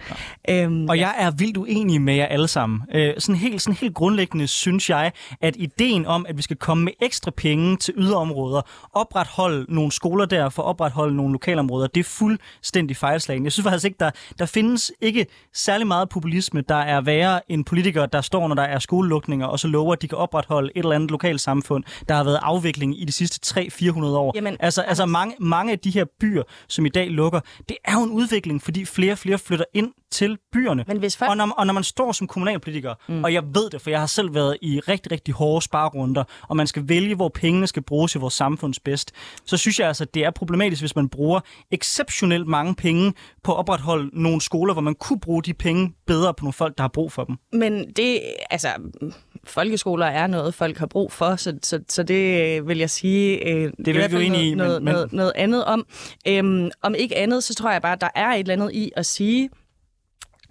Ja. 0.47 0.63
Øhm, 0.63 0.89
og 0.89 0.99
jeg 0.99 1.15
er 1.17 1.31
vildt 1.31 1.57
uenig 1.57 2.01
med 2.01 2.15
jer 2.15 2.25
alle 2.25 2.47
sammen. 2.47 2.81
Øh, 2.93 3.13
sådan, 3.17 3.35
helt, 3.35 3.61
sådan 3.61 3.75
helt 3.75 3.95
grundlæggende 3.95 4.47
synes 4.47 4.89
jeg, 4.89 5.11
at 5.41 5.55
ideen 5.57 6.05
om, 6.05 6.25
at 6.29 6.37
vi 6.37 6.41
skal 6.41 6.55
komme 6.55 6.83
med 6.83 6.93
ekstra 7.01 7.31
penge 7.31 7.77
til 7.77 7.93
yderområder, 7.97 8.61
opretholde 8.93 9.65
nogle 9.73 9.91
skoler 9.91 10.25
der 10.25 10.49
for 10.49 10.63
at 10.63 10.67
opretholde 10.67 11.15
nogle 11.15 11.31
lokalområder, 11.31 11.87
det 11.87 11.99
er 11.99 12.03
fuldstændig 12.03 12.97
fejlslagen. 12.97 13.43
Jeg 13.43 13.51
synes 13.51 13.63
faktisk 13.63 13.85
ikke, 13.85 13.97
der, 13.99 14.11
der 14.39 14.45
findes 14.45 14.91
ikke 15.01 15.25
særlig 15.53 15.87
meget 15.87 16.09
populisme, 16.09 16.61
der 16.61 16.75
er 16.75 17.01
værre 17.01 17.51
end 17.51 17.65
politikere, 17.65 18.07
der 18.13 18.21
står, 18.21 18.47
når 18.47 18.55
der 18.55 18.63
er 18.63 18.79
skolelukninger, 18.79 19.45
og 19.47 19.59
så 19.59 19.67
lover, 19.67 19.93
at 19.93 20.01
de 20.01 20.07
kan 20.07 20.17
opretholde 20.17 20.71
et 20.75 20.79
eller 20.79 20.95
andet 20.95 21.11
lokalsamfund, 21.11 21.83
der 22.09 22.15
har 22.15 22.23
været 22.23 22.39
afviklet 22.41 22.74
udvikling 22.75 23.01
i 23.01 23.05
de 23.05 23.11
sidste 23.11 23.59
300-400 23.61 24.05
år. 24.05 24.31
Jamen, 24.35 24.57
altså, 24.59 24.81
altså 24.81 25.05
mange, 25.05 25.35
mange 25.39 25.71
af 25.71 25.79
de 25.79 25.89
her 25.89 26.05
byer, 26.19 26.43
som 26.67 26.85
i 26.85 26.89
dag 26.89 27.09
lukker, 27.09 27.39
det 27.69 27.77
er 27.85 27.93
jo 27.93 28.03
en 28.03 28.11
udvikling, 28.11 28.61
fordi 28.61 28.85
flere 28.85 29.11
og 29.11 29.17
flere 29.17 29.37
flytter 29.37 29.65
ind 29.73 29.91
til 30.15 30.37
byerne. 30.51 30.85
Men 30.87 30.97
hvis 30.97 31.17
folk... 31.17 31.29
og, 31.29 31.37
når, 31.37 31.53
og 31.57 31.65
når 31.67 31.73
man 31.73 31.83
står 31.83 32.11
som 32.11 32.27
kommunalpolitiker, 32.27 32.93
mm. 33.07 33.23
og 33.23 33.33
jeg 33.33 33.43
ved 33.43 33.69
det, 33.69 33.81
for 33.81 33.89
jeg 33.89 33.99
har 33.99 34.07
selv 34.07 34.33
været 34.33 34.57
i 34.61 34.79
rigtig, 34.79 35.11
rigtig 35.11 35.33
hårde 35.33 35.61
sparerunder, 35.61 36.23
og 36.49 36.57
man 36.57 36.67
skal 36.67 36.83
vælge, 36.89 37.15
hvor 37.15 37.29
pengene 37.29 37.67
skal 37.67 37.83
bruges 37.83 38.15
i 38.15 38.17
vores 38.17 38.33
samfunds 38.33 38.79
bedst, 38.79 39.11
så 39.45 39.57
synes 39.57 39.79
jeg 39.79 39.87
altså, 39.87 40.03
at 40.03 40.13
det 40.13 40.25
er 40.25 40.31
problematisk, 40.31 40.81
hvis 40.81 40.95
man 40.95 41.09
bruger 41.09 41.39
exceptionelt 41.71 42.47
mange 42.47 42.75
penge 42.75 43.13
på 43.43 43.51
at 43.51 43.57
opretholde 43.57 44.21
nogle 44.21 44.41
skoler, 44.41 44.73
hvor 44.73 44.81
man 44.81 44.95
kunne 44.95 45.19
bruge 45.19 45.43
de 45.43 45.53
penge 45.53 45.93
bedre 46.07 46.33
på 46.33 46.45
nogle 46.45 46.53
folk, 46.53 46.77
der 46.77 46.83
har 46.83 46.87
brug 46.87 47.11
for 47.11 47.23
dem. 47.23 47.35
Men 47.53 47.91
det, 47.95 48.21
altså, 48.49 48.67
folkeskoler 49.43 50.05
er 50.05 50.27
noget, 50.27 50.53
folk 50.53 50.77
har 50.77 50.85
brug 50.85 51.11
for, 51.11 51.35
så, 51.35 51.57
så, 51.63 51.79
så 51.89 52.03
det 52.03 52.67
vil 52.67 52.77
jeg 52.77 52.89
sige, 52.89 53.47
øh, 53.47 53.71
det 53.85 53.97
er 53.97 54.07
vi 54.07 54.15
jo 54.15 54.21
enige 54.21 54.51
i, 54.51 54.55
noget, 54.55 54.83
men, 54.83 54.93
noget, 54.93 55.13
noget 55.13 55.31
andet 55.35 55.65
om. 55.65 55.85
Øhm, 56.27 56.71
om 56.81 56.95
ikke 56.95 57.15
andet, 57.15 57.43
så 57.43 57.55
tror 57.55 57.71
jeg 57.71 57.81
bare, 57.81 57.93
at 57.93 58.01
der 58.01 58.09
er 58.15 58.27
et 58.27 58.39
eller 58.39 58.53
andet 58.53 58.71
i 58.73 58.91
at 58.95 59.05
sige, 59.05 59.49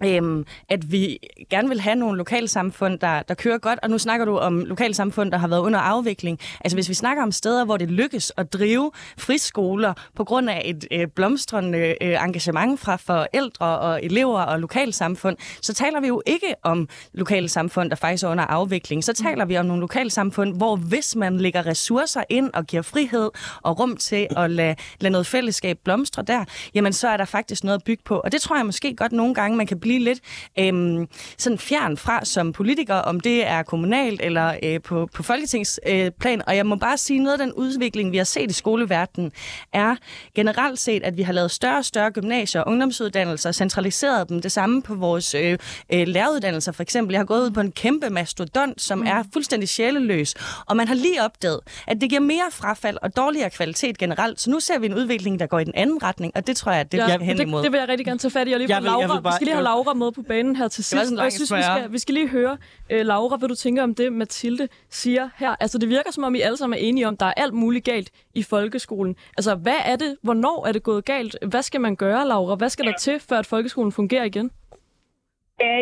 Øhm, 0.03 0.45
at 0.69 0.91
vi 0.91 1.17
gerne 1.49 1.69
vil 1.69 1.81
have 1.81 1.95
nogle 1.95 2.17
lokalsamfund, 2.17 2.99
der, 2.99 3.21
der 3.21 3.33
kører 3.33 3.57
godt, 3.57 3.79
og 3.83 3.89
nu 3.89 3.97
snakker 3.97 4.25
du 4.25 4.37
om 4.37 4.59
lokalsamfund, 4.59 5.31
der 5.31 5.37
har 5.37 5.47
været 5.47 5.59
under 5.59 5.79
afvikling. 5.79 6.39
Altså 6.61 6.75
hvis 6.75 6.89
vi 6.89 6.93
snakker 6.93 7.23
om 7.23 7.31
steder, 7.31 7.65
hvor 7.65 7.77
det 7.77 7.91
lykkes 7.91 8.33
at 8.37 8.53
drive 8.53 8.91
friskoler 9.17 9.93
på 10.15 10.23
grund 10.23 10.49
af 10.49 10.61
et 10.65 10.85
øh, 10.91 11.07
blomstrende 11.07 11.95
øh, 12.01 12.23
engagement 12.23 12.79
fra 12.79 12.95
forældre 12.95 13.79
og 13.79 14.03
elever 14.03 14.41
og 14.41 14.59
lokalsamfund, 14.59 15.37
så 15.61 15.73
taler 15.73 15.99
vi 16.01 16.07
jo 16.07 16.21
ikke 16.25 16.55
om 16.63 16.89
lokalsamfund, 17.13 17.89
der 17.89 17.95
faktisk 17.95 18.23
er 18.23 18.29
under 18.29 18.43
afvikling. 18.43 19.03
Så 19.03 19.13
taler 19.13 19.45
vi 19.45 19.57
om 19.57 19.65
nogle 19.65 19.81
lokalsamfund, 19.81 20.57
hvor 20.57 20.75
hvis 20.75 21.15
man 21.15 21.37
lægger 21.37 21.65
ressourcer 21.65 22.23
ind 22.29 22.49
og 22.53 22.65
giver 22.65 22.81
frihed 22.81 23.29
og 23.61 23.79
rum 23.79 23.97
til 23.97 24.27
at 24.37 24.51
lade, 24.51 24.75
lade 24.99 25.11
noget 25.11 25.27
fællesskab 25.27 25.77
blomstre 25.83 26.23
der, 26.23 26.45
jamen 26.73 26.93
så 26.93 27.07
er 27.07 27.17
der 27.17 27.25
faktisk 27.25 27.63
noget 27.63 27.77
at 27.77 27.83
bygge 27.83 28.03
på. 28.05 28.21
Og 28.23 28.31
det 28.31 28.41
tror 28.41 28.55
jeg 28.55 28.65
måske 28.65 28.95
godt 28.95 29.11
nogle 29.11 29.33
gange, 29.33 29.57
man 29.57 29.67
kan 29.67 29.79
blive 29.85 29.99
lidt 29.99 30.19
øhm, 30.59 31.07
sådan 31.37 31.57
fjern 31.57 31.97
fra 31.97 32.25
som 32.25 32.53
politiker, 32.53 32.95
om 32.95 33.19
det 33.19 33.47
er 33.47 33.63
kommunalt 33.63 34.21
eller 34.23 34.55
øh, 34.63 34.81
på, 34.81 35.09
på 35.13 35.23
folketingsplan. 35.23 36.39
Øh, 36.39 36.43
og 36.47 36.55
jeg 36.55 36.65
må 36.65 36.75
bare 36.75 36.97
sige, 36.97 37.19
noget 37.19 37.39
af 37.39 37.45
den 37.45 37.53
udvikling, 37.53 38.11
vi 38.11 38.17
har 38.17 38.23
set 38.23 38.51
i 38.51 38.53
skoleverdenen, 38.53 39.31
er 39.73 39.95
generelt 40.35 40.79
set, 40.79 41.03
at 41.03 41.17
vi 41.17 41.21
har 41.21 41.33
lavet 41.33 41.51
større 41.51 41.77
og 41.77 41.85
større 41.85 42.11
gymnasier 42.11 42.61
og 42.61 42.71
ungdomsuddannelser, 42.71 43.51
centraliseret 43.51 44.29
dem. 44.29 44.41
Det 44.41 44.51
samme 44.51 44.81
på 44.81 44.95
vores 44.95 45.35
øh, 45.35 45.57
øh, 45.93 46.07
læreruddannelser 46.07 46.71
for 46.71 46.83
eksempel. 46.83 47.13
Jeg 47.13 47.19
har 47.19 47.25
gået 47.25 47.41
ud 47.41 47.51
på 47.51 47.59
en 47.59 47.71
kæmpe 47.71 48.09
mastodont, 48.09 48.81
som 48.81 48.97
mm. 48.97 49.07
er 49.07 49.23
fuldstændig 49.33 49.69
sjæleløs. 49.69 50.35
Og 50.65 50.77
man 50.77 50.87
har 50.87 50.95
lige 50.95 51.23
opdaget, 51.23 51.59
at 51.87 52.01
det 52.01 52.09
giver 52.09 52.21
mere 52.21 52.47
frafald 52.51 52.97
og 53.01 53.15
dårligere 53.15 53.49
kvalitet 53.49 53.97
generelt. 53.97 54.41
Så 54.41 54.49
nu 54.49 54.59
ser 54.59 54.79
vi 54.79 54.85
en 54.85 54.93
udvikling, 54.93 55.39
der 55.39 55.45
går 55.47 55.59
i 55.59 55.63
den 55.63 55.75
anden 55.75 56.03
retning, 56.03 56.31
og 56.35 56.47
det 56.47 56.57
tror 56.57 56.71
jeg, 56.71 56.91
det 56.91 56.97
ja, 56.97 57.17
hen 57.17 57.37
det, 57.37 57.43
imod. 57.43 57.63
Det 57.63 57.71
vil 57.71 57.77
jeg 57.77 57.89
rigtig 57.89 58.05
gerne 58.05 58.19
tage 58.19 58.31
fat 58.31 58.47
i. 58.47 58.51
Og 58.51 58.59
lige 58.59 58.69
jeg 58.69 58.81
vil, 58.81 58.85
Laura, 58.85 58.99
jeg 58.99 59.09
vil 59.09 59.21
bare, 59.21 59.33
vi 59.33 59.35
skal 59.35 59.45
lige 59.45 59.55
have 59.55 59.63
Laura 59.75 59.93
med 59.93 60.11
på 60.11 60.21
banen 60.21 60.55
her 60.55 60.67
til 60.67 60.83
sidst. 60.83 61.11
Og 61.19 61.23
jeg 61.23 61.31
synes, 61.31 61.51
vi 61.53 61.63
skal, 61.69 61.91
vi 61.95 61.99
skal 62.03 62.13
lige 62.15 62.29
høre, 62.37 62.57
uh, 62.93 63.01
Laura, 63.11 63.35
hvad 63.37 63.49
du 63.49 63.55
tænker 63.55 63.83
om 63.83 63.95
det, 63.95 64.13
Mathilde 64.13 64.67
siger 64.89 65.29
her. 65.41 65.55
Altså, 65.63 65.77
det 65.77 65.89
virker 65.89 66.11
som 66.11 66.23
om, 66.23 66.35
I 66.35 66.41
alle 66.47 66.57
sammen 66.57 66.79
er 66.79 66.83
enige 66.89 67.07
om, 67.07 67.13
at 67.13 67.19
der 67.19 67.25
er 67.25 67.37
alt 67.43 67.53
muligt 67.53 67.85
galt 67.85 68.09
i 68.35 68.43
folkeskolen. 68.43 69.15
Altså, 69.37 69.55
hvad 69.55 69.81
er 69.85 69.95
det? 70.03 70.11
Hvornår 70.23 70.57
er 70.67 70.71
det 70.71 70.83
gået 70.83 71.05
galt? 71.05 71.33
Hvad 71.51 71.61
skal 71.61 71.81
man 71.81 71.95
gøre, 71.95 72.27
Laura? 72.27 72.55
Hvad 72.55 72.69
skal 72.69 72.85
der 72.85 72.97
til, 73.05 73.19
før 73.29 73.37
at 73.43 73.45
folkeskolen 73.45 73.91
fungerer 73.91 74.23
igen? 74.23 74.51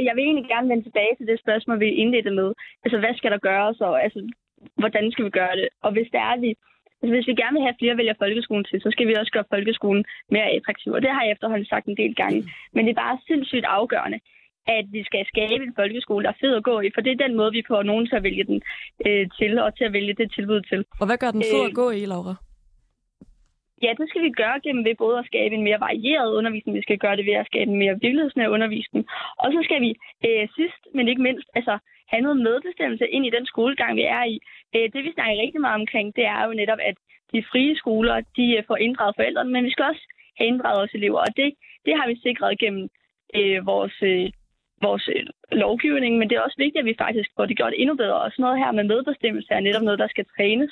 Jeg 0.08 0.14
vil 0.16 0.24
egentlig 0.24 0.50
gerne 0.54 0.70
vende 0.70 0.84
tilbage 0.84 1.14
til 1.18 1.28
det 1.28 1.39
spørgsmål, 1.39 1.80
vi 1.80 1.89
indledte 2.04 2.32
med. 2.32 2.50
Altså, 2.84 2.98
hvad 3.00 3.14
skal 3.20 3.32
der 3.32 3.38
gøres, 3.50 3.78
og 3.82 4.04
altså, 4.04 4.20
hvordan 4.82 5.12
skal 5.12 5.26
vi 5.26 5.30
gøre 5.30 5.56
det? 5.56 5.68
Og 5.86 5.91
hvis 5.91 6.08
det 6.12 6.20
er, 6.28 6.32
at 6.38 6.41
vi 6.41 6.52
hvis 7.10 7.28
vi 7.28 7.34
gerne 7.41 7.56
vil 7.56 7.68
have 7.68 7.80
flere 7.80 7.97
vælger 7.97 8.22
folkeskolen 8.24 8.66
til, 8.70 8.82
så 8.82 8.89
skal 8.91 9.08
vi 9.08 9.14
også 9.14 9.32
gøre 9.32 9.51
folkeskolen 9.54 10.04
mere 10.32 10.47
attraktiv. 10.58 10.91
Og 10.93 11.01
det 11.01 11.10
har 11.10 11.24
jeg 11.24 11.32
efterhånden 11.32 11.66
sagt 11.66 11.86
en 11.86 11.97
del 11.97 12.16
gange. 12.16 12.39
Men 12.74 12.86
det 12.86 12.91
er 12.91 13.04
bare 13.06 13.20
sindssygt 13.28 13.66
afgørende, 13.66 14.20
at 14.68 14.86
vi 14.91 15.04
skal 15.04 15.26
skabe 15.34 15.64
en 15.64 15.76
folkeskole, 15.76 16.24
der 16.24 16.30
er 16.32 16.41
fed 16.41 16.54
at 16.56 16.64
gå 16.64 16.80
i. 16.80 16.89
For 16.93 17.01
det 17.01 17.12
er 17.12 17.26
den 17.26 17.36
måde, 17.36 17.51
vi 17.51 17.64
får 17.68 17.84
nogen 17.84 18.08
til 18.08 18.16
at 18.16 18.24
vælge 18.24 18.43
den 18.43 18.62
øh, 19.08 19.26
til, 19.39 19.60
og 19.60 19.78
til 19.78 19.84
at 19.84 19.93
vælge 19.93 20.14
det 20.14 20.32
tilbud 20.36 20.62
til. 20.62 20.86
Og 21.01 21.06
hvad 21.08 21.18
gør 21.18 21.32
den 21.32 21.43
fed 21.51 21.64
at 21.66 21.70
øh, 21.70 21.76
gå 21.82 21.89
i, 21.89 22.06
Laura? 22.06 22.36
ja, 23.86 23.91
det 23.99 24.06
skal 24.10 24.24
vi 24.28 24.32
gøre 24.41 24.58
gennem 24.66 24.84
ved 24.88 24.95
både 25.06 25.18
at 25.20 25.30
skabe 25.32 25.54
en 25.56 25.68
mere 25.68 25.84
varieret 25.88 26.30
undervisning, 26.39 26.78
vi 26.78 26.88
skal 26.88 26.99
gøre 27.04 27.18
det 27.18 27.26
ved 27.30 27.38
at 27.41 27.49
skabe 27.51 27.70
en 27.72 27.82
mere 27.84 27.99
virkelighedsnær 28.06 28.54
undervisning, 28.56 29.04
og 29.41 29.47
så 29.54 29.60
skal 29.68 29.80
vi 29.86 29.91
øh, 30.28 30.45
sidst, 30.58 30.82
men 30.95 31.08
ikke 31.08 31.26
mindst, 31.28 31.47
altså 31.60 31.74
have 32.14 32.26
noget 32.28 32.45
medbestemmelse 32.49 33.05
ind 33.16 33.26
i 33.26 33.36
den 33.36 33.45
skolegang, 33.51 33.91
vi 34.01 34.05
er 34.18 34.24
i. 34.34 34.36
Øh, 34.76 34.86
det, 34.93 35.01
vi 35.05 35.11
snakker 35.14 35.41
rigtig 35.43 35.61
meget 35.61 35.82
omkring, 35.82 36.07
det 36.18 36.26
er 36.26 36.41
jo 36.47 36.53
netop, 36.61 36.82
at 36.89 36.97
de 37.34 37.43
frie 37.51 37.76
skoler, 37.82 38.16
de 38.38 38.45
øh, 38.57 38.64
får 38.68 38.78
inddraget 38.86 39.16
forældrene, 39.16 39.51
men 39.51 39.66
vi 39.66 39.72
skal 39.72 39.86
også 39.91 40.03
have 40.38 40.47
inddraget 40.47 40.80
vores 40.80 40.93
elever, 40.99 41.20
og 41.20 41.32
det, 41.38 41.53
det 41.86 41.93
har 41.99 42.07
vi 42.07 42.16
sikret 42.28 42.59
gennem 42.59 42.86
øh, 43.38 43.66
vores, 43.72 43.97
øh, 44.11 44.26
vores 44.82 45.05
øh, 45.16 45.24
lovgivning, 45.64 46.18
men 46.18 46.30
det 46.30 46.36
er 46.36 46.47
også 46.47 46.59
vigtigt, 46.66 46.84
at 46.84 46.89
vi 46.91 47.01
faktisk 47.05 47.30
får 47.36 47.45
det 47.45 47.57
gjort 47.57 47.74
endnu 47.78 47.95
bedre, 47.95 48.22
og 48.24 48.32
sådan 48.32 48.43
noget 48.43 48.61
her 48.64 48.72
med 48.72 48.84
medbestemmelse 48.84 49.49
er 49.53 49.59
netop 49.59 49.84
noget, 49.84 49.99
der 50.03 50.07
skal 50.07 50.26
trænes. 50.38 50.72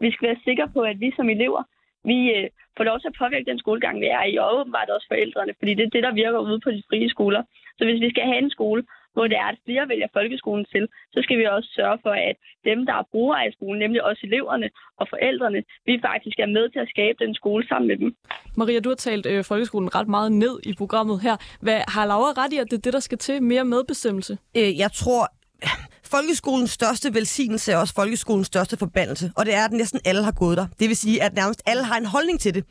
Vi 0.00 0.10
skal 0.10 0.28
være 0.28 0.44
sikre 0.44 0.68
på, 0.74 0.80
at 0.80 1.00
vi 1.00 1.12
som 1.16 1.28
elever, 1.28 1.62
vi 2.04 2.18
øh, 2.36 2.48
får 2.76 2.84
lov 2.84 3.00
til 3.00 3.12
at 3.12 3.18
påvirke 3.22 3.50
den 3.50 3.58
skolegang, 3.58 4.00
vi 4.00 4.06
er 4.06 4.24
i, 4.24 4.36
og 4.36 4.54
åbenbart 4.54 4.90
også 4.90 5.06
forældrene, 5.08 5.52
fordi 5.58 5.74
det 5.74 5.84
er 5.84 5.94
det, 5.94 6.02
der 6.02 6.12
virker 6.22 6.38
ude 6.38 6.60
på 6.60 6.70
de 6.70 6.82
frie 6.90 7.08
skoler. 7.08 7.42
Så 7.78 7.84
hvis 7.84 8.00
vi 8.00 8.10
skal 8.10 8.24
have 8.30 8.38
en 8.38 8.50
skole, 8.50 8.82
hvor 9.14 9.26
det 9.30 9.36
er, 9.44 9.48
at 9.52 9.58
flere 9.66 9.88
vælger 9.92 10.08
folkeskolen 10.18 10.64
til, 10.74 10.84
så 11.14 11.18
skal 11.24 11.36
vi 11.40 11.44
også 11.56 11.68
sørge 11.78 11.98
for, 12.04 12.14
at 12.30 12.36
dem, 12.68 12.78
der 12.88 12.94
er 13.00 13.04
brugere 13.12 13.40
af 13.46 13.52
skolen, 13.56 13.78
nemlig 13.84 14.00
også 14.04 14.22
eleverne 14.28 14.68
og 15.00 15.06
forældrene, 15.12 15.60
vi 15.88 15.94
faktisk 16.08 16.36
er 16.44 16.50
med 16.56 16.64
til 16.70 16.80
at 16.84 16.88
skabe 16.94 17.16
den 17.24 17.34
skole 17.40 17.62
sammen 17.68 17.88
med 17.90 17.96
dem. 18.02 18.08
Maria, 18.56 18.80
du 18.80 18.88
har 18.88 19.00
talt 19.08 19.26
øh, 19.26 19.44
folkeskolen 19.44 19.94
ret 19.94 20.08
meget 20.08 20.32
ned 20.32 20.54
i 20.70 20.72
programmet 20.82 21.16
her. 21.26 21.36
Hvad, 21.60 21.80
har 21.94 22.04
Laura 22.06 22.32
ret 22.42 22.52
i, 22.52 22.58
at 22.58 22.66
det 22.70 22.76
er 22.76 22.84
det, 22.86 22.92
der 22.92 23.00
skal 23.08 23.18
til? 23.18 23.42
Mere 23.42 23.64
medbestemmelse? 23.64 24.38
Øh, 24.56 24.78
jeg 24.78 24.92
tror, 24.92 25.22
folkeskolens 26.14 26.70
største 26.70 27.14
velsignelse 27.14 27.72
er 27.72 27.76
også 27.76 27.94
folkeskolens 27.94 28.46
største 28.46 28.76
forbandelse, 28.76 29.32
og 29.36 29.46
det 29.46 29.54
er, 29.54 29.64
at 29.64 29.72
næsten 29.72 30.00
alle 30.04 30.22
har 30.22 30.32
gået 30.32 30.56
der. 30.56 30.66
Det 30.80 30.88
vil 30.88 30.96
sige, 30.96 31.22
at 31.22 31.34
nærmest 31.34 31.62
alle 31.66 31.84
har 31.84 31.96
en 31.96 32.06
holdning 32.06 32.40
til 32.40 32.54
det. 32.54 32.64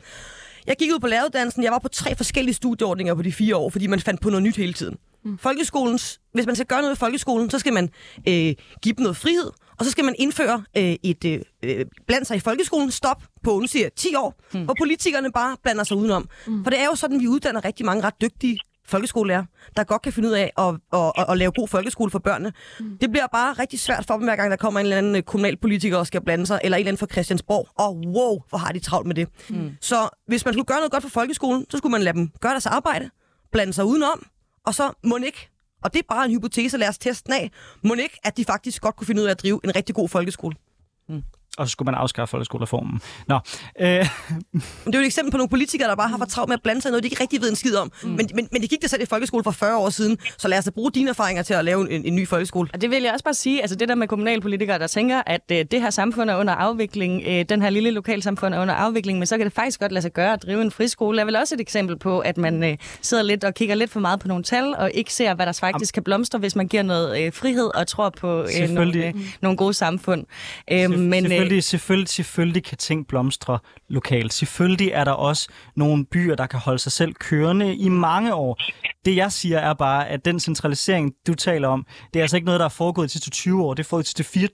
Jeg 0.66 0.76
gik 0.76 0.90
ud 0.94 1.00
på 1.00 1.06
læreruddannelsen, 1.06 1.62
jeg 1.62 1.72
var 1.72 1.78
på 1.78 1.88
tre 1.88 2.16
forskellige 2.16 2.54
studieordninger 2.54 3.14
på 3.14 3.22
de 3.22 3.32
fire 3.32 3.56
år, 3.56 3.70
fordi 3.70 3.86
man 3.86 4.00
fandt 4.00 4.20
på 4.20 4.30
noget 4.30 4.42
nyt 4.42 4.56
hele 4.56 4.72
tiden. 4.72 4.96
Mm. 5.24 5.38
Folkeskolens, 5.38 6.20
hvis 6.32 6.46
man 6.46 6.54
skal 6.54 6.66
gøre 6.66 6.80
noget 6.82 6.96
i 6.96 6.98
folkeskolen, 6.98 7.50
så 7.50 7.58
skal 7.58 7.72
man 7.72 7.90
øh, 8.28 8.54
give 8.82 8.94
dem 8.96 9.02
noget 9.02 9.16
frihed, 9.16 9.50
og 9.78 9.84
så 9.84 9.90
skal 9.90 10.04
man 10.04 10.14
indføre 10.18 10.64
øh, 10.76 10.96
et 11.02 11.24
øh, 11.24 11.40
øh 11.62 11.86
blandt 12.06 12.26
sig 12.26 12.36
i 12.36 12.40
folkeskolen 12.40 12.90
stop 12.90 13.22
på, 13.42 13.58
nu 13.58 13.66
siger 13.66 13.88
10 13.96 14.14
år, 14.14 14.34
mm. 14.54 14.64
hvor 14.64 14.74
politikerne 14.78 15.32
bare 15.32 15.56
blander 15.62 15.84
sig 15.84 15.96
udenom. 15.96 16.28
Mm. 16.46 16.64
For 16.64 16.70
det 16.70 16.80
er 16.80 16.84
jo 16.84 16.94
sådan, 16.94 17.20
vi 17.20 17.28
uddanner 17.28 17.64
rigtig 17.64 17.86
mange 17.86 18.04
ret 18.04 18.20
dygtige 18.20 18.60
folkeskolelærer, 18.90 19.44
der 19.76 19.84
godt 19.84 20.02
kan 20.02 20.12
finde 20.12 20.28
ud 20.28 20.34
af 20.34 20.52
at, 20.58 20.74
at, 20.92 21.12
at, 21.18 21.24
at 21.28 21.38
lave 21.38 21.52
god 21.52 21.68
folkeskole 21.68 22.10
for 22.10 22.18
børnene. 22.18 22.52
Mm. 22.80 22.98
Det 23.00 23.10
bliver 23.10 23.26
bare 23.26 23.52
rigtig 23.52 23.80
svært 23.80 24.04
for 24.06 24.14
dem, 24.14 24.24
hver 24.24 24.36
gang 24.36 24.50
der 24.50 24.56
kommer 24.56 24.80
en 24.80 24.86
eller 24.86 24.98
anden 24.98 25.16
øh, 25.16 25.22
kommunalpolitiker 25.22 25.96
og 25.96 26.06
skal 26.06 26.20
blande 26.24 26.46
sig, 26.46 26.60
eller 26.64 26.76
en 26.76 26.80
eller 26.80 26.88
anden 26.88 26.98
fra 26.98 27.06
Christiansborg. 27.12 27.68
Og 27.74 27.96
wow, 27.96 28.42
hvor 28.48 28.58
har 28.58 28.72
de 28.72 28.78
travlt 28.78 29.06
med 29.06 29.14
det. 29.14 29.28
Mm. 29.48 29.70
Så 29.80 30.08
hvis 30.26 30.44
man 30.44 30.54
skulle 30.54 30.66
gøre 30.66 30.78
noget 30.78 30.92
godt 30.92 31.02
for 31.02 31.10
folkeskolen, 31.10 31.66
så 31.70 31.78
skulle 31.78 31.90
man 31.90 32.02
lade 32.02 32.16
dem 32.16 32.30
gøre 32.40 32.52
deres 32.52 32.66
arbejde, 32.66 33.10
blande 33.52 33.72
sig 33.72 33.84
udenom, 33.84 34.26
og 34.70 34.74
så 34.74 34.92
må 35.04 35.16
ikke, 35.16 35.48
og 35.82 35.92
det 35.92 35.98
er 35.98 36.02
bare 36.08 36.24
en 36.24 36.30
hypotese, 36.30 36.78
lad 36.78 36.88
os 36.88 36.98
teste 36.98 37.34
af, 37.34 37.50
må 37.84 37.94
ikke, 37.94 38.18
at 38.22 38.36
de 38.36 38.44
faktisk 38.44 38.82
godt 38.82 38.96
kunne 38.96 39.06
finde 39.06 39.22
ud 39.22 39.26
af 39.26 39.30
at 39.30 39.42
drive 39.42 39.60
en 39.64 39.76
rigtig 39.76 39.94
god 39.94 40.08
folkeskole. 40.08 40.56
Mm 41.08 41.22
og 41.58 41.68
så 41.68 41.72
skulle 41.72 41.86
man 41.86 41.94
afskaffe 41.94 42.30
folkeskolereformen. 42.30 43.00
Nå. 43.28 43.38
Øh. 43.80 43.86
Det 43.88 44.94
er 44.94 44.98
jo 44.98 45.00
et 45.00 45.06
eksempel 45.06 45.30
på 45.30 45.36
nogle 45.36 45.48
politikere, 45.48 45.88
der 45.88 45.96
bare 45.96 46.08
har 46.08 46.18
for 46.18 46.24
travlt 46.24 46.48
med 46.48 46.56
at 46.56 46.62
blande 46.62 46.82
sig 46.82 46.88
i 46.88 46.90
noget, 46.90 47.02
de 47.02 47.08
ikke 47.08 47.22
rigtig 47.22 47.40
ved 47.40 47.50
en 47.50 47.56
skid 47.56 47.76
om. 47.76 47.92
Mm. 48.02 48.08
Men, 48.08 48.28
men, 48.34 48.48
men 48.52 48.62
de 48.62 48.68
gik 48.68 48.82
der 48.82 48.88
selv 48.88 49.02
i 49.02 49.06
folkeskole 49.06 49.44
for 49.44 49.50
40 49.50 49.78
år 49.78 49.90
siden, 49.90 50.18
så 50.38 50.48
lad 50.48 50.58
os 50.58 50.64
da 50.64 50.70
bruge 50.70 50.92
dine 50.92 51.10
erfaringer 51.10 51.42
til 51.42 51.54
at 51.54 51.64
lave 51.64 51.92
en, 51.92 52.04
en 52.04 52.16
ny 52.16 52.28
folkeskole. 52.28 52.68
Og 52.72 52.80
det 52.80 52.90
vil 52.90 53.02
jeg 53.02 53.12
også 53.12 53.24
bare 53.24 53.34
sige, 53.34 53.60
altså 53.60 53.76
det 53.76 53.88
der 53.88 53.94
med 53.94 54.08
kommunalpolitikere, 54.08 54.78
der 54.78 54.86
tænker, 54.86 55.22
at 55.26 55.42
øh, 55.52 55.64
det 55.70 55.82
her 55.82 55.90
samfund 55.90 56.30
er 56.30 56.36
under 56.36 56.54
afvikling, 56.54 57.22
øh, 57.26 57.44
den 57.48 57.62
her 57.62 57.70
lille 57.70 57.90
lokalsamfund 57.90 58.54
er 58.54 58.62
under 58.62 58.74
afvikling, 58.74 59.18
men 59.18 59.26
så 59.26 59.36
kan 59.36 59.46
det 59.46 59.54
faktisk 59.54 59.80
godt 59.80 59.92
lade 59.92 60.02
sig 60.02 60.12
gøre 60.12 60.32
at 60.32 60.42
drive 60.42 60.62
en 60.62 60.70
friskole. 60.70 61.20
er 61.20 61.24
vel 61.24 61.36
også 61.36 61.54
et 61.54 61.60
eksempel 61.60 61.98
på, 61.98 62.18
at 62.18 62.36
man 62.36 62.64
øh, 62.64 62.76
sidder 63.02 63.22
lidt 63.22 63.44
og 63.44 63.54
kigger 63.54 63.74
lidt 63.74 63.90
for 63.90 64.00
meget 64.00 64.20
på 64.20 64.28
nogle 64.28 64.44
tal, 64.44 64.74
og 64.78 64.90
ikke 64.94 65.14
ser, 65.14 65.34
hvad 65.34 65.46
der 65.46 65.52
faktisk 65.52 65.94
kan 65.94 66.02
blomstre, 66.02 66.38
hvis 66.38 66.56
man 66.56 66.68
giver 66.68 66.82
noget 66.82 67.22
øh, 67.22 67.32
frihed 67.32 67.70
og 67.74 67.86
tror 67.86 68.10
på 68.10 68.46
øh, 68.62 68.68
nogle, 68.68 69.06
øh, 69.06 69.14
nogle 69.42 69.56
gode 69.56 69.74
samfund. 69.74 70.24
Øh, 70.72 70.90
men, 70.90 71.22
selvfølgelig, 71.40 71.64
selvfølgelig 71.64 72.08
selvfølgelig 72.08 72.64
kan 72.64 72.78
ting 72.78 73.06
blomstre 73.06 73.58
lokalt. 73.88 74.32
Selvfølgelig 74.32 74.88
er 74.88 75.04
der 75.04 75.12
også 75.12 75.48
nogle 75.76 76.04
byer, 76.04 76.34
der 76.34 76.46
kan 76.46 76.60
holde 76.60 76.78
sig 76.78 76.92
selv 76.92 77.14
kørende 77.14 77.76
i 77.76 77.88
mange 77.88 78.34
år. 78.34 78.60
Det 79.04 79.16
jeg 79.16 79.32
siger 79.32 79.58
er 79.58 79.74
bare, 79.74 80.08
at 80.08 80.24
den 80.24 80.40
centralisering, 80.40 81.12
du 81.26 81.34
taler 81.34 81.68
om, 81.68 81.86
det 82.14 82.20
er 82.20 82.24
altså 82.24 82.36
ikke 82.36 82.44
noget, 82.44 82.58
der 82.58 82.64
er 82.64 82.70
foregået 82.70 83.08
de 83.08 83.12
sidste 83.12 83.30
20 83.30 83.64
år. 83.64 83.74
Det 83.74 83.82
er 83.82 83.88
foregået 83.88 84.16
de 84.18 84.24
sidste 84.24 84.48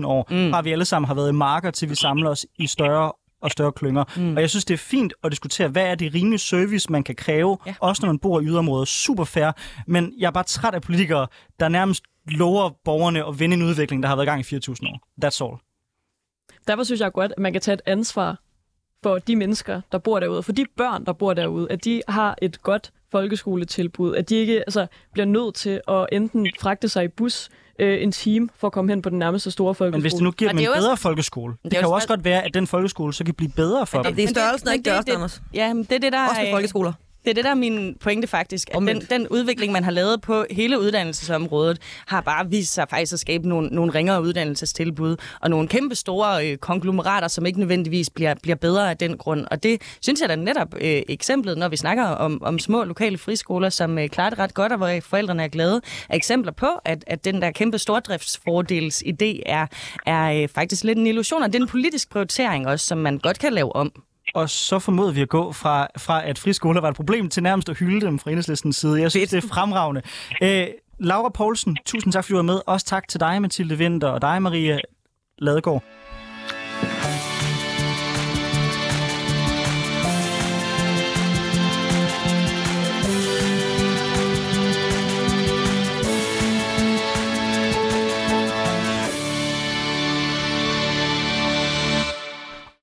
4.000 0.00 0.06
år, 0.06 0.26
mm. 0.30 0.52
har 0.52 0.62
vi 0.62 0.72
alle 0.72 0.84
sammen 0.84 1.06
har 1.06 1.14
været 1.14 1.28
i 1.28 1.32
marker, 1.32 1.70
til 1.70 1.90
vi 1.90 1.94
samler 1.94 2.30
os 2.30 2.46
i 2.58 2.66
større 2.66 3.12
og 3.42 3.50
større 3.50 3.72
klynger. 3.72 4.04
Mm. 4.16 4.36
Og 4.36 4.40
jeg 4.40 4.50
synes, 4.50 4.64
det 4.64 4.74
er 4.74 4.78
fint 4.78 5.12
at 5.24 5.30
diskutere, 5.32 5.68
hvad 5.68 5.86
er 5.86 5.94
det 5.94 6.14
rimelige 6.14 6.38
service, 6.38 6.92
man 6.92 7.02
kan 7.02 7.14
kræve, 7.14 7.58
ja. 7.66 7.74
også 7.80 8.02
når 8.02 8.12
man 8.12 8.18
bor 8.18 8.40
i 8.40 8.44
yderområder. 8.44 8.84
Super 8.84 9.24
fair. 9.24 9.52
Men 9.86 10.12
jeg 10.18 10.26
er 10.26 10.30
bare 10.30 10.44
træt 10.44 10.74
af 10.74 10.82
politikere, 10.82 11.26
der 11.60 11.68
nærmest 11.68 12.04
lover 12.26 12.70
borgerne 12.84 13.26
at 13.26 13.40
vinde 13.40 13.56
en 13.56 13.62
udvikling, 13.62 14.02
der 14.02 14.08
har 14.08 14.16
været 14.16 14.26
i 14.26 14.30
gang 14.30 14.40
i 14.40 14.56
4.000 14.56 14.88
år. 14.88 15.24
That's 15.24 15.44
all. 15.44 15.69
Derfor 16.70 16.84
synes 16.84 17.00
jeg 17.00 17.12
godt, 17.12 17.32
at 17.32 17.38
man 17.38 17.52
kan 17.52 17.60
tage 17.60 17.74
et 17.74 17.82
ansvar 17.86 18.38
for 19.02 19.18
de 19.18 19.36
mennesker, 19.36 19.80
der 19.92 19.98
bor 19.98 20.20
derude, 20.20 20.42
for 20.42 20.52
de 20.52 20.64
børn, 20.76 21.04
der 21.04 21.12
bor 21.12 21.34
derude, 21.34 21.66
at 21.70 21.84
de 21.84 22.02
har 22.08 22.38
et 22.42 22.62
godt 22.62 22.92
folkeskoletilbud, 23.12 24.16
at 24.16 24.28
de 24.28 24.34
ikke 24.34 24.56
altså, 24.56 24.86
bliver 25.12 25.26
nødt 25.26 25.54
til 25.54 25.80
at 25.88 26.06
enten 26.12 26.48
fragte 26.60 26.88
sig 26.88 27.04
i 27.04 27.08
bus 27.08 27.48
øh, 27.78 28.02
en 28.02 28.12
time 28.12 28.48
for 28.56 28.66
at 28.66 28.72
komme 28.72 28.92
hen 28.92 29.02
på 29.02 29.10
den 29.10 29.18
nærmeste 29.18 29.50
store 29.50 29.74
folkeskole. 29.74 29.98
Men 29.98 30.00
hvis 30.00 30.12
det 30.12 30.22
nu 30.22 30.30
giver 30.30 30.50
dem 30.50 30.58
en 30.58 30.64
bedre 30.64 30.90
også... 30.90 31.02
folkeskole, 31.02 31.52
det, 31.52 31.64
det 31.64 31.72
kan 31.72 31.82
jo 31.82 31.92
også 31.92 32.08
godt 32.08 32.24
være, 32.24 32.44
at 32.44 32.54
den 32.54 32.66
folkeskole 32.66 33.12
så 33.12 33.24
kan 33.24 33.34
blive 33.34 33.52
bedre 33.56 33.86
for 33.86 34.02
dem. 34.02 34.14
Det 34.14 34.24
er 34.24 34.28
størrelsen, 34.28 34.68
og 34.68 34.74
ikke 34.74 34.90
det, 34.90 35.06
det, 35.06 35.12
Anders. 35.12 35.42
Ja, 35.54 35.72
det 35.76 35.92
er 35.92 35.98
det, 35.98 36.12
der... 36.12 36.28
Også 36.28 36.40
med 36.42 36.52
folkeskoler. 36.52 36.92
Det 37.24 37.30
er 37.30 37.34
det, 37.34 37.44
der 37.44 37.50
er 37.50 37.54
min 37.54 37.96
pointe 38.00 38.26
faktisk. 38.26 38.70
At 38.70 38.82
den, 38.82 39.00
den 39.00 39.28
udvikling, 39.28 39.72
man 39.72 39.84
har 39.84 39.90
lavet 39.90 40.20
på 40.20 40.44
hele 40.50 40.80
uddannelsesområdet, 40.80 41.78
har 42.06 42.20
bare 42.20 42.50
vist 42.50 42.74
sig 42.74 42.86
faktisk 42.90 43.12
at 43.12 43.20
skabe 43.20 43.48
nogle, 43.48 43.68
nogle 43.68 43.94
ringere 43.94 44.22
uddannelsestilbud, 44.22 45.16
og 45.40 45.50
nogle 45.50 45.68
kæmpe 45.68 45.94
store 45.94 46.48
øh, 46.48 46.56
konglomerater, 46.56 47.28
som 47.28 47.46
ikke 47.46 47.58
nødvendigvis 47.58 48.10
bliver, 48.10 48.34
bliver 48.42 48.56
bedre 48.56 48.90
af 48.90 48.96
den 48.96 49.16
grund. 49.16 49.46
Og 49.50 49.62
det 49.62 49.82
synes 50.00 50.20
jeg 50.20 50.28
da 50.28 50.36
netop 50.36 50.74
øh, 50.74 51.02
eksemplet, 51.08 51.58
når 51.58 51.68
vi 51.68 51.76
snakker 51.76 52.04
om, 52.04 52.42
om 52.42 52.58
små 52.58 52.84
lokale 52.84 53.18
friskoler, 53.18 53.68
som 53.68 53.98
øh, 53.98 54.08
klarer 54.08 54.30
det 54.30 54.38
ret 54.38 54.54
godt, 54.54 54.72
og 54.72 54.78
hvor 54.78 55.00
forældrene 55.02 55.44
er 55.44 55.48
glade, 55.48 55.80
er 56.08 56.16
eksempler 56.16 56.52
på, 56.52 56.68
at, 56.84 57.04
at 57.06 57.24
den 57.24 57.42
der 57.42 57.50
kæmpe 57.50 57.78
stordriftsfordels 57.78 59.02
idé 59.06 59.42
er, 59.46 59.66
er 60.06 60.42
øh, 60.42 60.48
faktisk 60.48 60.84
lidt 60.84 60.98
en 60.98 61.06
illusion, 61.06 61.42
og 61.42 61.52
det 61.52 61.58
er 61.58 61.62
en 61.62 61.68
politisk 61.68 62.10
prioritering 62.10 62.66
også, 62.66 62.86
som 62.86 62.98
man 62.98 63.18
godt 63.18 63.38
kan 63.38 63.52
lave 63.52 63.76
om. 63.76 63.92
Og 64.34 64.50
så 64.50 64.78
formoder 64.78 65.12
vi 65.12 65.20
at 65.20 65.28
gå 65.28 65.52
fra, 65.52 65.86
fra 65.98 66.28
at 66.28 66.38
friskoler 66.38 66.80
var 66.80 66.88
et 66.88 66.96
problem, 66.96 67.28
til 67.28 67.42
nærmest 67.42 67.68
at 67.68 67.78
hylde 67.78 68.06
dem 68.06 68.18
fra 68.18 68.30
enhedslistens 68.30 68.76
side. 68.76 69.00
Jeg 69.00 69.10
synes, 69.10 69.30
det 69.30 69.44
er 69.44 69.48
fremragende. 69.48 70.02
Æ, 70.42 70.66
Laura 70.98 71.28
Poulsen, 71.28 71.76
tusind 71.86 72.12
tak, 72.12 72.24
fordi 72.24 72.32
du 72.32 72.36
var 72.36 72.42
med. 72.42 72.60
Også 72.66 72.86
tak 72.86 73.08
til 73.08 73.20
dig, 73.20 73.42
Mathilde 73.42 73.78
Vinter, 73.78 74.08
og 74.08 74.22
dig, 74.22 74.42
Maria 74.42 74.78
Ladegaard. 75.38 75.82